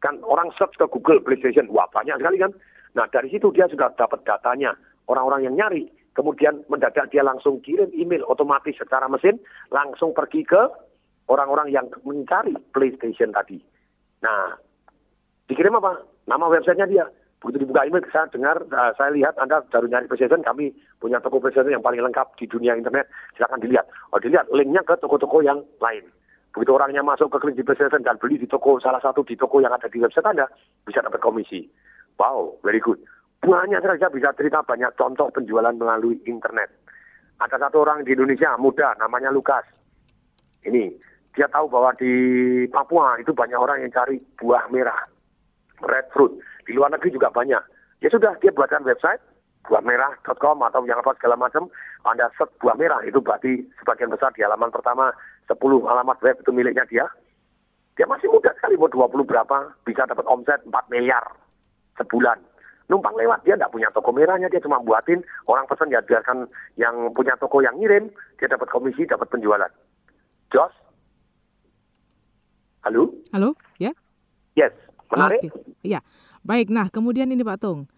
Kan 0.02 0.18
orang 0.26 0.50
search 0.58 0.74
ke 0.74 0.90
Google 0.90 1.22
PlayStation. 1.22 1.70
Wah 1.70 1.86
banyak 1.94 2.18
sekali 2.18 2.42
kan. 2.42 2.50
Nah 2.94 3.06
dari 3.10 3.28
situ 3.30 3.50
dia 3.50 3.66
sudah 3.66 3.90
dapat 3.94 4.22
datanya 4.22 4.74
orang-orang 5.10 5.50
yang 5.50 5.54
nyari. 5.58 5.86
Kemudian 6.14 6.62
mendadak 6.70 7.10
dia 7.10 7.26
langsung 7.26 7.58
kirim 7.58 7.90
email 7.90 8.22
otomatis 8.30 8.78
secara 8.78 9.10
mesin, 9.10 9.34
langsung 9.74 10.14
pergi 10.14 10.46
ke 10.46 10.62
orang-orang 11.26 11.74
yang 11.74 11.90
mencari 12.06 12.54
PlayStation 12.70 13.34
tadi. 13.34 13.58
Nah, 14.22 14.54
dikirim 15.50 15.74
apa? 15.74 16.06
Nama 16.30 16.44
websitenya 16.46 16.86
dia. 16.86 17.06
Begitu 17.42 17.66
dibuka 17.66 17.84
email, 17.84 18.00
saya 18.08 18.30
dengar, 18.32 18.56
uh, 18.72 18.94
saya 18.96 19.12
lihat 19.12 19.36
Anda 19.36 19.60
baru 19.68 19.90
nyari 19.90 20.08
PlayStation, 20.08 20.40
kami 20.40 20.72
punya 20.96 21.20
toko 21.20 21.42
PlayStation 21.42 21.76
yang 21.76 21.84
paling 21.84 22.00
lengkap 22.00 22.32
di 22.40 22.48
dunia 22.48 22.72
internet. 22.72 23.10
Silakan 23.36 23.60
dilihat. 23.60 23.84
Oh 24.14 24.22
dilihat, 24.22 24.48
linknya 24.54 24.80
ke 24.80 24.96
toko-toko 24.96 25.44
yang 25.44 25.60
lain. 25.82 26.08
Begitu 26.54 26.70
orangnya 26.70 27.02
masuk 27.02 27.34
ke 27.34 27.42
kliniki 27.42 27.66
PlayStation 27.66 28.00
dan 28.00 28.16
beli 28.16 28.38
di 28.38 28.46
toko 28.46 28.78
salah 28.78 29.02
satu 29.02 29.26
di 29.26 29.34
toko 29.34 29.58
yang 29.60 29.74
ada 29.74 29.90
di 29.90 29.98
website 29.98 30.24
Anda, 30.24 30.46
bisa 30.86 31.02
dapat 31.02 31.20
komisi. 31.20 31.66
Wow, 32.18 32.58
very 32.62 32.78
good. 32.78 33.00
Banyak 33.44 33.84
saja 33.84 34.08
bisa 34.08 34.32
cerita 34.32 34.64
banyak 34.64 34.96
contoh 34.96 35.28
penjualan 35.28 35.74
melalui 35.76 36.16
internet. 36.24 36.72
Ada 37.42 37.68
satu 37.68 37.84
orang 37.84 38.06
di 38.06 38.16
Indonesia 38.16 38.56
muda 38.56 38.96
namanya 38.96 39.28
Lukas. 39.28 39.66
Ini 40.64 40.88
dia 41.36 41.50
tahu 41.50 41.68
bahwa 41.68 41.92
di 41.98 42.12
Papua 42.72 43.20
itu 43.20 43.36
banyak 43.36 43.58
orang 43.58 43.84
yang 43.84 43.92
cari 43.92 44.16
buah 44.40 44.70
merah, 44.72 44.96
red 45.84 46.08
fruit. 46.14 46.32
Di 46.64 46.72
luar 46.72 46.94
negeri 46.94 47.12
juga 47.12 47.28
banyak. 47.28 47.60
Ya 48.00 48.08
sudah, 48.08 48.38
dia 48.40 48.54
buatkan 48.54 48.86
website 48.86 49.20
buahmerah.com 49.64 50.60
atau 50.60 50.84
yang 50.88 51.00
apa 51.00 51.16
segala 51.20 51.36
macam. 51.36 51.68
Anda 52.04 52.28
search 52.36 52.52
buah 52.60 52.76
merah 52.76 53.00
itu 53.04 53.20
berarti 53.20 53.64
sebagian 53.80 54.12
besar 54.12 54.32
di 54.36 54.44
halaman 54.44 54.68
pertama 54.68 55.12
10 55.48 55.56
alamat 55.84 56.16
web 56.20 56.36
itu 56.40 56.50
miliknya 56.52 56.84
dia. 56.88 57.04
Dia 57.96 58.08
masih 58.08 58.28
muda 58.32 58.52
sekali, 58.56 58.76
mau 58.76 58.88
20 58.88 59.24
berapa, 59.24 59.72
bisa 59.84 60.04
dapat 60.08 60.24
omset 60.26 60.60
4 60.64 60.92
miliar 60.92 61.24
sebulan. 61.98 62.38
Numpang 62.84 63.16
lewat, 63.16 63.48
dia 63.48 63.56
tidak 63.56 63.72
punya 63.72 63.88
toko 63.96 64.12
merahnya, 64.12 64.52
dia 64.52 64.60
cuma 64.60 64.76
buatin, 64.76 65.24
orang 65.48 65.64
pesan 65.64 65.88
ya 65.88 66.04
biarkan 66.04 66.44
yang 66.76 67.08
punya 67.16 67.32
toko 67.40 67.64
yang 67.64 67.72
ngirim, 67.80 68.12
dia 68.36 68.44
dapat 68.44 68.68
komisi, 68.68 69.08
dapat 69.08 69.24
penjualan. 69.32 69.72
Jos? 70.52 70.74
Halo? 72.84 73.08
Halo, 73.32 73.56
ya? 73.80 73.88
Yes, 74.52 74.76
menarik? 75.08 75.48
Oke, 75.48 75.64
Iya. 75.80 76.04
Baik, 76.44 76.68
nah 76.68 76.92
kemudian 76.92 77.32
ini 77.32 77.40
Pak 77.40 77.64
Tung. 77.64 77.88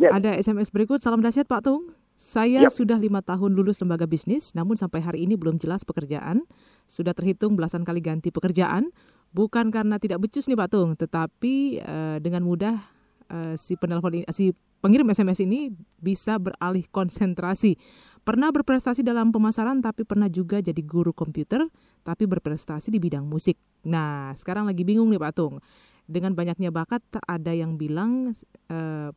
Yes. 0.00 0.08
Ada 0.16 0.40
SMS 0.40 0.72
berikut, 0.72 1.04
salam 1.04 1.20
dahsyat 1.20 1.44
Pak 1.44 1.68
Tung. 1.68 1.92
Saya 2.16 2.64
Yap. 2.64 2.72
sudah 2.72 2.96
lima 2.96 3.20
tahun 3.20 3.52
lulus 3.52 3.82
lembaga 3.82 4.08
bisnis, 4.08 4.54
namun 4.56 4.78
sampai 4.78 5.02
hari 5.04 5.28
ini 5.28 5.36
belum 5.36 5.60
jelas 5.60 5.84
pekerjaan. 5.84 6.46
Sudah 6.88 7.12
terhitung 7.12 7.58
belasan 7.58 7.82
kali 7.82 8.00
ganti 8.00 8.32
pekerjaan, 8.32 8.94
bukan 9.34 9.68
karena 9.68 10.00
tidak 10.00 10.22
becus 10.22 10.46
nih 10.46 10.56
Pak 10.56 10.68
Tung, 10.72 10.94
tetapi 10.96 11.82
eh, 11.82 12.16
dengan 12.22 12.46
mudah 12.46 12.93
eh, 13.30 13.54
si 13.60 13.78
penelpon 13.78 14.22
ini, 14.22 14.26
si 14.32 14.52
pengirim 14.84 15.08
SMS 15.08 15.40
ini 15.44 15.72
bisa 16.00 16.36
beralih 16.36 16.84
konsentrasi. 16.92 17.76
Pernah 18.24 18.48
berprestasi 18.52 19.04
dalam 19.04 19.32
pemasaran, 19.32 19.84
tapi 19.84 20.08
pernah 20.08 20.32
juga 20.32 20.60
jadi 20.60 20.80
guru 20.80 21.12
komputer, 21.12 21.60
tapi 22.00 22.24
berprestasi 22.24 22.88
di 22.88 22.96
bidang 22.96 23.28
musik. 23.28 23.60
Nah, 23.84 24.32
sekarang 24.32 24.64
lagi 24.64 24.80
bingung 24.80 25.12
nih 25.12 25.20
Pak 25.20 25.32
Tung. 25.36 25.60
Dengan 26.04 26.32
banyaknya 26.32 26.72
bakat, 26.72 27.04
ada 27.24 27.52
yang 27.52 27.76
bilang 27.76 28.32
eh, 28.72 29.12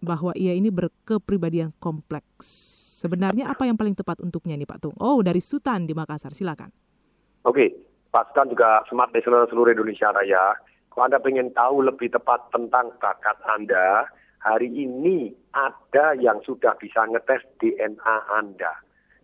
bahwa 0.00 0.32
ia 0.36 0.52
ini 0.52 0.68
berkepribadian 0.68 1.72
kompleks. 1.80 2.76
Sebenarnya 2.98 3.48
apa 3.48 3.64
yang 3.64 3.78
paling 3.78 3.94
tepat 3.94 4.20
untuknya 4.20 4.58
nih 4.58 4.68
Pak 4.68 4.78
Tung? 4.82 4.96
Oh, 4.98 5.22
dari 5.24 5.40
Sutan 5.40 5.86
di 5.86 5.94
Makassar, 5.94 6.34
silakan. 6.34 6.68
Oke, 7.46 7.70
Pak 8.10 8.34
Stan 8.34 8.48
juga 8.50 8.82
smart 8.90 9.14
listener 9.14 9.46
seluruh 9.46 9.72
Indonesia 9.72 10.10
Raya. 10.10 10.52
Kalau 10.98 11.14
Anda 11.14 11.22
ingin 11.30 11.54
tahu 11.54 11.86
lebih 11.86 12.10
tepat 12.10 12.50
tentang 12.50 12.90
bakat 12.98 13.38
Anda, 13.46 14.10
hari 14.42 14.66
ini 14.66 15.30
ada 15.54 16.18
yang 16.18 16.42
sudah 16.42 16.74
bisa 16.74 17.06
ngetes 17.06 17.46
DNA 17.62 18.16
Anda. 18.34 18.74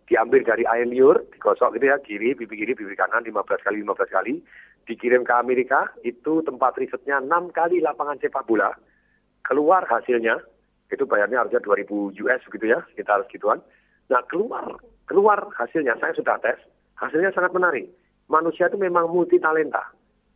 diambil 0.07 0.47
dari 0.47 0.63
air 0.63 0.87
liur, 0.87 1.19
digosok 1.35 1.75
gitu 1.75 1.91
ya, 1.91 1.99
kiri, 1.99 2.31
pipi 2.31 2.55
kiri, 2.55 2.79
pipi 2.79 2.95
kanan 2.95 3.27
15 3.27 3.59
kali 3.59 3.83
15 3.83 4.07
kali, 4.07 4.39
dikirim 4.87 5.27
ke 5.27 5.35
Amerika, 5.35 5.91
itu 6.07 6.39
tempat 6.47 6.79
risetnya 6.79 7.19
6 7.19 7.51
kali 7.51 7.83
lapangan 7.83 8.23
sepak 8.23 8.47
bola, 8.47 8.71
keluar 9.43 9.83
hasilnya, 9.83 10.39
itu 10.87 11.03
bayarnya 11.03 11.43
harusnya 11.43 11.59
2000 11.59 12.15
US 12.23 12.39
begitu 12.47 12.71
ya, 12.71 12.79
sekitar 12.95 13.27
segituan. 13.27 13.59
Nah 14.07 14.23
keluar, 14.31 14.79
keluar 15.11 15.51
hasilnya, 15.59 15.99
saya 15.99 16.15
sudah 16.15 16.39
tes, 16.39 16.55
hasilnya 16.95 17.35
sangat 17.35 17.51
menarik. 17.51 17.91
Manusia 18.31 18.71
itu 18.71 18.79
memang 18.79 19.11
multi 19.11 19.43
talenta. 19.43 19.91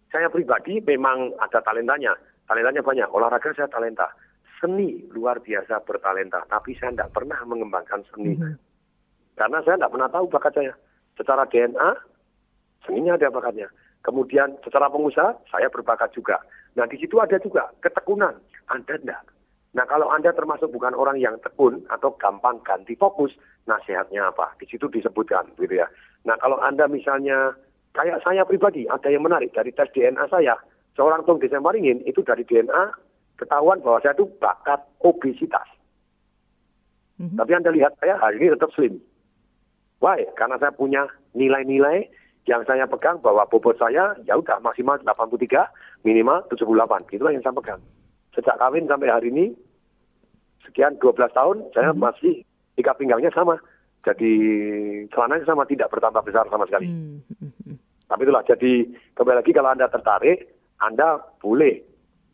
Saya 0.10 0.28
pribadi 0.30 0.82
memang 0.82 1.38
ada 1.38 1.62
talentanya, 1.62 2.18
talentanya 2.50 2.82
banyak, 2.82 3.08
olahraga 3.14 3.54
saya 3.54 3.70
talenta. 3.70 4.10
Seni 4.60 5.08
luar 5.16 5.40
biasa 5.40 5.86
bertalenta, 5.88 6.44
tapi 6.52 6.76
saya 6.76 6.92
tidak 6.92 7.16
pernah 7.16 7.40
mengembangkan 7.48 8.04
seni. 8.12 8.36
Karena 9.40 9.64
saya 9.64 9.80
tidak 9.80 9.94
pernah 9.96 10.10
tahu 10.12 10.26
bakat 10.28 10.52
saya. 10.52 10.74
Secara 11.16 11.48
DNA, 11.48 11.90
seninya 12.84 13.16
ada 13.16 13.32
bakatnya. 13.32 13.72
Kemudian 14.04 14.60
secara 14.66 14.92
pengusaha, 14.92 15.32
saya 15.48 15.72
berbakat 15.72 16.12
juga. 16.12 16.40
Nah 16.76 16.88
di 16.88 17.00
situ 17.00 17.20
ada 17.20 17.40
juga 17.40 17.72
ketekunan. 17.80 18.36
Anda 18.68 18.96
tidak. 19.00 19.24
Nah 19.76 19.86
kalau 19.86 20.10
Anda 20.10 20.34
termasuk 20.34 20.74
bukan 20.74 20.98
orang 20.98 21.22
yang 21.22 21.38
tekun 21.40 21.86
atau 21.88 22.16
gampang 22.18 22.60
ganti 22.66 22.98
fokus, 22.98 23.36
nasihatnya 23.70 24.32
apa? 24.34 24.56
Di 24.58 24.66
situ 24.66 24.90
disebutkan 24.90 25.56
gitu 25.60 25.80
ya. 25.80 25.88
Nah 26.26 26.36
kalau 26.42 26.58
Anda 26.60 26.90
misalnya, 26.90 27.54
kayak 28.00 28.24
saya 28.24 28.48
pribadi, 28.48 28.88
ada 28.88 29.12
yang 29.12 29.28
menarik 29.28 29.52
dari 29.52 29.76
tes 29.76 29.92
DNA 29.92 30.24
saya, 30.32 30.56
seorang 30.96 31.28
Tung 31.28 31.44
Desembaringin 31.44 32.08
itu 32.08 32.24
dari 32.24 32.48
DNA 32.48 32.96
ketahuan 33.36 33.84
bahwa 33.84 34.00
saya 34.00 34.16
itu 34.16 34.32
bakat 34.40 34.80
obesitas. 35.04 35.68
Tapi 37.20 37.52
Anda 37.52 37.76
lihat 37.76 38.00
saya 38.00 38.16
hari 38.16 38.40
ini 38.40 38.56
tetap 38.56 38.72
slim. 38.72 38.96
Why? 40.00 40.24
Karena 40.40 40.56
saya 40.56 40.72
punya 40.72 41.04
nilai-nilai 41.36 42.08
yang 42.48 42.64
saya 42.64 42.88
pegang 42.88 43.20
bahwa 43.20 43.44
bobot 43.44 43.76
saya 43.76 44.16
ya 44.24 44.40
udah 44.40 44.64
maksimal 44.64 44.96
83, 45.04 46.08
minimal 46.08 46.48
78. 46.48 47.12
Itulah 47.12 47.36
yang 47.36 47.44
saya 47.44 47.52
pegang. 47.60 47.84
Sejak 48.32 48.56
kawin 48.56 48.88
sampai 48.88 49.12
hari 49.12 49.28
ini, 49.36 49.52
sekian 50.64 50.96
12 51.04 51.36
tahun, 51.36 51.58
saya 51.76 51.92
masih 51.92 52.48
ikat 52.80 52.96
pinggangnya 52.96 53.36
sama. 53.36 53.60
Jadi 54.08 54.32
celananya 55.12 55.44
sama, 55.44 55.68
tidak 55.68 55.92
bertambah 55.92 56.24
besar 56.24 56.48
sama 56.48 56.64
sekali. 56.72 56.88
Tapi 58.10 58.26
itulah, 58.26 58.42
jadi 58.42 58.90
kembali 59.14 59.38
lagi 59.46 59.52
kalau 59.54 59.70
Anda 59.70 59.86
tertarik, 59.86 60.50
Anda 60.82 61.22
boleh 61.40 61.86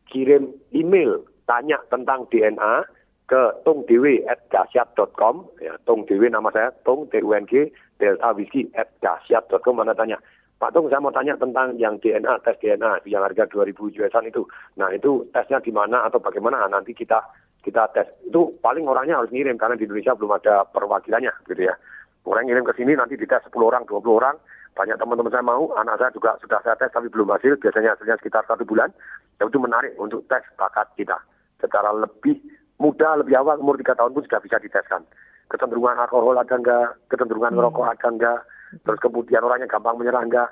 kirim 0.07 0.55
email 0.71 1.19
tanya 1.43 1.77
tentang 1.91 2.25
DNA 2.31 2.87
ke 3.25 3.41
tungdewi@dasyat.com 3.65 5.35
ya 5.57 5.73
tungdewi 5.83 6.29
nama 6.29 6.53
saya 6.53 6.69
tung 6.85 7.09
t 7.09 7.17
u 7.25 7.33
n 7.33 7.45
g 7.49 7.73
delta 7.97 8.29
whisky 8.37 8.69
at 8.77 8.89
dasyat.com 9.01 9.81
mana 9.81 9.97
tanya. 9.97 10.21
Pak 10.55 10.71
Tung 10.71 10.87
saya 10.87 11.03
mau 11.03 11.11
tanya 11.11 11.35
tentang 11.35 11.75
yang 11.75 11.99
DNA 11.99 12.31
tes 12.47 12.55
DNA 12.63 13.03
yang 13.11 13.27
harga 13.27 13.43
2000 13.51 13.91
USan 13.91 14.23
itu. 14.23 14.47
Nah 14.79 14.87
itu 14.95 15.27
tesnya 15.35 15.59
di 15.59 15.73
mana 15.73 16.07
atau 16.07 16.23
bagaimana? 16.23 16.63
Nah, 16.63 16.79
nanti 16.79 16.95
kita 16.95 17.19
kita 17.59 17.91
tes. 17.91 18.07
Itu 18.23 18.55
paling 18.63 18.87
orangnya 18.87 19.19
harus 19.19 19.35
ngirim 19.35 19.59
karena 19.59 19.75
di 19.75 19.83
Indonesia 19.83 20.15
belum 20.15 20.31
ada 20.39 20.63
perwakilannya 20.71 21.33
gitu 21.51 21.67
ya. 21.67 21.75
Orang 22.23 22.47
ngirim 22.47 22.63
ke 22.63 22.73
sini 22.77 22.95
nanti 22.95 23.19
dites 23.19 23.43
10 23.51 23.51
orang 23.67 23.83
20 23.83 23.99
orang 24.15 24.35
banyak 24.75 24.99
teman-teman 24.99 25.31
saya 25.31 25.45
mau 25.47 25.71
anak 25.79 25.95
saya 26.03 26.11
juga 26.11 26.35
sudah 26.43 26.59
saya 26.59 26.75
tes 26.75 26.91
tapi 26.91 27.07
belum 27.07 27.31
hasil. 27.31 27.55
Biasanya 27.63 27.95
hasilnya 27.95 28.19
sekitar 28.19 28.43
satu 28.43 28.67
bulan. 28.67 28.91
Ya 29.39 29.47
itu 29.47 29.55
menarik 29.55 29.95
untuk 29.95 30.27
tes 30.27 30.43
bakat 30.59 30.91
kita. 30.99 31.15
Secara 31.63 31.95
lebih 31.95 32.43
muda 32.75 33.15
lebih 33.15 33.39
awal 33.39 33.63
umur 33.63 33.79
tiga 33.79 33.95
tahun 33.95 34.11
pun 34.11 34.27
sudah 34.27 34.43
bisa 34.43 34.59
diteskan. 34.59 35.07
Kecenderungan 35.47 35.95
alkohol 35.95 36.35
ada 36.35 36.55
enggak 36.59 36.99
kecenderungan 37.07 37.55
merokok 37.55 37.87
ada 37.87 38.07
enggak 38.11 38.39
terus 38.83 38.99
kemudian 38.99 39.39
orangnya 39.39 39.71
gampang 39.71 39.95
menyerah 39.95 40.25
enggak 40.25 40.49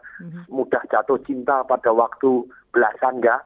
mudah 0.48 0.80
jatuh 0.88 1.20
cinta 1.28 1.60
pada 1.68 1.92
waktu 1.92 2.48
belasan 2.72 3.20
enggak 3.20 3.42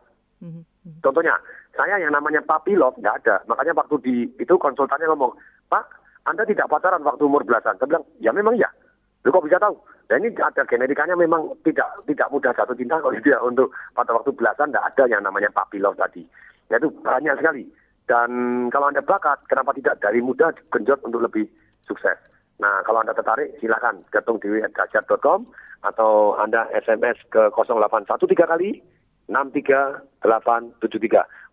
contohnya 1.01 1.33
saya 1.73 1.97
yang 1.97 2.13
namanya 2.13 2.43
papilot 2.45 2.93
enggak 3.01 3.17
ada. 3.25 3.35
Makanya 3.49 3.73
waktu 3.73 3.95
di 4.05 4.15
itu 4.37 4.53
konsultannya 4.59 5.09
ngomong 5.09 5.33
pak 5.71 5.87
anda 6.29 6.45
tidak 6.45 6.69
pacaran 6.69 7.01
waktu 7.01 7.25
umur 7.25 7.41
belasan. 7.41 7.79
Saya 7.81 7.89
bilang 7.89 8.05
ya 8.21 8.29
memang 8.29 8.53
ya 8.59 8.69
Lu 9.27 9.35
kok 9.35 9.43
bisa 9.43 9.59
tahu? 9.59 9.75
Dan 10.07 10.23
ini 10.23 10.31
ada 10.39 10.63
genetikanya 10.63 11.19
memang 11.19 11.51
tidak 11.67 11.87
tidak 12.07 12.31
mudah 12.31 12.55
jatuh 12.55 12.75
cinta 12.79 12.95
kalau 13.03 13.19
dia 13.19 13.35
untuk 13.43 13.75
pada 13.91 14.15
waktu 14.15 14.31
belasan 14.31 14.71
tidak 14.71 14.87
ada 14.95 15.03
yang 15.11 15.23
namanya 15.23 15.51
papilov 15.51 15.99
tadi. 15.99 16.23
Yaitu 16.71 16.87
banyak 17.03 17.35
sekali. 17.35 17.67
Dan 18.07 18.31
kalau 18.71 18.87
Anda 18.87 19.03
bakat, 19.03 19.43
kenapa 19.51 19.75
tidak 19.75 19.99
dari 19.99 20.23
muda 20.23 20.55
genjot 20.71 21.03
untuk 21.03 21.27
lebih 21.27 21.43
sukses? 21.83 22.15
Nah, 22.63 22.79
kalau 22.87 23.03
Anda 23.03 23.11
tertarik, 23.11 23.59
silakan 23.59 23.99
ketung 24.09 24.39
dewi.dahsyat.com 24.39 25.43
atau 25.83 26.39
Anda 26.39 26.71
SMS 26.71 27.19
ke 27.27 27.51
0813 27.51 28.47
kali 28.47 28.79
63873. 29.27 30.23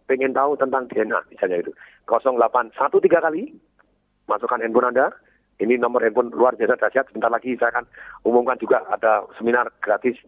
Pengen 0.06 0.30
tahu 0.30 0.54
tentang 0.54 0.86
DNA 0.86 1.18
misalnya 1.34 1.66
itu. 1.66 1.74
0813 2.06 2.70
kali 3.10 3.50
masukkan 4.30 4.62
handphone 4.62 4.94
Anda. 4.94 5.10
Ini 5.62 5.78
nomor 5.78 6.02
handphone 6.02 6.34
luar 6.34 6.58
biasa 6.58 6.78
dahsyat. 6.80 7.10
Sebentar 7.10 7.30
lagi 7.30 7.54
saya 7.54 7.70
akan 7.74 7.84
umumkan 8.26 8.58
juga 8.58 8.82
ada 8.90 9.22
seminar 9.38 9.70
gratis 9.78 10.18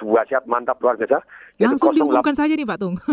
dua 0.00 0.24
siap 0.26 0.48
mantap 0.48 0.80
luar 0.80 0.96
biasa. 0.96 1.20
Langsung 1.60 1.92
08 1.92 1.98
diumumkan 2.00 2.34
saja 2.36 2.52
nih 2.56 2.66
Pak 2.66 2.78
Tung. 2.80 2.96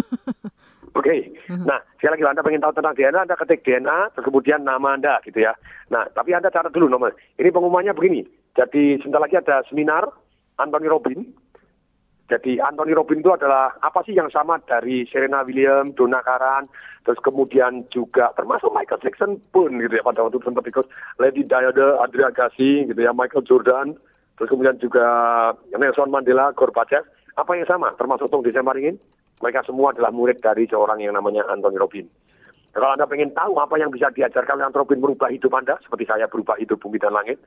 Oke, 0.92 1.32
nah 1.48 1.80
sekali 1.96 2.20
lagi 2.20 2.36
Anda 2.36 2.44
pengen 2.44 2.60
tahu 2.60 2.76
tentang 2.76 2.96
DNA, 3.00 3.24
Anda 3.24 3.40
ketik 3.40 3.64
DNA, 3.64 4.12
terus 4.12 4.28
kemudian 4.28 4.60
nama 4.68 4.92
Anda 4.92 5.24
gitu 5.24 5.40
ya. 5.40 5.56
Nah, 5.88 6.04
tapi 6.12 6.36
Anda 6.36 6.52
catat 6.52 6.76
dulu 6.76 6.92
nomor. 6.92 7.16
Ini 7.40 7.48
pengumumannya 7.48 7.96
begini. 7.96 8.28
Jadi 8.60 9.00
sebentar 9.00 9.24
lagi 9.24 9.40
ada 9.40 9.64
seminar 9.72 10.04
Anthony 10.60 10.92
Robin. 10.92 11.24
Jadi 12.30 12.64
Anthony 12.64 12.96
Robin 12.96 13.20
itu 13.20 13.32
adalah 13.34 13.76
apa 13.84 14.04
sih 14.08 14.16
yang 14.16 14.32
sama 14.32 14.56
dari 14.64 15.04
Serena 15.10 15.44
Williams, 15.44 15.98
Donna 16.00 16.24
Karan, 16.24 16.70
terus 17.04 17.20
kemudian 17.20 17.84
juga 17.92 18.32
termasuk 18.40 18.72
Michael 18.72 19.04
Jackson 19.04 19.32
pun 19.52 19.76
gitu 19.82 20.00
ya 20.00 20.04
pada 20.06 20.24
waktu 20.24 20.40
itu 20.40 20.48
sempat 20.48 20.64
ikut 20.64 20.86
Lady 21.20 21.44
Diana, 21.44 22.00
Adria 22.00 22.32
Agassi 22.32 22.88
gitu 22.88 23.00
ya, 23.02 23.12
Michael 23.12 23.44
Jordan, 23.44 24.00
terus 24.40 24.48
kemudian 24.48 24.80
juga 24.80 25.06
Nelson 25.76 26.08
Mandela, 26.08 26.56
Gorbachev. 26.56 27.04
Apa 27.36 27.52
yang 27.56 27.68
sama? 27.68 27.92
Termasuk 28.00 28.32
Tung 28.32 28.44
Desemaringin. 28.44 28.96
Mereka 29.42 29.66
semua 29.66 29.92
adalah 29.92 30.14
murid 30.14 30.40
dari 30.40 30.70
seorang 30.70 31.02
yang 31.02 31.18
namanya 31.18 31.44
Anthony 31.50 31.82
Robin. 31.82 32.06
Kalau 32.72 32.96
Anda 32.96 33.04
ingin 33.12 33.36
tahu 33.36 33.60
apa 33.60 33.76
yang 33.76 33.92
bisa 33.92 34.08
diajarkan 34.16 34.56
oleh 34.56 34.72
Anthony 34.72 34.84
Robin 34.88 35.00
merubah 35.04 35.28
hidup 35.28 35.52
Anda, 35.52 35.76
seperti 35.84 36.08
saya 36.08 36.32
berubah 36.32 36.56
hidup 36.56 36.80
bumi 36.80 37.02
dan 37.02 37.12
langit, 37.12 37.42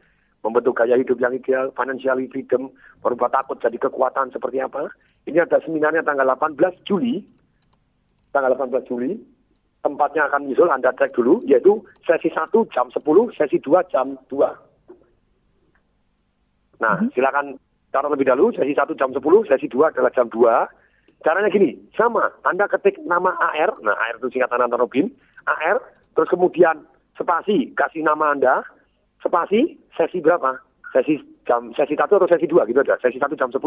membentuk 0.45 0.77
gaya 0.77 1.01
hidup 1.01 1.17
yang 1.17 1.33
ideal, 1.33 1.73
financially 1.73 2.29
freedom, 2.29 2.69
merubah 3.01 3.33
takut 3.33 3.57
jadi 3.65 3.81
kekuatan 3.81 4.29
seperti 4.29 4.61
apa. 4.61 4.93
Ini 5.25 5.41
ada 5.41 5.57
seminarnya 5.65 6.05
tanggal 6.05 6.29
18 6.37 6.61
Juli, 6.85 7.25
tanggal 8.29 8.53
18 8.53 8.85
Juli, 8.85 9.17
tempatnya 9.81 10.29
akan 10.29 10.45
nyusul, 10.45 10.69
Anda 10.69 10.93
cek 10.93 11.17
dulu, 11.17 11.41
yaitu 11.49 11.81
sesi 12.05 12.29
1 12.29 12.53
jam 12.77 12.93
10, 12.93 13.01
sesi 13.33 13.57
2 13.57 13.81
jam 13.89 14.21
2. 14.29 14.53
Nah, 16.85 17.01
silakan 17.17 17.57
cara 17.89 18.13
lebih 18.13 18.29
dahulu, 18.29 18.53
sesi 18.53 18.77
1 18.77 18.93
jam 19.01 19.17
10, 19.17 19.49
sesi 19.49 19.65
2 19.73 19.93
adalah 19.97 20.13
jam 20.13 20.29
2. 20.29 20.69
Caranya 21.25 21.49
gini, 21.49 21.73
sama, 21.97 22.29
Anda 22.45 22.69
ketik 22.69 23.01
nama 23.09 23.33
AR, 23.33 23.81
nah 23.81 23.97
AR 23.97 24.21
itu 24.21 24.29
singkatan 24.29 24.61
Anton 24.61 24.85
Robin, 24.85 25.09
AR, 25.49 25.81
terus 26.13 26.29
kemudian 26.29 26.85
spasi, 27.17 27.73
kasih 27.73 28.05
nama 28.05 28.37
Anda, 28.37 28.61
spasi, 29.25 29.81
sesi 29.97 30.21
berapa? 30.21 30.61
Sesi 30.93 31.17
jam 31.49 31.73
sesi 31.73 31.97
1 31.97 32.05
atau 32.05 32.29
sesi 32.29 32.47
2 32.47 32.69
gitu 32.69 32.81
aja. 32.85 33.01
Sesi 33.01 33.17
1 33.17 33.35
jam 33.41 33.49
10, 33.51 33.59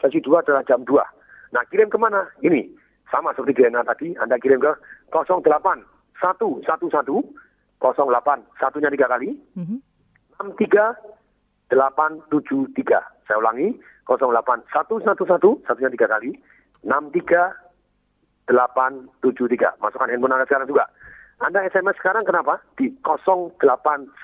sesi 0.00 0.18
2 0.24 0.40
adalah 0.40 0.64
jam 0.64 0.80
2. 0.82 1.04
Nah, 1.52 1.62
kirim 1.68 1.92
ke 1.92 2.00
mana? 2.00 2.24
Ini, 2.40 2.64
sama 3.12 3.36
seperti 3.36 3.60
DNA 3.60 3.84
tadi, 3.84 4.16
Anda 4.16 4.40
kirim 4.40 4.58
ke 4.58 4.72
08 5.12 5.84
111 6.16 6.64
08 7.82 8.40
satunya 8.56 8.88
tiga 8.94 9.10
kali 9.10 9.36
63 10.38 10.94
873. 11.68 13.28
Saya 13.28 13.36
ulangi 13.42 13.74
08 14.08 14.64
111 14.70 15.66
satunya 15.66 15.90
tiga 15.92 16.06
kali 16.08 16.32
63 16.86 17.52
873. 18.48 19.76
Masukkan 19.82 20.08
handphone 20.10 20.34
Anda 20.34 20.46
sekarang 20.48 20.70
juga. 20.70 20.88
Anda 21.42 21.66
SMS 21.66 21.98
sekarang 21.98 22.22
kenapa? 22.22 22.62
Di 22.78 22.86
08111 23.02 24.14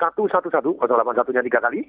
081 0.78 1.34
nya 1.34 1.42
tiga 1.42 1.58
kali 1.58 1.82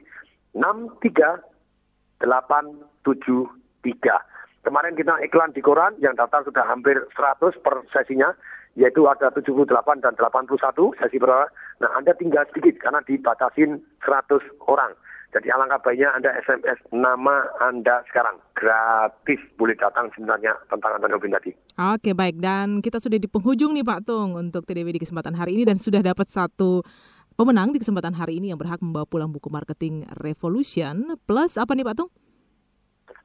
63 0.57 2.25
873. 2.25 4.65
Kemarin 4.65 4.97
kita 4.97 5.21
iklan 5.23 5.55
di 5.55 5.61
koran 5.61 5.93
yang 6.01 6.17
daftar 6.17 6.41
sudah 6.43 6.65
hampir 6.67 6.99
100 7.15 7.63
per 7.63 7.79
sesinya 7.93 8.33
yaitu 8.75 9.05
ada 9.05 9.29
78 9.31 9.69
dan 10.01 10.17
81 10.17 10.97
sesi 10.97 11.21
orang. 11.21 11.45
Nah, 11.79 11.89
Anda 11.95 12.11
tinggal 12.17 12.43
sedikit 12.51 12.81
karena 12.81 12.99
dibatasin 13.05 13.79
100 14.03 14.41
orang. 14.65 14.97
Jadi 15.29 15.45
alangkah 15.53 15.77
baiknya 15.85 16.09
Anda 16.17 16.33
SMS 16.41 16.81
nama 16.89 17.45
Anda 17.61 18.01
sekarang. 18.09 18.41
Gratis 18.57 19.37
boleh 19.61 19.77
datang 19.77 20.09
sebenarnya 20.17 20.57
tentang 20.67 20.97
Robin 21.05 21.31
tadi. 21.37 21.53
Oke 21.77 22.17
baik 22.17 22.41
dan 22.41 22.81
kita 22.81 22.97
sudah 22.97 23.21
di 23.21 23.29
penghujung 23.29 23.77
nih 23.77 23.85
Pak 23.85 24.09
Tung 24.09 24.33
untuk 24.33 24.65
TDW 24.65 24.89
di 24.89 25.01
kesempatan 25.05 25.37
hari 25.37 25.55
ini 25.61 25.63
dan 25.69 25.77
sudah 25.77 26.01
dapat 26.01 26.27
satu 26.33 26.81
pemenang 27.37 27.71
di 27.71 27.79
kesempatan 27.79 28.17
hari 28.17 28.41
ini 28.41 28.51
yang 28.51 28.59
berhak 28.59 28.81
membawa 28.81 29.05
pulang 29.05 29.29
buku 29.29 29.47
marketing 29.53 30.03
Revolution 30.17 31.15
plus 31.29 31.55
apa 31.61 31.77
nih 31.77 31.85
Pak 31.85 31.95
Tung? 31.95 32.09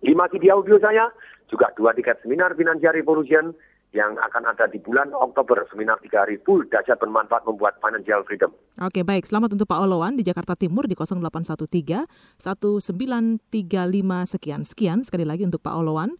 Lima 0.05 0.29
CD 0.29 0.53
audio 0.53 0.77
saya, 0.77 1.09
juga 1.49 1.73
dua 1.73 1.97
tiket 1.97 2.21
seminar 2.21 2.53
Financial 2.53 2.93
Revolution 2.93 3.57
yang 3.95 4.19
akan 4.19 4.43
ada 4.51 4.67
di 4.67 4.83
bulan 4.83 5.15
Oktober. 5.15 5.63
Seminar 5.71 6.03
tiga 6.03 6.27
hari 6.27 6.43
full 6.43 6.67
dahsyat 6.67 6.99
bermanfaat 6.99 7.47
membuat 7.47 7.79
financial 7.79 8.27
freedom. 8.27 8.51
Oke 8.83 9.07
baik, 9.07 9.23
selamat 9.23 9.55
untuk 9.55 9.71
Pak 9.71 9.79
Olowan 9.79 10.19
di 10.19 10.27
Jakarta 10.27 10.59
Timur 10.59 10.91
di 10.91 10.99
0813 10.99 12.11
1935 12.43 14.35
sekian. 14.35 14.67
Sekian 14.67 15.07
sekali 15.07 15.23
lagi 15.23 15.47
untuk 15.47 15.63
Pak 15.63 15.79
Olowan. 15.79 16.19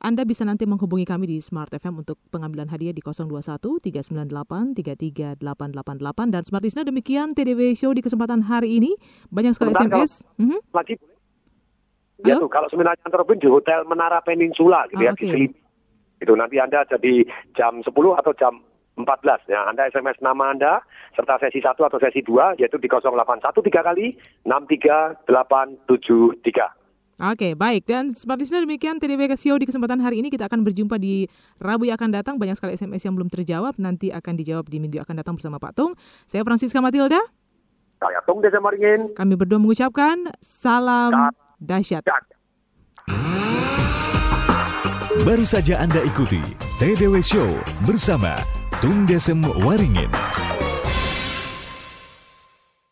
Anda 0.00 0.24
bisa 0.24 0.48
nanti 0.48 0.64
menghubungi 0.64 1.04
kami 1.04 1.28
di 1.28 1.36
Smart 1.44 1.68
FM 1.68 2.00
untuk 2.00 2.16
pengambilan 2.32 2.72
hadiah 2.72 2.92
di 2.92 3.04
021 3.04 3.84
398 3.84 4.72
33888 4.80 6.32
dan 6.32 6.40
Smart 6.44 6.64
Listener 6.64 6.88
demikian 6.88 7.36
TDW 7.36 7.76
Show 7.76 7.92
di 7.92 8.00
kesempatan 8.00 8.48
hari 8.48 8.80
ini. 8.80 8.96
Banyak 9.28 9.52
sekali 9.56 9.76
Sebentar, 9.76 10.04
SMS. 10.04 10.24
Mhm. 10.36 10.58
Lagi 10.72 10.94
Ya 12.20 12.36
tuh, 12.36 12.52
kalau 12.52 12.68
seminar 12.68 13.00
kantor 13.00 13.24
pun 13.24 13.40
di 13.40 13.48
Hotel 13.48 13.80
Menara 13.88 14.20
Peninsula 14.20 14.84
gitu 14.92 15.00
Ah, 15.00 15.08
ya, 15.08 15.12
oke. 15.16 15.24
di 15.24 15.32
Selipi. 15.32 15.56
Itu 16.20 16.36
nanti 16.36 16.60
Anda 16.60 16.84
jadi 16.84 17.24
jam 17.56 17.80
10 17.80 17.88
atau 17.90 18.32
jam 18.36 18.60
14 19.00 19.48
ya. 19.48 19.64
Anda 19.66 19.88
SMS 19.88 20.20
nama 20.20 20.52
Anda 20.52 20.84
serta 21.16 21.40
sesi 21.40 21.64
1 21.64 21.80
atau 21.80 21.98
sesi 21.98 22.20
2 22.20 22.60
yaitu 22.60 22.76
di 22.76 22.88
081 22.88 23.64
tiga 23.64 23.80
kali 23.80 24.12
63873. 24.44 26.80
Oke, 27.20 27.52
baik. 27.52 27.84
Dan 27.84 28.08
Smart 28.16 28.40
Listener 28.40 28.64
demikian 28.64 28.96
TDW 28.96 29.28
Show 29.36 29.60
di 29.60 29.68
kesempatan 29.68 30.00
hari 30.00 30.24
ini. 30.24 30.32
Kita 30.32 30.48
akan 30.48 30.64
berjumpa 30.64 30.96
di 30.96 31.28
Rabu 31.60 31.84
yang 31.84 32.00
akan 32.00 32.16
datang. 32.16 32.40
Banyak 32.40 32.56
sekali 32.56 32.80
SMS 32.80 33.04
yang 33.04 33.12
belum 33.12 33.28
terjawab. 33.28 33.76
Nanti 33.76 34.08
akan 34.08 34.40
dijawab 34.40 34.72
di 34.72 34.80
minggu 34.80 34.96
yang 34.96 35.04
akan 35.04 35.20
datang 35.20 35.36
bersama 35.36 35.60
Pak 35.60 35.76
Tung. 35.76 35.92
Saya 36.24 36.40
Francisca 36.48 36.80
Matilda. 36.80 37.20
Saya 38.00 38.24
Tung 38.24 38.40
Desa 38.40 38.56
Maringin. 38.56 39.12
Kami 39.12 39.36
berdua 39.36 39.60
mengucapkan 39.60 40.32
salam 40.40 41.28
dahsyat. 41.60 42.08
Baru 45.10 45.42
saja 45.42 45.82
Anda 45.82 45.98
ikuti 46.06 46.38
TDW 46.78 47.18
Show 47.18 47.50
bersama 47.82 48.38
Tung 48.78 49.10
Desem 49.10 49.42
Waringin. 49.66 50.06